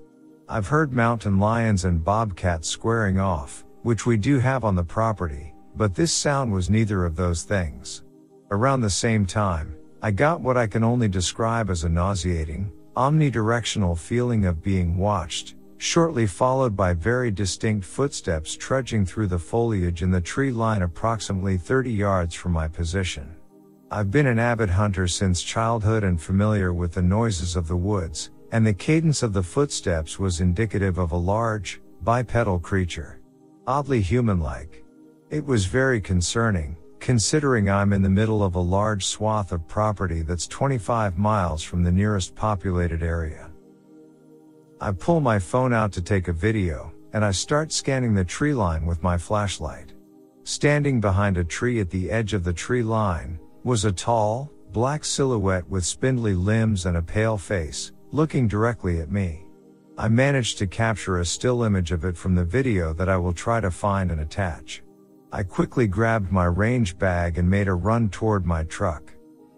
I've 0.48 0.68
heard 0.68 0.92
mountain 0.92 1.40
lions 1.40 1.86
and 1.86 2.04
bobcats 2.04 2.68
squaring 2.68 3.18
off, 3.18 3.64
which 3.82 4.06
we 4.06 4.16
do 4.16 4.38
have 4.38 4.62
on 4.62 4.76
the 4.76 4.84
property, 4.84 5.52
but 5.74 5.92
this 5.92 6.12
sound 6.12 6.52
was 6.52 6.70
neither 6.70 7.04
of 7.04 7.16
those 7.16 7.42
things. 7.42 8.04
Around 8.52 8.82
the 8.82 8.90
same 8.90 9.26
time, 9.26 9.74
I 10.02 10.12
got 10.12 10.40
what 10.40 10.56
I 10.56 10.68
can 10.68 10.84
only 10.84 11.08
describe 11.08 11.68
as 11.68 11.82
a 11.82 11.88
nauseating, 11.88 12.70
omnidirectional 12.96 13.98
feeling 13.98 14.44
of 14.44 14.62
being 14.62 14.96
watched, 14.96 15.56
shortly 15.84 16.26
followed 16.26 16.74
by 16.74 16.94
very 16.94 17.30
distinct 17.30 17.84
footsteps 17.84 18.56
trudging 18.56 19.04
through 19.04 19.26
the 19.26 19.38
foliage 19.38 20.02
in 20.02 20.10
the 20.10 20.20
tree 20.20 20.50
line 20.50 20.80
approximately 20.80 21.58
30 21.58 21.92
yards 21.92 22.34
from 22.34 22.52
my 22.52 22.66
position. 22.66 23.36
I've 23.90 24.10
been 24.10 24.26
an 24.26 24.38
avid 24.38 24.70
hunter 24.70 25.06
since 25.06 25.42
childhood 25.42 26.02
and 26.02 26.18
familiar 26.18 26.72
with 26.72 26.94
the 26.94 27.02
noises 27.02 27.54
of 27.54 27.68
the 27.68 27.76
woods, 27.76 28.30
and 28.50 28.66
the 28.66 28.72
cadence 28.72 29.22
of 29.22 29.34
the 29.34 29.42
footsteps 29.42 30.18
was 30.18 30.40
indicative 30.40 30.96
of 30.96 31.12
a 31.12 31.18
large, 31.18 31.82
bipedal 32.00 32.60
creature. 32.60 33.20
Oddly 33.66 34.00
human-like. 34.00 34.82
It 35.28 35.44
was 35.44 35.66
very 35.66 36.00
concerning, 36.00 36.78
considering 36.98 37.68
I'm 37.68 37.92
in 37.92 38.00
the 38.00 38.08
middle 38.08 38.42
of 38.42 38.54
a 38.54 38.58
large 38.58 39.04
swath 39.04 39.52
of 39.52 39.68
property 39.68 40.22
that's 40.22 40.46
25 40.46 41.18
miles 41.18 41.62
from 41.62 41.82
the 41.82 41.92
nearest 41.92 42.34
populated 42.34 43.02
area. 43.02 43.50
I 44.84 44.92
pull 44.92 45.20
my 45.20 45.38
phone 45.38 45.72
out 45.72 45.92
to 45.92 46.02
take 46.02 46.28
a 46.28 46.32
video, 46.34 46.92
and 47.14 47.24
I 47.24 47.30
start 47.30 47.72
scanning 47.72 48.12
the 48.12 48.22
tree 48.22 48.52
line 48.52 48.84
with 48.84 49.02
my 49.02 49.16
flashlight. 49.16 49.94
Standing 50.42 51.00
behind 51.00 51.38
a 51.38 51.42
tree 51.44 51.80
at 51.80 51.88
the 51.88 52.10
edge 52.10 52.34
of 52.34 52.44
the 52.44 52.52
tree 52.52 52.82
line, 52.82 53.38
was 53.62 53.86
a 53.86 53.92
tall, 53.92 54.52
black 54.72 55.02
silhouette 55.02 55.66
with 55.70 55.86
spindly 55.86 56.34
limbs 56.34 56.84
and 56.84 56.98
a 56.98 57.02
pale 57.02 57.38
face, 57.38 57.92
looking 58.12 58.46
directly 58.46 59.00
at 59.00 59.10
me. 59.10 59.46
I 59.96 60.08
managed 60.08 60.58
to 60.58 60.66
capture 60.66 61.20
a 61.20 61.24
still 61.24 61.62
image 61.62 61.90
of 61.90 62.04
it 62.04 62.14
from 62.14 62.34
the 62.34 62.44
video 62.44 62.92
that 62.92 63.08
I 63.08 63.16
will 63.16 63.32
try 63.32 63.60
to 63.60 63.70
find 63.70 64.10
and 64.10 64.20
attach. 64.20 64.82
I 65.32 65.44
quickly 65.44 65.86
grabbed 65.86 66.30
my 66.30 66.44
range 66.44 66.98
bag 66.98 67.38
and 67.38 67.48
made 67.48 67.68
a 67.68 67.72
run 67.72 68.10
toward 68.10 68.44
my 68.44 68.64
truck. 68.64 69.14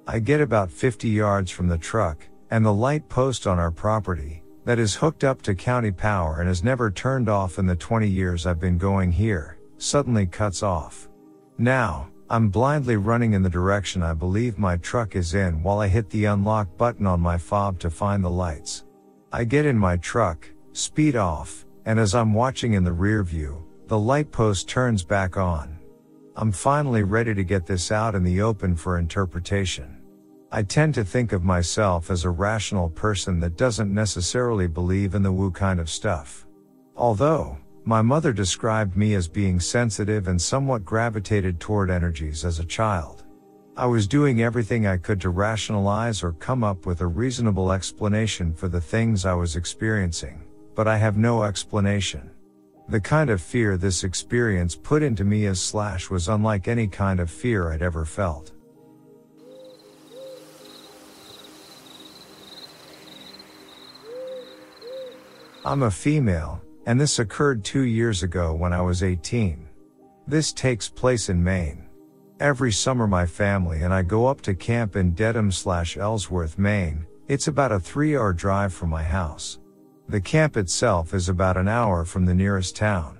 I 0.06 0.20
get 0.20 0.40
about 0.40 0.70
50 0.70 1.08
yards 1.08 1.50
from 1.50 1.66
the 1.66 1.78
truck, 1.78 2.24
and 2.52 2.64
the 2.64 2.72
light 2.72 3.08
post 3.08 3.48
on 3.48 3.58
our 3.58 3.72
property, 3.72 4.44
that 4.66 4.80
is 4.80 4.96
hooked 4.96 5.22
up 5.22 5.40
to 5.42 5.54
county 5.54 5.92
power 5.92 6.40
and 6.40 6.48
has 6.48 6.64
never 6.64 6.90
turned 6.90 7.28
off 7.28 7.58
in 7.58 7.66
the 7.66 7.76
20 7.76 8.08
years 8.08 8.46
I've 8.46 8.58
been 8.58 8.78
going 8.78 9.12
here, 9.12 9.58
suddenly 9.78 10.26
cuts 10.26 10.64
off. 10.64 11.08
Now, 11.56 12.08
I'm 12.28 12.48
blindly 12.48 12.96
running 12.96 13.34
in 13.34 13.44
the 13.44 13.48
direction 13.48 14.02
I 14.02 14.12
believe 14.12 14.58
my 14.58 14.76
truck 14.78 15.14
is 15.14 15.34
in 15.34 15.62
while 15.62 15.78
I 15.78 15.86
hit 15.86 16.10
the 16.10 16.24
unlock 16.24 16.76
button 16.76 17.06
on 17.06 17.20
my 17.20 17.38
fob 17.38 17.78
to 17.78 17.90
find 17.90 18.24
the 18.24 18.28
lights. 18.28 18.84
I 19.32 19.44
get 19.44 19.66
in 19.66 19.78
my 19.78 19.98
truck, 19.98 20.50
speed 20.72 21.14
off, 21.14 21.64
and 21.84 22.00
as 22.00 22.16
I'm 22.16 22.34
watching 22.34 22.72
in 22.72 22.82
the 22.82 22.92
rear 22.92 23.22
view, 23.22 23.64
the 23.86 23.98
light 23.98 24.32
post 24.32 24.68
turns 24.68 25.04
back 25.04 25.36
on. 25.36 25.78
I'm 26.34 26.50
finally 26.50 27.04
ready 27.04 27.34
to 27.34 27.44
get 27.44 27.66
this 27.66 27.92
out 27.92 28.16
in 28.16 28.24
the 28.24 28.42
open 28.42 28.74
for 28.74 28.98
interpretation. 28.98 30.02
I 30.52 30.62
tend 30.62 30.94
to 30.94 31.04
think 31.04 31.32
of 31.32 31.42
myself 31.42 32.08
as 32.08 32.24
a 32.24 32.30
rational 32.30 32.88
person 32.88 33.40
that 33.40 33.56
doesn't 33.56 33.92
necessarily 33.92 34.68
believe 34.68 35.14
in 35.14 35.22
the 35.22 35.32
woo 35.32 35.50
kind 35.50 35.80
of 35.80 35.90
stuff. 35.90 36.46
Although, 36.94 37.58
my 37.84 38.00
mother 38.00 38.32
described 38.32 38.96
me 38.96 39.14
as 39.14 39.28
being 39.28 39.58
sensitive 39.58 40.28
and 40.28 40.40
somewhat 40.40 40.84
gravitated 40.84 41.58
toward 41.58 41.90
energies 41.90 42.44
as 42.44 42.60
a 42.60 42.64
child. 42.64 43.24
I 43.76 43.86
was 43.86 44.06
doing 44.06 44.40
everything 44.40 44.86
I 44.86 44.96
could 44.96 45.20
to 45.20 45.30
rationalize 45.30 46.22
or 46.22 46.32
come 46.32 46.64
up 46.64 46.86
with 46.86 47.00
a 47.00 47.06
reasonable 47.06 47.72
explanation 47.72 48.54
for 48.54 48.68
the 48.68 48.80
things 48.80 49.26
I 49.26 49.34
was 49.34 49.56
experiencing, 49.56 50.42
but 50.74 50.88
I 50.88 50.96
have 50.96 51.16
no 51.16 51.42
explanation. 51.42 52.30
The 52.88 53.00
kind 53.00 53.30
of 53.30 53.42
fear 53.42 53.76
this 53.76 54.04
experience 54.04 54.76
put 54.76 55.02
into 55.02 55.24
me 55.24 55.46
as 55.46 55.60
slash 55.60 56.08
was 56.08 56.28
unlike 56.28 56.68
any 56.68 56.86
kind 56.86 57.18
of 57.18 57.30
fear 57.30 57.72
I'd 57.72 57.82
ever 57.82 58.04
felt. 58.04 58.52
I'm 65.66 65.82
a 65.82 65.90
female, 65.90 66.62
and 66.86 67.00
this 67.00 67.18
occurred 67.18 67.64
two 67.64 67.82
years 67.82 68.22
ago 68.22 68.54
when 68.54 68.72
I 68.72 68.80
was 68.80 69.02
18. 69.02 69.68
This 70.28 70.52
takes 70.52 70.88
place 70.88 71.28
in 71.28 71.42
Maine. 71.42 71.88
Every 72.38 72.70
summer 72.70 73.08
my 73.08 73.26
family 73.26 73.82
and 73.82 73.92
I 73.92 74.02
go 74.02 74.28
up 74.28 74.40
to 74.42 74.54
camp 74.54 74.94
in 74.94 75.10
Dedham 75.10 75.50
slash 75.50 75.96
Ellsworth, 75.96 76.56
Maine. 76.56 77.04
It's 77.26 77.48
about 77.48 77.72
a 77.72 77.80
three 77.80 78.16
hour 78.16 78.32
drive 78.32 78.72
from 78.72 78.90
my 78.90 79.02
house. 79.02 79.58
The 80.08 80.20
camp 80.20 80.56
itself 80.56 81.12
is 81.12 81.28
about 81.28 81.56
an 81.56 81.66
hour 81.66 82.04
from 82.04 82.26
the 82.26 82.34
nearest 82.34 82.76
town. 82.76 83.18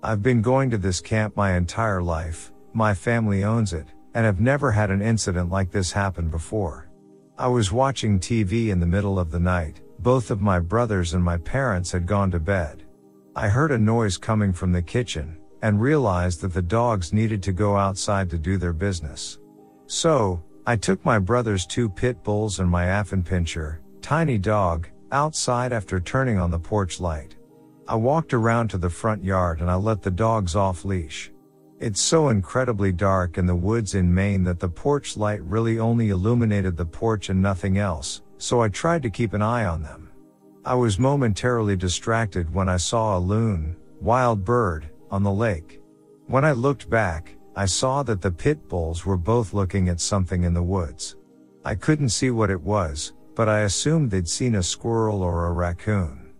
I've 0.00 0.22
been 0.22 0.42
going 0.42 0.70
to 0.70 0.78
this 0.78 1.00
camp 1.00 1.36
my 1.36 1.56
entire 1.56 2.00
life, 2.00 2.52
my 2.72 2.94
family 2.94 3.42
owns 3.42 3.72
it, 3.72 3.88
and 4.14 4.24
have 4.24 4.38
never 4.38 4.70
had 4.70 4.92
an 4.92 5.02
incident 5.02 5.50
like 5.50 5.72
this 5.72 5.90
happen 5.90 6.28
before. 6.28 6.88
I 7.36 7.48
was 7.48 7.72
watching 7.72 8.20
TV 8.20 8.68
in 8.68 8.78
the 8.78 8.86
middle 8.86 9.18
of 9.18 9.32
the 9.32 9.40
night, 9.40 9.80
both 10.02 10.30
of 10.30 10.40
my 10.40 10.58
brothers 10.58 11.14
and 11.14 11.22
my 11.22 11.36
parents 11.36 11.92
had 11.92 12.06
gone 12.06 12.30
to 12.30 12.40
bed. 12.40 12.84
I 13.36 13.48
heard 13.48 13.70
a 13.70 13.78
noise 13.78 14.16
coming 14.16 14.52
from 14.52 14.72
the 14.72 14.82
kitchen 14.82 15.36
and 15.62 15.80
realized 15.80 16.40
that 16.40 16.54
the 16.54 16.62
dogs 16.62 17.12
needed 17.12 17.42
to 17.42 17.52
go 17.52 17.76
outside 17.76 18.30
to 18.30 18.38
do 18.38 18.56
their 18.56 18.72
business. 18.72 19.38
So, 19.86 20.42
I 20.66 20.76
took 20.76 21.04
my 21.04 21.18
brother's 21.18 21.66
two 21.66 21.88
pit 21.88 22.22
bulls 22.22 22.60
and 22.60 22.70
my 22.70 22.86
Affenpinscher, 22.86 23.78
tiny 24.00 24.38
dog, 24.38 24.88
outside 25.12 25.72
after 25.72 26.00
turning 26.00 26.38
on 26.38 26.50
the 26.50 26.58
porch 26.58 27.00
light. 27.00 27.36
I 27.86 27.96
walked 27.96 28.32
around 28.32 28.68
to 28.68 28.78
the 28.78 28.88
front 28.88 29.22
yard 29.22 29.60
and 29.60 29.70
I 29.70 29.74
let 29.74 30.00
the 30.00 30.10
dogs 30.10 30.56
off 30.56 30.84
leash. 30.84 31.30
It's 31.78 32.00
so 32.00 32.28
incredibly 32.28 32.92
dark 32.92 33.36
in 33.36 33.46
the 33.46 33.54
woods 33.54 33.94
in 33.94 34.14
Maine 34.14 34.44
that 34.44 34.60
the 34.60 34.68
porch 34.68 35.16
light 35.16 35.42
really 35.42 35.78
only 35.78 36.10
illuminated 36.10 36.76
the 36.76 36.86
porch 36.86 37.30
and 37.30 37.42
nothing 37.42 37.78
else, 37.78 38.22
so 38.40 38.60
I 38.60 38.68
tried 38.68 39.02
to 39.02 39.10
keep 39.10 39.32
an 39.32 39.42
eye 39.42 39.66
on 39.66 39.82
them. 39.82 40.10
I 40.64 40.74
was 40.74 40.98
momentarily 40.98 41.76
distracted 41.76 42.52
when 42.52 42.68
I 42.68 42.76
saw 42.76 43.16
a 43.16 43.20
loon, 43.20 43.76
wild 44.00 44.44
bird, 44.44 44.90
on 45.10 45.22
the 45.22 45.32
lake. 45.32 45.80
When 46.26 46.44
I 46.44 46.52
looked 46.52 46.88
back, 46.88 47.36
I 47.56 47.66
saw 47.66 48.02
that 48.04 48.20
the 48.20 48.30
pit 48.30 48.68
bulls 48.68 49.04
were 49.04 49.16
both 49.16 49.52
looking 49.52 49.88
at 49.88 50.00
something 50.00 50.44
in 50.44 50.54
the 50.54 50.62
woods. 50.62 51.16
I 51.64 51.74
couldn't 51.74 52.10
see 52.10 52.30
what 52.30 52.50
it 52.50 52.60
was, 52.60 53.12
but 53.34 53.48
I 53.48 53.60
assumed 53.60 54.10
they'd 54.10 54.28
seen 54.28 54.54
a 54.54 54.62
squirrel 54.62 55.22
or 55.22 55.46
a 55.46 55.52
raccoon. 55.52 56.32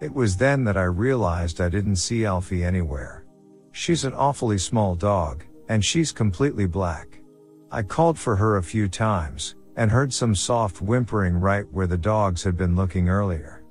It 0.00 0.12
was 0.12 0.36
then 0.36 0.64
that 0.64 0.76
I 0.76 0.84
realized 0.84 1.60
I 1.60 1.68
didn't 1.68 1.96
see 1.96 2.26
Alfie 2.26 2.64
anywhere. 2.64 3.24
She's 3.72 4.04
an 4.04 4.12
awfully 4.12 4.58
small 4.58 4.94
dog, 4.94 5.44
and 5.68 5.84
she's 5.84 6.12
completely 6.12 6.66
black. 6.66 7.20
I 7.70 7.82
called 7.82 8.18
for 8.18 8.36
her 8.36 8.56
a 8.56 8.62
few 8.62 8.88
times, 8.88 9.54
and 9.76 9.90
heard 9.90 10.12
some 10.12 10.34
soft 10.34 10.80
whimpering 10.80 11.34
right 11.36 11.70
where 11.70 11.86
the 11.86 11.98
dogs 11.98 12.42
had 12.42 12.56
been 12.56 12.74
looking 12.74 13.08
earlier. 13.08 13.62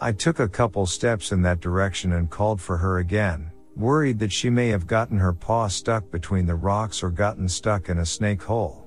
I 0.00 0.12
took 0.12 0.40
a 0.40 0.48
couple 0.48 0.84
steps 0.86 1.30
in 1.30 1.42
that 1.42 1.60
direction 1.60 2.12
and 2.12 2.28
called 2.28 2.60
for 2.60 2.76
her 2.76 2.98
again, 2.98 3.52
worried 3.76 4.18
that 4.18 4.32
she 4.32 4.50
may 4.50 4.68
have 4.68 4.86
gotten 4.86 5.18
her 5.18 5.32
paw 5.32 5.68
stuck 5.68 6.10
between 6.10 6.46
the 6.46 6.56
rocks 6.56 7.02
or 7.02 7.10
gotten 7.10 7.48
stuck 7.48 7.88
in 7.88 7.98
a 7.98 8.06
snake 8.06 8.42
hole. 8.42 8.86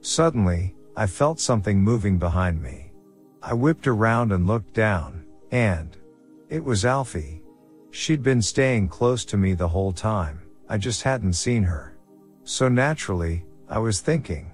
Suddenly, 0.00 0.74
I 0.96 1.06
felt 1.06 1.38
something 1.38 1.80
moving 1.80 2.18
behind 2.18 2.60
me. 2.60 2.92
I 3.42 3.54
whipped 3.54 3.86
around 3.86 4.32
and 4.32 4.46
looked 4.46 4.72
down, 4.72 5.24
and 5.52 5.96
it 6.48 6.64
was 6.64 6.84
Alfie. 6.84 7.42
She'd 7.90 8.22
been 8.22 8.42
staying 8.42 8.88
close 8.88 9.24
to 9.26 9.36
me 9.36 9.54
the 9.54 9.68
whole 9.68 9.92
time, 9.92 10.40
I 10.68 10.78
just 10.78 11.02
hadn't 11.02 11.34
seen 11.34 11.62
her. 11.62 11.96
So 12.42 12.68
naturally, 12.68 13.44
I 13.68 13.78
was 13.78 14.00
thinking, 14.00 14.50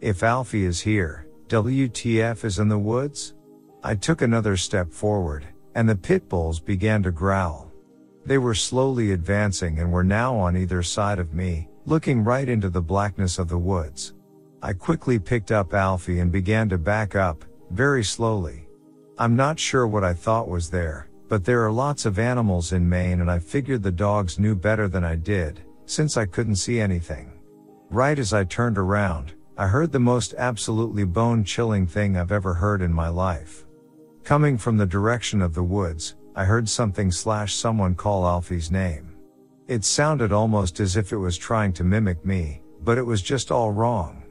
if 0.00 0.22
Alfie 0.22 0.64
is 0.64 0.80
here, 0.80 1.26
WTF 1.48 2.44
is 2.44 2.58
in 2.58 2.68
the 2.68 2.78
woods? 2.78 3.34
I 3.82 3.94
took 3.94 4.22
another 4.22 4.56
step 4.56 4.90
forward, 4.90 5.46
and 5.74 5.88
the 5.88 5.96
pit 5.96 6.28
bulls 6.28 6.58
began 6.58 7.02
to 7.02 7.10
growl. 7.10 7.70
They 8.24 8.38
were 8.38 8.54
slowly 8.54 9.12
advancing 9.12 9.78
and 9.78 9.92
were 9.92 10.04
now 10.04 10.36
on 10.36 10.56
either 10.56 10.82
side 10.82 11.18
of 11.18 11.34
me, 11.34 11.68
looking 11.86 12.24
right 12.24 12.48
into 12.48 12.70
the 12.70 12.80
blackness 12.80 13.38
of 13.38 13.48
the 13.48 13.58
woods. 13.58 14.14
I 14.62 14.72
quickly 14.72 15.18
picked 15.18 15.52
up 15.52 15.74
Alfie 15.74 16.20
and 16.20 16.30
began 16.30 16.68
to 16.70 16.78
back 16.78 17.14
up, 17.14 17.44
very 17.70 18.04
slowly. 18.04 18.68
I'm 19.18 19.36
not 19.36 19.58
sure 19.58 19.86
what 19.86 20.04
I 20.04 20.14
thought 20.14 20.48
was 20.48 20.70
there, 20.70 21.08
but 21.28 21.44
there 21.44 21.64
are 21.64 21.72
lots 21.72 22.06
of 22.06 22.18
animals 22.18 22.72
in 22.72 22.88
Maine 22.88 23.20
and 23.20 23.30
I 23.30 23.38
figured 23.38 23.82
the 23.82 23.92
dogs 23.92 24.38
knew 24.38 24.54
better 24.54 24.88
than 24.88 25.04
I 25.04 25.16
did, 25.16 25.60
since 25.84 26.16
I 26.16 26.26
couldn't 26.26 26.56
see 26.56 26.80
anything. 26.80 27.32
Right 27.90 28.18
as 28.18 28.32
I 28.32 28.44
turned 28.44 28.78
around, 28.78 29.32
I 29.60 29.66
heard 29.66 29.92
the 29.92 30.00
most 30.00 30.32
absolutely 30.38 31.04
bone 31.04 31.44
chilling 31.44 31.86
thing 31.86 32.16
I've 32.16 32.32
ever 32.32 32.54
heard 32.54 32.80
in 32.80 32.90
my 32.90 33.10
life. 33.10 33.66
Coming 34.24 34.56
from 34.56 34.78
the 34.78 34.86
direction 34.86 35.42
of 35.42 35.52
the 35.52 35.62
woods, 35.62 36.16
I 36.34 36.46
heard 36.46 36.66
something 36.66 37.12
slash 37.12 37.52
someone 37.52 37.94
call 37.94 38.26
Alfie's 38.26 38.70
name. 38.70 39.14
It 39.68 39.84
sounded 39.84 40.32
almost 40.32 40.80
as 40.80 40.96
if 40.96 41.12
it 41.12 41.18
was 41.18 41.36
trying 41.36 41.74
to 41.74 41.84
mimic 41.84 42.24
me, 42.24 42.62
but 42.84 42.96
it 42.96 43.04
was 43.04 43.20
just 43.20 43.52
all 43.52 43.70
wrong. 43.70 44.22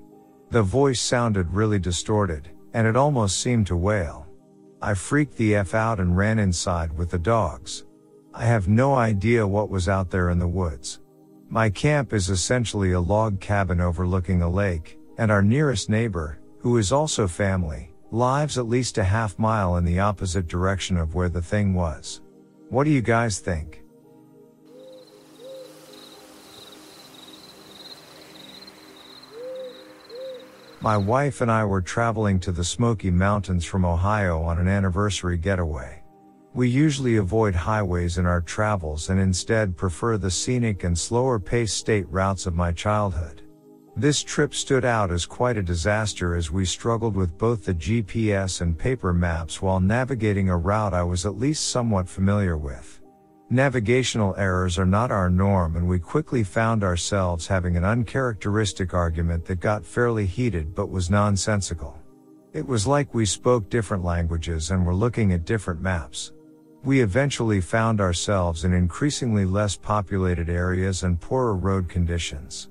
The 0.49 0.63
voice 0.63 0.99
sounded 0.99 1.53
really 1.53 1.77
distorted, 1.77 2.49
and 2.73 2.87
it 2.87 2.95
almost 2.95 3.39
seemed 3.39 3.67
to 3.67 3.77
wail. 3.77 4.25
I 4.81 4.95
freaked 4.95 5.37
the 5.37 5.57
F 5.57 5.75
out 5.75 5.99
and 5.99 6.17
ran 6.17 6.39
inside 6.39 6.91
with 6.97 7.11
the 7.11 7.19
dogs. 7.19 7.85
I 8.33 8.45
have 8.45 8.67
no 8.67 8.95
idea 8.95 9.45
what 9.45 9.69
was 9.69 9.87
out 9.87 10.09
there 10.09 10.31
in 10.31 10.39
the 10.39 10.47
woods. 10.47 11.01
My 11.49 11.69
camp 11.69 12.13
is 12.13 12.31
essentially 12.31 12.93
a 12.93 12.99
log 12.99 13.39
cabin 13.39 13.79
overlooking 13.79 14.41
a 14.41 14.49
lake, 14.49 14.98
and 15.19 15.29
our 15.29 15.41
nearest 15.41 15.89
neighbor, 15.89 16.39
who 16.59 16.77
is 16.77 16.93
also 16.93 17.27
family, 17.27 17.91
lives 18.09 18.57
at 18.57 18.69
least 18.69 18.97
a 18.97 19.03
half 19.03 19.37
mile 19.37 19.75
in 19.75 19.83
the 19.83 19.99
opposite 19.99 20.47
direction 20.47 20.95
of 20.95 21.13
where 21.13 21.27
the 21.27 21.41
thing 21.41 21.73
was. 21.73 22.21
What 22.69 22.85
do 22.85 22.89
you 22.89 23.01
guys 23.01 23.39
think? 23.39 23.83
My 30.79 30.95
wife 30.95 31.41
and 31.41 31.51
I 31.51 31.65
were 31.65 31.81
traveling 31.81 32.39
to 32.39 32.53
the 32.53 32.63
Smoky 32.63 33.11
Mountains 33.11 33.65
from 33.65 33.83
Ohio 33.83 34.41
on 34.41 34.57
an 34.57 34.69
anniversary 34.69 35.37
getaway. 35.37 36.01
We 36.53 36.69
usually 36.69 37.17
avoid 37.17 37.53
highways 37.53 38.17
in 38.17 38.25
our 38.25 38.39
travels 38.39 39.09
and 39.09 39.19
instead 39.19 39.75
prefer 39.75 40.17
the 40.17 40.31
scenic 40.31 40.85
and 40.85 40.97
slower 40.97 41.39
paced 41.39 41.75
state 41.75 42.07
routes 42.07 42.45
of 42.45 42.55
my 42.55 42.71
childhood. 42.71 43.48
This 43.99 44.23
trip 44.23 44.53
stood 44.53 44.85
out 44.85 45.11
as 45.11 45.25
quite 45.25 45.57
a 45.57 45.61
disaster 45.61 46.33
as 46.33 46.49
we 46.49 46.63
struggled 46.63 47.17
with 47.17 47.37
both 47.37 47.65
the 47.65 47.73
GPS 47.73 48.61
and 48.61 48.79
paper 48.79 49.11
maps 49.11 49.61
while 49.61 49.81
navigating 49.81 50.47
a 50.47 50.55
route 50.55 50.93
I 50.93 51.03
was 51.03 51.25
at 51.25 51.37
least 51.37 51.67
somewhat 51.67 52.07
familiar 52.07 52.57
with. 52.57 53.01
Navigational 53.49 54.33
errors 54.37 54.79
are 54.79 54.85
not 54.85 55.11
our 55.11 55.29
norm 55.29 55.75
and 55.75 55.85
we 55.85 55.99
quickly 55.99 56.45
found 56.45 56.81
ourselves 56.81 57.45
having 57.45 57.75
an 57.75 57.83
uncharacteristic 57.83 58.93
argument 58.93 59.43
that 59.43 59.59
got 59.59 59.83
fairly 59.83 60.25
heated 60.25 60.73
but 60.73 60.89
was 60.89 61.09
nonsensical. 61.09 61.99
It 62.53 62.65
was 62.65 62.87
like 62.87 63.13
we 63.13 63.25
spoke 63.25 63.69
different 63.69 64.05
languages 64.05 64.71
and 64.71 64.85
were 64.85 64.95
looking 64.95 65.33
at 65.33 65.43
different 65.43 65.81
maps. 65.81 66.31
We 66.85 67.01
eventually 67.01 67.59
found 67.59 67.99
ourselves 67.99 68.63
in 68.63 68.71
increasingly 68.71 69.43
less 69.43 69.75
populated 69.75 70.49
areas 70.49 71.03
and 71.03 71.19
poorer 71.19 71.57
road 71.57 71.89
conditions. 71.89 72.69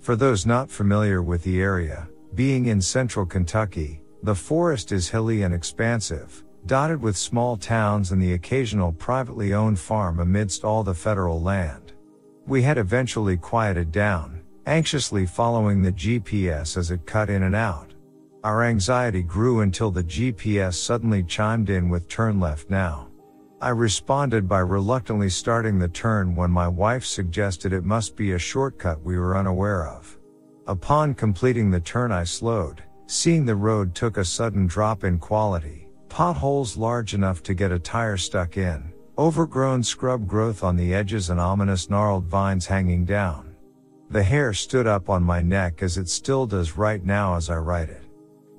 For 0.00 0.16
those 0.16 0.46
not 0.46 0.70
familiar 0.70 1.20
with 1.20 1.42
the 1.42 1.60
area, 1.60 2.08
being 2.34 2.66
in 2.66 2.80
central 2.80 3.26
Kentucky, 3.26 4.00
the 4.22 4.34
forest 4.34 4.92
is 4.92 5.10
hilly 5.10 5.42
and 5.42 5.52
expansive, 5.52 6.42
dotted 6.64 7.02
with 7.02 7.18
small 7.18 7.58
towns 7.58 8.10
and 8.10 8.20
the 8.20 8.32
occasional 8.32 8.92
privately 8.92 9.52
owned 9.52 9.78
farm 9.78 10.18
amidst 10.18 10.64
all 10.64 10.82
the 10.82 10.94
federal 10.94 11.42
land. 11.42 11.92
We 12.46 12.62
had 12.62 12.78
eventually 12.78 13.36
quieted 13.36 13.92
down, 13.92 14.40
anxiously 14.64 15.26
following 15.26 15.82
the 15.82 15.92
GPS 15.92 16.78
as 16.78 16.90
it 16.90 17.04
cut 17.04 17.28
in 17.28 17.42
and 17.42 17.54
out. 17.54 17.92
Our 18.42 18.64
anxiety 18.64 19.22
grew 19.22 19.60
until 19.60 19.90
the 19.90 20.04
GPS 20.04 20.74
suddenly 20.74 21.22
chimed 21.22 21.68
in 21.68 21.90
with 21.90 22.08
turn 22.08 22.40
left 22.40 22.70
now. 22.70 23.09
I 23.62 23.68
responded 23.68 24.48
by 24.48 24.60
reluctantly 24.60 25.28
starting 25.28 25.78
the 25.78 25.88
turn 25.88 26.34
when 26.34 26.50
my 26.50 26.66
wife 26.66 27.04
suggested 27.04 27.74
it 27.74 27.84
must 27.84 28.16
be 28.16 28.32
a 28.32 28.38
shortcut 28.38 29.02
we 29.02 29.18
were 29.18 29.36
unaware 29.36 29.86
of. 29.86 30.16
Upon 30.66 31.12
completing 31.12 31.70
the 31.70 31.80
turn 31.80 32.10
I 32.10 32.24
slowed, 32.24 32.82
seeing 33.06 33.44
the 33.44 33.54
road 33.54 33.94
took 33.94 34.16
a 34.16 34.24
sudden 34.24 34.66
drop 34.66 35.04
in 35.04 35.18
quality, 35.18 35.88
potholes 36.08 36.78
large 36.78 37.12
enough 37.12 37.42
to 37.42 37.52
get 37.52 37.70
a 37.70 37.78
tire 37.78 38.16
stuck 38.16 38.56
in, 38.56 38.94
overgrown 39.18 39.82
scrub 39.82 40.26
growth 40.26 40.64
on 40.64 40.74
the 40.74 40.94
edges 40.94 41.28
and 41.28 41.38
ominous 41.38 41.90
gnarled 41.90 42.24
vines 42.24 42.64
hanging 42.64 43.04
down. 43.04 43.54
The 44.08 44.22
hair 44.22 44.54
stood 44.54 44.86
up 44.86 45.10
on 45.10 45.22
my 45.22 45.42
neck 45.42 45.82
as 45.82 45.98
it 45.98 46.08
still 46.08 46.46
does 46.46 46.78
right 46.78 47.04
now 47.04 47.36
as 47.36 47.50
I 47.50 47.56
write 47.56 47.90
it. 47.90 48.04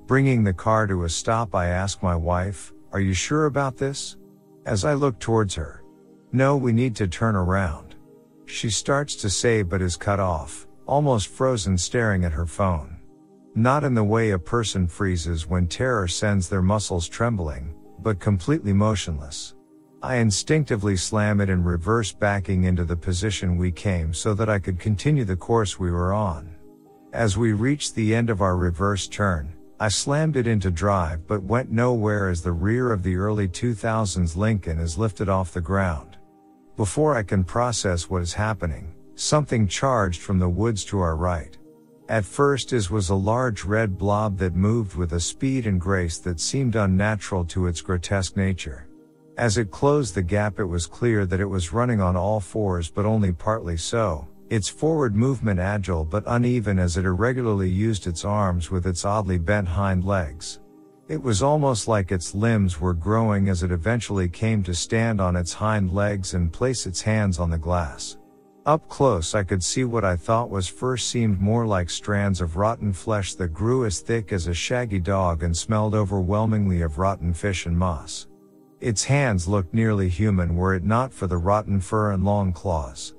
Bringing 0.06 0.44
the 0.44 0.54
car 0.54 0.86
to 0.86 1.02
a 1.02 1.08
stop 1.08 1.56
I 1.56 1.66
ask 1.66 2.04
my 2.04 2.14
wife, 2.14 2.72
are 2.92 3.00
you 3.00 3.14
sure 3.14 3.46
about 3.46 3.76
this? 3.76 4.16
As 4.64 4.84
I 4.84 4.94
look 4.94 5.18
towards 5.18 5.56
her. 5.56 5.82
No, 6.30 6.56
we 6.56 6.72
need 6.72 6.94
to 6.96 7.08
turn 7.08 7.34
around. 7.34 7.96
She 8.46 8.70
starts 8.70 9.16
to 9.16 9.28
say 9.28 9.62
but 9.62 9.82
is 9.82 9.96
cut 9.96 10.20
off, 10.20 10.68
almost 10.86 11.28
frozen 11.28 11.76
staring 11.76 12.24
at 12.24 12.32
her 12.32 12.46
phone. 12.46 12.96
Not 13.56 13.82
in 13.82 13.92
the 13.92 14.04
way 14.04 14.30
a 14.30 14.38
person 14.38 14.86
freezes 14.86 15.48
when 15.48 15.66
terror 15.66 16.06
sends 16.06 16.48
their 16.48 16.62
muscles 16.62 17.08
trembling, 17.08 17.74
but 17.98 18.20
completely 18.20 18.72
motionless. 18.72 19.54
I 20.00 20.16
instinctively 20.16 20.96
slam 20.96 21.40
it 21.40 21.50
in 21.50 21.64
reverse 21.64 22.12
backing 22.12 22.64
into 22.64 22.84
the 22.84 22.96
position 22.96 23.56
we 23.56 23.72
came 23.72 24.14
so 24.14 24.32
that 24.34 24.48
I 24.48 24.58
could 24.58 24.78
continue 24.78 25.24
the 25.24 25.36
course 25.36 25.78
we 25.78 25.90
were 25.90 26.12
on. 26.12 26.54
As 27.12 27.36
we 27.36 27.52
reached 27.52 27.94
the 27.94 28.14
end 28.14 28.30
of 28.30 28.42
our 28.42 28.56
reverse 28.56 29.06
turn, 29.08 29.52
I 29.82 29.88
slammed 29.88 30.36
it 30.36 30.46
into 30.46 30.70
drive 30.70 31.26
but 31.26 31.42
went 31.42 31.72
nowhere 31.72 32.28
as 32.28 32.40
the 32.40 32.52
rear 32.52 32.92
of 32.92 33.02
the 33.02 33.16
early 33.16 33.48
2000s 33.48 34.36
Lincoln 34.36 34.78
is 34.78 34.96
lifted 34.96 35.28
off 35.28 35.52
the 35.52 35.60
ground. 35.60 36.18
Before 36.76 37.16
I 37.16 37.24
can 37.24 37.42
process 37.42 38.08
what 38.08 38.22
is 38.22 38.32
happening, 38.32 38.94
something 39.16 39.66
charged 39.66 40.20
from 40.20 40.38
the 40.38 40.48
woods 40.48 40.84
to 40.84 41.00
our 41.00 41.16
right. 41.16 41.58
At 42.08 42.24
first 42.24 42.72
is 42.72 42.92
was 42.92 43.08
a 43.08 43.16
large 43.16 43.64
red 43.64 43.98
blob 43.98 44.38
that 44.38 44.54
moved 44.54 44.94
with 44.94 45.14
a 45.14 45.20
speed 45.20 45.66
and 45.66 45.80
grace 45.80 46.18
that 46.18 46.38
seemed 46.38 46.76
unnatural 46.76 47.44
to 47.46 47.66
its 47.66 47.80
grotesque 47.80 48.36
nature. 48.36 48.86
As 49.36 49.58
it 49.58 49.72
closed 49.72 50.14
the 50.14 50.22
gap 50.22 50.60
it 50.60 50.64
was 50.64 50.86
clear 50.86 51.26
that 51.26 51.40
it 51.40 51.50
was 51.56 51.72
running 51.72 52.00
on 52.00 52.14
all 52.14 52.38
fours 52.38 52.88
but 52.88 53.04
only 53.04 53.32
partly 53.32 53.76
so, 53.76 54.28
its 54.52 54.68
forward 54.68 55.16
movement 55.16 55.58
agile 55.58 56.04
but 56.04 56.22
uneven 56.26 56.78
as 56.78 56.98
it 56.98 57.06
irregularly 57.06 57.70
used 57.70 58.06
its 58.06 58.22
arms 58.22 58.70
with 58.70 58.86
its 58.86 59.02
oddly 59.02 59.38
bent 59.38 59.66
hind 59.66 60.04
legs. 60.04 60.60
It 61.08 61.22
was 61.22 61.42
almost 61.42 61.88
like 61.88 62.12
its 62.12 62.34
limbs 62.34 62.78
were 62.78 62.92
growing 62.92 63.48
as 63.48 63.62
it 63.62 63.72
eventually 63.72 64.28
came 64.28 64.62
to 64.64 64.74
stand 64.74 65.22
on 65.22 65.36
its 65.36 65.54
hind 65.54 65.94
legs 65.94 66.34
and 66.34 66.52
place 66.52 66.84
its 66.84 67.00
hands 67.00 67.38
on 67.38 67.48
the 67.48 67.56
glass. 67.56 68.18
Up 68.66 68.86
close 68.90 69.34
I 69.34 69.42
could 69.42 69.64
see 69.64 69.84
what 69.84 70.04
I 70.04 70.16
thought 70.16 70.50
was 70.50 70.68
first 70.68 71.08
seemed 71.08 71.40
more 71.40 71.66
like 71.66 71.88
strands 71.88 72.42
of 72.42 72.58
rotten 72.58 72.92
flesh 72.92 73.32
that 73.36 73.54
grew 73.54 73.86
as 73.86 74.00
thick 74.00 74.34
as 74.34 74.48
a 74.48 74.54
shaggy 74.54 75.00
dog 75.00 75.44
and 75.44 75.56
smelled 75.56 75.94
overwhelmingly 75.94 76.82
of 76.82 76.98
rotten 76.98 77.32
fish 77.32 77.64
and 77.64 77.78
moss. 77.78 78.26
Its 78.82 79.04
hands 79.04 79.48
looked 79.48 79.72
nearly 79.72 80.10
human 80.10 80.56
were 80.56 80.74
it 80.74 80.84
not 80.84 81.10
for 81.10 81.26
the 81.26 81.38
rotten 81.38 81.80
fur 81.80 82.12
and 82.12 82.22
long 82.22 82.52
claws. 82.52 83.14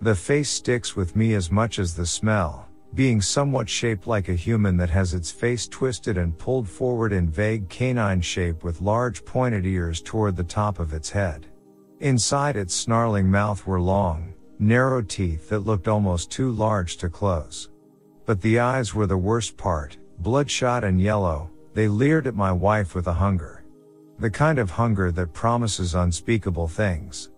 The 0.00 0.14
face 0.14 0.48
sticks 0.48 0.94
with 0.94 1.16
me 1.16 1.34
as 1.34 1.50
much 1.50 1.80
as 1.80 1.94
the 1.94 2.06
smell, 2.06 2.68
being 2.94 3.20
somewhat 3.20 3.68
shaped 3.68 4.06
like 4.06 4.28
a 4.28 4.34
human 4.34 4.76
that 4.76 4.90
has 4.90 5.12
its 5.12 5.32
face 5.32 5.66
twisted 5.66 6.16
and 6.16 6.38
pulled 6.38 6.68
forward 6.68 7.12
in 7.12 7.28
vague 7.28 7.68
canine 7.68 8.20
shape 8.20 8.62
with 8.62 8.80
large 8.80 9.24
pointed 9.24 9.66
ears 9.66 10.00
toward 10.00 10.36
the 10.36 10.44
top 10.44 10.78
of 10.78 10.94
its 10.94 11.10
head. 11.10 11.46
Inside 11.98 12.54
its 12.56 12.74
snarling 12.74 13.28
mouth 13.28 13.66
were 13.66 13.80
long, 13.80 14.34
narrow 14.60 15.02
teeth 15.02 15.48
that 15.48 15.60
looked 15.60 15.88
almost 15.88 16.30
too 16.30 16.52
large 16.52 16.96
to 16.98 17.10
close. 17.10 17.70
But 18.24 18.40
the 18.40 18.60
eyes 18.60 18.94
were 18.94 19.06
the 19.06 19.18
worst 19.18 19.56
part, 19.56 19.98
bloodshot 20.20 20.84
and 20.84 21.00
yellow, 21.00 21.50
they 21.74 21.88
leered 21.88 22.28
at 22.28 22.36
my 22.36 22.52
wife 22.52 22.94
with 22.94 23.08
a 23.08 23.12
hunger. 23.12 23.64
The 24.20 24.30
kind 24.30 24.60
of 24.60 24.70
hunger 24.70 25.10
that 25.12 25.32
promises 25.32 25.96
unspeakable 25.96 26.68
things. 26.68 27.30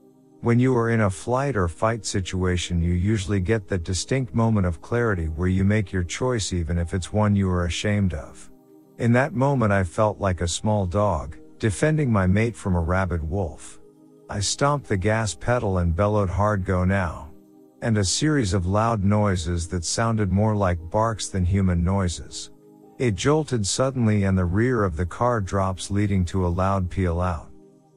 When 0.43 0.59
you 0.59 0.75
are 0.79 0.89
in 0.89 1.03
a 1.03 1.11
flight 1.11 1.55
or 1.55 1.69
fight 1.69 2.07
situation, 2.07 2.81
you 2.81 2.95
usually 2.95 3.41
get 3.41 3.69
that 3.69 3.85
distinct 3.85 4.35
moment 4.35 4.67
of 4.67 4.81
clarity 4.81 5.27
where 5.27 5.49
you 5.49 5.65
make 5.65 5.93
your 5.93 6.03
choice 6.03 6.55
even 6.55 6.79
if 6.79 6.95
it's 6.95 7.13
one 7.13 7.37
you 7.37 7.51
are 7.51 7.67
ashamed 7.67 8.15
of. 8.15 8.51
In 8.97 9.13
that 9.13 9.35
moment, 9.35 9.71
I 9.71 9.85
felt 9.85 10.19
like 10.19 10.41
a 10.41 10.49
small 10.49 10.87
dog, 10.87 11.37
defending 11.59 12.11
my 12.11 12.27
mate 12.27 12.57
from 12.57 12.75
a 12.75 12.81
rabid 12.81 13.23
wolf. 13.23 13.81
I 14.31 14.41
stomped 14.41 14.89
the 14.89 14.97
gas 14.97 15.35
pedal 15.35 15.77
and 15.77 15.95
bellowed 15.95 16.31
hard 16.31 16.65
go 16.65 16.87
now. 16.87 17.29
And 17.83 17.99
a 17.99 18.05
series 18.05 18.55
of 18.55 18.65
loud 18.65 19.05
noises 19.05 19.69
that 19.69 19.85
sounded 19.85 20.33
more 20.33 20.57
like 20.57 20.91
barks 20.91 21.29
than 21.29 21.45
human 21.45 21.85
noises. 21.85 22.51
It 22.99 23.15
jolted 23.15 23.67
suddenly 23.67 24.25
and 24.25 24.39
the 24.39 24.47
rear 24.47 24.85
of 24.85 24.97
the 24.97 25.07
car 25.07 25.43
drops 25.43 25.91
leading 25.91 26.25
to 26.27 26.47
a 26.47 26.49
loud 26.49 26.89
peel 26.89 27.21
out. 27.21 27.51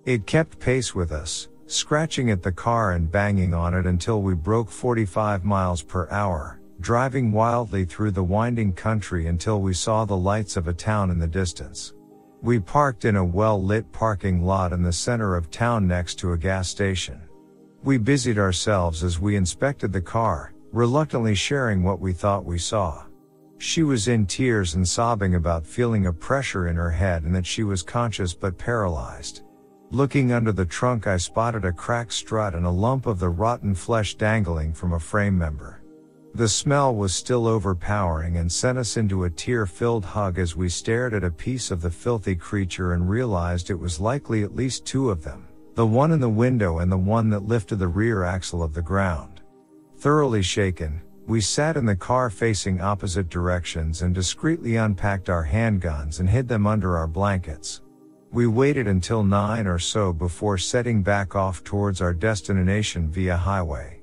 It 0.05 0.25
kept 0.25 0.59
pace 0.59 0.93
with 0.93 1.13
us, 1.13 1.47
scratching 1.67 2.29
at 2.29 2.43
the 2.43 2.51
car 2.51 2.91
and 2.91 3.11
banging 3.11 3.53
on 3.53 3.73
it 3.73 3.85
until 3.85 4.21
we 4.21 4.33
broke 4.33 4.69
45 4.69 5.43
miles 5.43 5.81
per 5.81 6.09
hour, 6.09 6.59
driving 6.79 7.31
wildly 7.31 7.85
through 7.85 8.11
the 8.11 8.23
winding 8.23 8.73
country 8.73 9.27
until 9.27 9.61
we 9.61 9.73
saw 9.73 10.05
the 10.05 10.17
lights 10.17 10.57
of 10.57 10.67
a 10.67 10.73
town 10.73 11.09
in 11.09 11.19
the 11.19 11.27
distance. 11.27 11.93
We 12.41 12.59
parked 12.59 13.05
in 13.05 13.15
a 13.15 13.23
well-lit 13.23 13.91
parking 13.91 14.43
lot 14.43 14.73
in 14.73 14.83
the 14.83 14.91
center 14.91 15.35
of 15.35 15.49
town 15.49 15.87
next 15.87 16.15
to 16.15 16.33
a 16.33 16.37
gas 16.37 16.67
station. 16.67 17.21
We 17.83 17.97
busied 17.97 18.37
ourselves 18.37 19.03
as 19.03 19.19
we 19.19 19.35
inspected 19.35 19.93
the 19.93 20.01
car, 20.01 20.53
reluctantly 20.73 21.35
sharing 21.35 21.83
what 21.83 22.01
we 22.01 22.11
thought 22.11 22.43
we 22.43 22.57
saw. 22.57 23.05
She 23.59 23.83
was 23.83 24.09
in 24.09 24.25
tears 24.25 24.75
and 24.75 24.85
sobbing 24.85 25.35
about 25.35 25.65
feeling 25.65 26.07
a 26.07 26.11
pressure 26.11 26.67
in 26.67 26.75
her 26.75 26.89
head 26.89 27.23
and 27.23 27.33
that 27.33 27.45
she 27.45 27.63
was 27.63 27.81
conscious 27.81 28.33
but 28.33 28.57
paralyzed. 28.57 29.42
Looking 29.93 30.31
under 30.31 30.51
the 30.51 30.65
trunk, 30.65 31.05
I 31.05 31.17
spotted 31.17 31.65
a 31.65 31.71
cracked 31.71 32.13
strut 32.13 32.55
and 32.55 32.65
a 32.65 32.71
lump 32.71 33.05
of 33.05 33.19
the 33.19 33.29
rotten 33.29 33.75
flesh 33.75 34.15
dangling 34.15 34.73
from 34.73 34.93
a 34.93 34.99
frame 34.99 35.37
member. 35.37 35.83
The 36.33 36.49
smell 36.49 36.95
was 36.95 37.13
still 37.13 37.45
overpowering 37.45 38.37
and 38.37 38.51
sent 38.51 38.79
us 38.79 38.97
into 38.97 39.25
a 39.25 39.29
tear 39.29 39.67
filled 39.67 40.03
hug 40.03 40.39
as 40.39 40.55
we 40.55 40.67
stared 40.67 41.13
at 41.13 41.23
a 41.23 41.29
piece 41.29 41.69
of 41.69 41.83
the 41.83 41.91
filthy 41.91 42.35
creature 42.35 42.93
and 42.93 43.07
realized 43.07 43.69
it 43.69 43.79
was 43.79 43.99
likely 43.99 44.41
at 44.41 44.55
least 44.55 44.83
two 44.83 45.11
of 45.11 45.23
them. 45.23 45.47
The 45.75 45.85
one 45.85 46.11
in 46.11 46.19
the 46.19 46.27
window 46.27 46.79
and 46.79 46.91
the 46.91 46.97
one 46.97 47.29
that 47.29 47.47
lifted 47.47 47.75
the 47.75 47.87
rear 47.87 48.23
axle 48.23 48.63
of 48.63 48.73
the 48.73 48.81
ground. 48.81 49.41
Thoroughly 49.99 50.41
shaken, 50.41 51.03
we 51.27 51.39
sat 51.39 51.77
in 51.77 51.85
the 51.85 51.95
car 51.95 52.31
facing 52.31 52.81
opposite 52.81 53.29
directions 53.29 54.01
and 54.01 54.15
discreetly 54.15 54.75
unpacked 54.77 55.29
our 55.29 55.45
handguns 55.45 56.19
and 56.19 56.27
hid 56.27 56.47
them 56.47 56.65
under 56.65 56.97
our 56.97 57.07
blankets. 57.07 57.81
We 58.33 58.47
waited 58.47 58.87
until 58.87 59.23
nine 59.23 59.67
or 59.67 59.77
so 59.77 60.11
before 60.11 60.57
setting 60.57 61.03
back 61.03 61.35
off 61.35 61.63
towards 61.63 62.01
our 62.01 62.15
destination 62.15 63.07
via 63.11 63.37
highway. 63.37 64.02